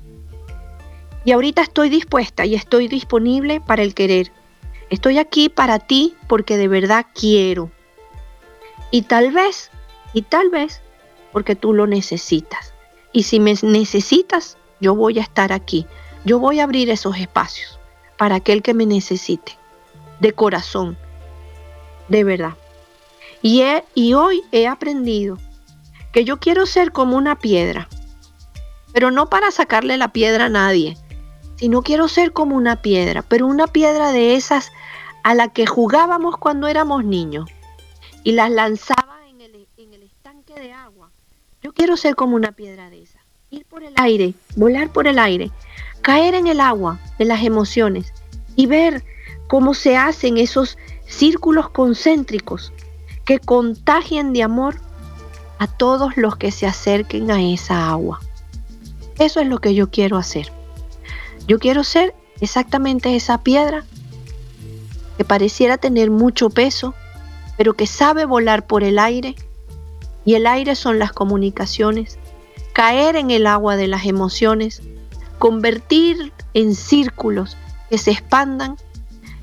Y 1.27 1.33
ahorita 1.33 1.61
estoy 1.61 1.91
dispuesta 1.91 2.47
y 2.47 2.55
estoy 2.55 2.89
disponible 2.89 3.61
para 3.61 3.83
el 3.83 3.93
querer. 3.93 4.33
Estoy 4.89 5.19
aquí 5.19 5.51
para 5.51 5.81
ti 5.81 6.15
porque 6.27 6.57
de 6.57 6.69
verdad 6.69 7.05
quiero. 7.15 7.71
Y 8.91 9.03
tal 9.03 9.33
vez, 9.33 9.71
y 10.15 10.23
tal 10.23 10.49
vez, 10.49 10.81
porque 11.31 11.55
tú 11.55 11.75
lo 11.75 11.87
necesitas. 11.87 12.73
Y 13.13 13.25
si 13.25 13.39
me 13.39 13.55
necesitas, 13.63 14.57
yo 14.81 14.95
voy 14.95 15.19
a 15.19 15.23
estar 15.23 15.53
aquí. 15.53 15.87
Yo 16.25 16.39
voy 16.39 16.61
a 16.61 16.65
abrir 16.65 16.89
esos 16.89 17.19
espacios 17.19 17.74
para 18.25 18.37
aquel 18.37 18.63
que 18.63 18.73
me 18.73 18.87
necesite. 18.87 19.59
De 20.19 20.33
corazón. 20.33 20.97
De 22.09 22.25
verdad. 22.25 22.55
Y, 23.43 23.63
y 23.95 24.15
hoy 24.15 24.43
he 24.51 24.67
aprendido 24.67 25.37
que 26.11 26.25
yo 26.25 26.39
quiero 26.39 26.65
ser 26.65 26.91
como 26.91 27.19
una 27.19 27.39
piedra, 27.39 27.87
pero 28.95 29.11
no 29.11 29.29
para 29.29 29.51
sacarle 29.51 29.99
la 29.99 30.15
piedra 30.15 30.47
a 30.47 30.49
nadie, 30.49 30.97
sino 31.57 31.83
quiero 31.83 32.09
ser 32.09 32.33
como 32.33 32.57
una 32.57 32.81
piedra, 32.81 33.21
pero 33.21 33.47
una 33.47 33.67
piedra 33.67 34.11
de 34.11 34.37
esas 34.37 34.73
a 35.23 35.35
la 35.35 35.49
que 35.49 35.67
jugábamos 35.67 36.39
cuando 36.39 36.67
éramos 36.67 37.05
niños 37.05 37.51
y 38.23 38.33
las 38.33 38.51
lanzaba 38.51 39.19
en 39.29 39.43
el, 39.43 39.67
en 39.77 39.93
el 39.93 40.03
estanque 40.03 40.55
de 40.55 40.73
agua. 40.73 41.11
Yo 41.63 41.75
quiero 41.75 41.99
ser 41.99 42.17
como 42.17 42.37
una 42.37 42.53
piedra 42.53 42.89
de 42.89 43.03
esas, 43.03 43.21
ir 43.51 43.67
por 43.67 43.85
el 43.85 43.93
aire, 43.97 44.33
volar 44.57 44.91
por 44.91 45.09
el 45.09 45.19
aire, 45.19 45.51
caer 46.05 46.35
en 46.35 46.47
el 46.47 46.61
agua 46.61 47.01
de 47.19 47.25
las 47.25 47.43
emociones 47.45 48.13
y 48.57 48.67
ver 48.67 49.03
cómo 49.49 49.73
se 49.73 49.97
hacen 49.97 50.37
esos 50.37 50.77
círculos 51.07 51.71
concéntricos 51.71 52.75
que 53.25 53.39
contagien 53.39 54.35
de 54.35 54.43
amor 54.43 54.77
a 55.59 55.67
todos 55.67 56.19
los 56.19 56.37
que 56.37 56.51
se 56.51 56.67
acerquen 56.67 57.31
a 57.31 57.43
esa 57.43 57.89
agua. 57.89 58.21
Eso 59.19 59.41
es 59.41 59.49
lo 59.49 59.61
que 59.61 59.75
yo 59.75 59.91
quiero 59.91 60.19
hacer. 60.19 60.53
Yo 61.49 61.59
quiero 61.59 61.83
ser 61.85 62.15
exactamente 62.39 63.17
esa 63.17 63.43
piedra 63.43 63.87
que 65.17 65.25
pareciera 65.25 65.79
tener 65.79 66.11
mucho 66.11 66.51
peso, 66.51 66.95
pero 67.57 67.73
que 67.73 67.87
sabe 67.87 68.27
volar 68.27 68.67
por 68.67 68.85
el 68.85 68.99
aire, 68.99 69.37
y 70.27 70.35
el 70.35 70.47
aire 70.47 70.75
son 70.75 70.99
las 70.99 71.13
comunicaciones, 71.13 72.19
caer 72.75 73.17
en 73.17 73.31
el 73.31 73.47
agua 73.47 73.77
de 73.77 73.89
las 73.89 74.05
emociones, 74.05 74.83
convertir 75.39 76.33
en 76.55 76.75
círculos 76.75 77.57
que 77.91 77.99
se 77.99 78.13
expandan 78.13 78.77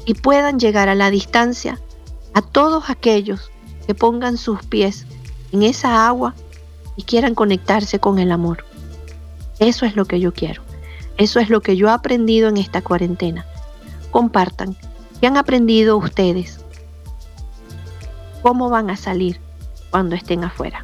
y 0.05 0.13
puedan 0.15 0.59
llegar 0.59 0.89
a 0.89 0.95
la 0.95 1.09
distancia 1.11 1.79
a 2.33 2.41
todos 2.41 2.89
aquellos 2.89 3.51
que 3.85 3.95
pongan 3.95 4.37
sus 4.37 4.63
pies 4.63 5.05
en 5.51 5.63
esa 5.63 6.07
agua 6.07 6.33
y 6.95 7.03
quieran 7.03 7.35
conectarse 7.35 7.99
con 7.99 8.19
el 8.19 8.31
amor. 8.31 8.65
Eso 9.59 9.85
es 9.85 9.95
lo 9.95 10.05
que 10.05 10.19
yo 10.19 10.33
quiero. 10.33 10.63
Eso 11.17 11.39
es 11.39 11.49
lo 11.49 11.61
que 11.61 11.75
yo 11.75 11.87
he 11.87 11.91
aprendido 11.91 12.49
en 12.49 12.57
esta 12.57 12.81
cuarentena. 12.81 13.45
Compartan. 14.11 14.75
¿Qué 15.19 15.27
han 15.27 15.37
aprendido 15.37 15.97
ustedes? 15.97 16.59
¿Cómo 18.41 18.69
van 18.69 18.89
a 18.89 18.97
salir 18.97 19.39
cuando 19.91 20.15
estén 20.15 20.43
afuera? 20.43 20.83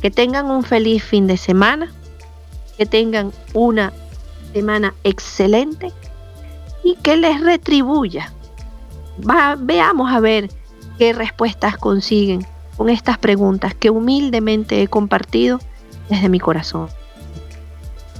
Que 0.00 0.10
tengan 0.10 0.50
un 0.50 0.62
feliz 0.62 1.02
fin 1.02 1.26
de 1.26 1.36
semana. 1.36 1.92
Que 2.76 2.86
tengan 2.86 3.32
una 3.54 3.92
semana 4.52 4.94
excelente 5.04 5.92
y 6.84 6.96
que 6.96 7.16
les 7.16 7.40
retribuya. 7.40 8.32
veamos 9.58 10.12
a 10.12 10.20
ver 10.20 10.50
qué 10.98 11.12
respuestas 11.12 11.76
consiguen 11.76 12.46
con 12.76 12.88
estas 12.88 13.18
preguntas 13.18 13.74
que 13.74 13.90
humildemente 13.90 14.82
he 14.82 14.88
compartido 14.88 15.58
desde 16.08 16.28
mi 16.28 16.40
corazón. 16.40 16.88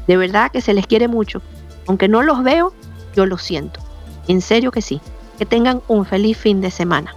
De 0.07 0.17
verdad 0.17 0.51
que 0.51 0.61
se 0.61 0.75
les 0.75 0.87
quiere 0.87 1.09
mucho. 1.09 1.43
Aunque 1.87 2.09
no 2.09 2.23
los 2.23 2.43
veo, 2.43 2.73
yo 3.15 3.27
los 3.27 3.43
siento. 3.43 3.81
En 4.29 4.41
serio 4.41 4.71
que 4.71 4.83
sí. 4.83 5.01
Que 5.39 5.47
tengan 5.47 5.83
un 5.89 6.05
feliz 6.05 6.39
fin 6.39 6.61
de 6.61 6.71
semana. 6.71 7.15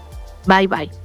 Bye 0.47 0.67
bye. 0.67 1.05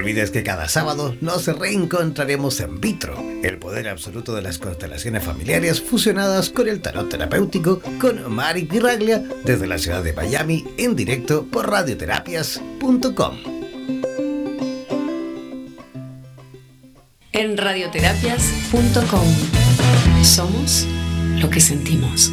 Olvides 0.00 0.30
que 0.30 0.42
cada 0.42 0.66
sábado 0.66 1.14
nos 1.20 1.46
reencontraremos 1.46 2.60
en 2.60 2.80
Vitro, 2.80 3.22
el 3.42 3.58
poder 3.58 3.86
absoluto 3.88 4.34
de 4.34 4.40
las 4.40 4.58
constelaciones 4.58 5.22
familiares 5.22 5.82
fusionadas 5.82 6.48
con 6.48 6.68
el 6.68 6.80
tarot 6.80 7.10
terapéutico 7.10 7.82
con 8.00 8.32
Mari 8.32 8.64
Pirraglia 8.64 9.22
desde 9.44 9.66
la 9.66 9.76
ciudad 9.76 10.02
de 10.02 10.14
Miami 10.14 10.64
en 10.78 10.96
directo 10.96 11.44
por 11.44 11.68
radioterapias.com. 11.68 13.36
En 17.32 17.58
radioterapias.com 17.58 20.24
somos 20.24 20.86
lo 21.40 21.50
que 21.50 21.60
sentimos. 21.60 22.32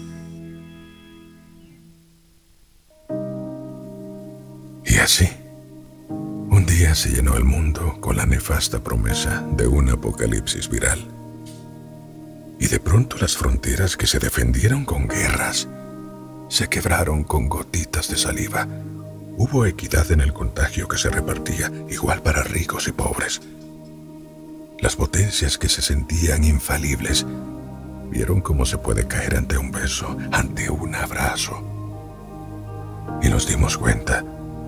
Y 4.91 4.97
así, 4.97 5.29
un 6.09 6.65
día 6.65 6.93
se 6.95 7.11
llenó 7.11 7.37
el 7.37 7.45
mundo 7.45 7.95
con 8.01 8.17
la 8.17 8.25
nefasta 8.25 8.83
promesa 8.83 9.41
de 9.55 9.65
un 9.65 9.89
apocalipsis 9.89 10.67
viral. 10.67 10.99
Y 12.59 12.67
de 12.67 12.77
pronto 12.77 13.15
las 13.21 13.37
fronteras 13.37 13.95
que 13.95 14.05
se 14.05 14.19
defendieron 14.19 14.83
con 14.83 15.07
guerras 15.07 15.69
se 16.49 16.67
quebraron 16.67 17.23
con 17.23 17.47
gotitas 17.47 18.09
de 18.09 18.17
saliva. 18.17 18.67
Hubo 19.37 19.65
equidad 19.65 20.11
en 20.11 20.19
el 20.19 20.33
contagio 20.33 20.89
que 20.89 20.97
se 20.97 21.09
repartía, 21.09 21.71
igual 21.89 22.21
para 22.21 22.43
ricos 22.43 22.89
y 22.89 22.91
pobres. 22.91 23.39
Las 24.81 24.97
potencias 24.97 25.57
que 25.57 25.69
se 25.69 25.81
sentían 25.81 26.43
infalibles 26.43 27.25
vieron 28.09 28.41
cómo 28.41 28.65
se 28.65 28.77
puede 28.77 29.07
caer 29.07 29.37
ante 29.37 29.57
un 29.57 29.71
beso, 29.71 30.17
ante 30.33 30.69
un 30.69 30.93
abrazo. 30.95 31.63
Y 33.21 33.29
nos 33.29 33.47
dimos 33.47 33.77
cuenta 33.77 34.25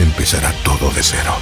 empezará 0.00 0.52
todo 0.64 0.90
de 0.90 1.02
cero. 1.02 1.34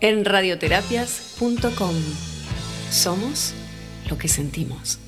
En 0.00 0.24
radioterapias.com 0.24 1.94
somos 2.90 3.54
lo 4.08 4.18
que 4.18 4.28
sentimos. 4.28 5.00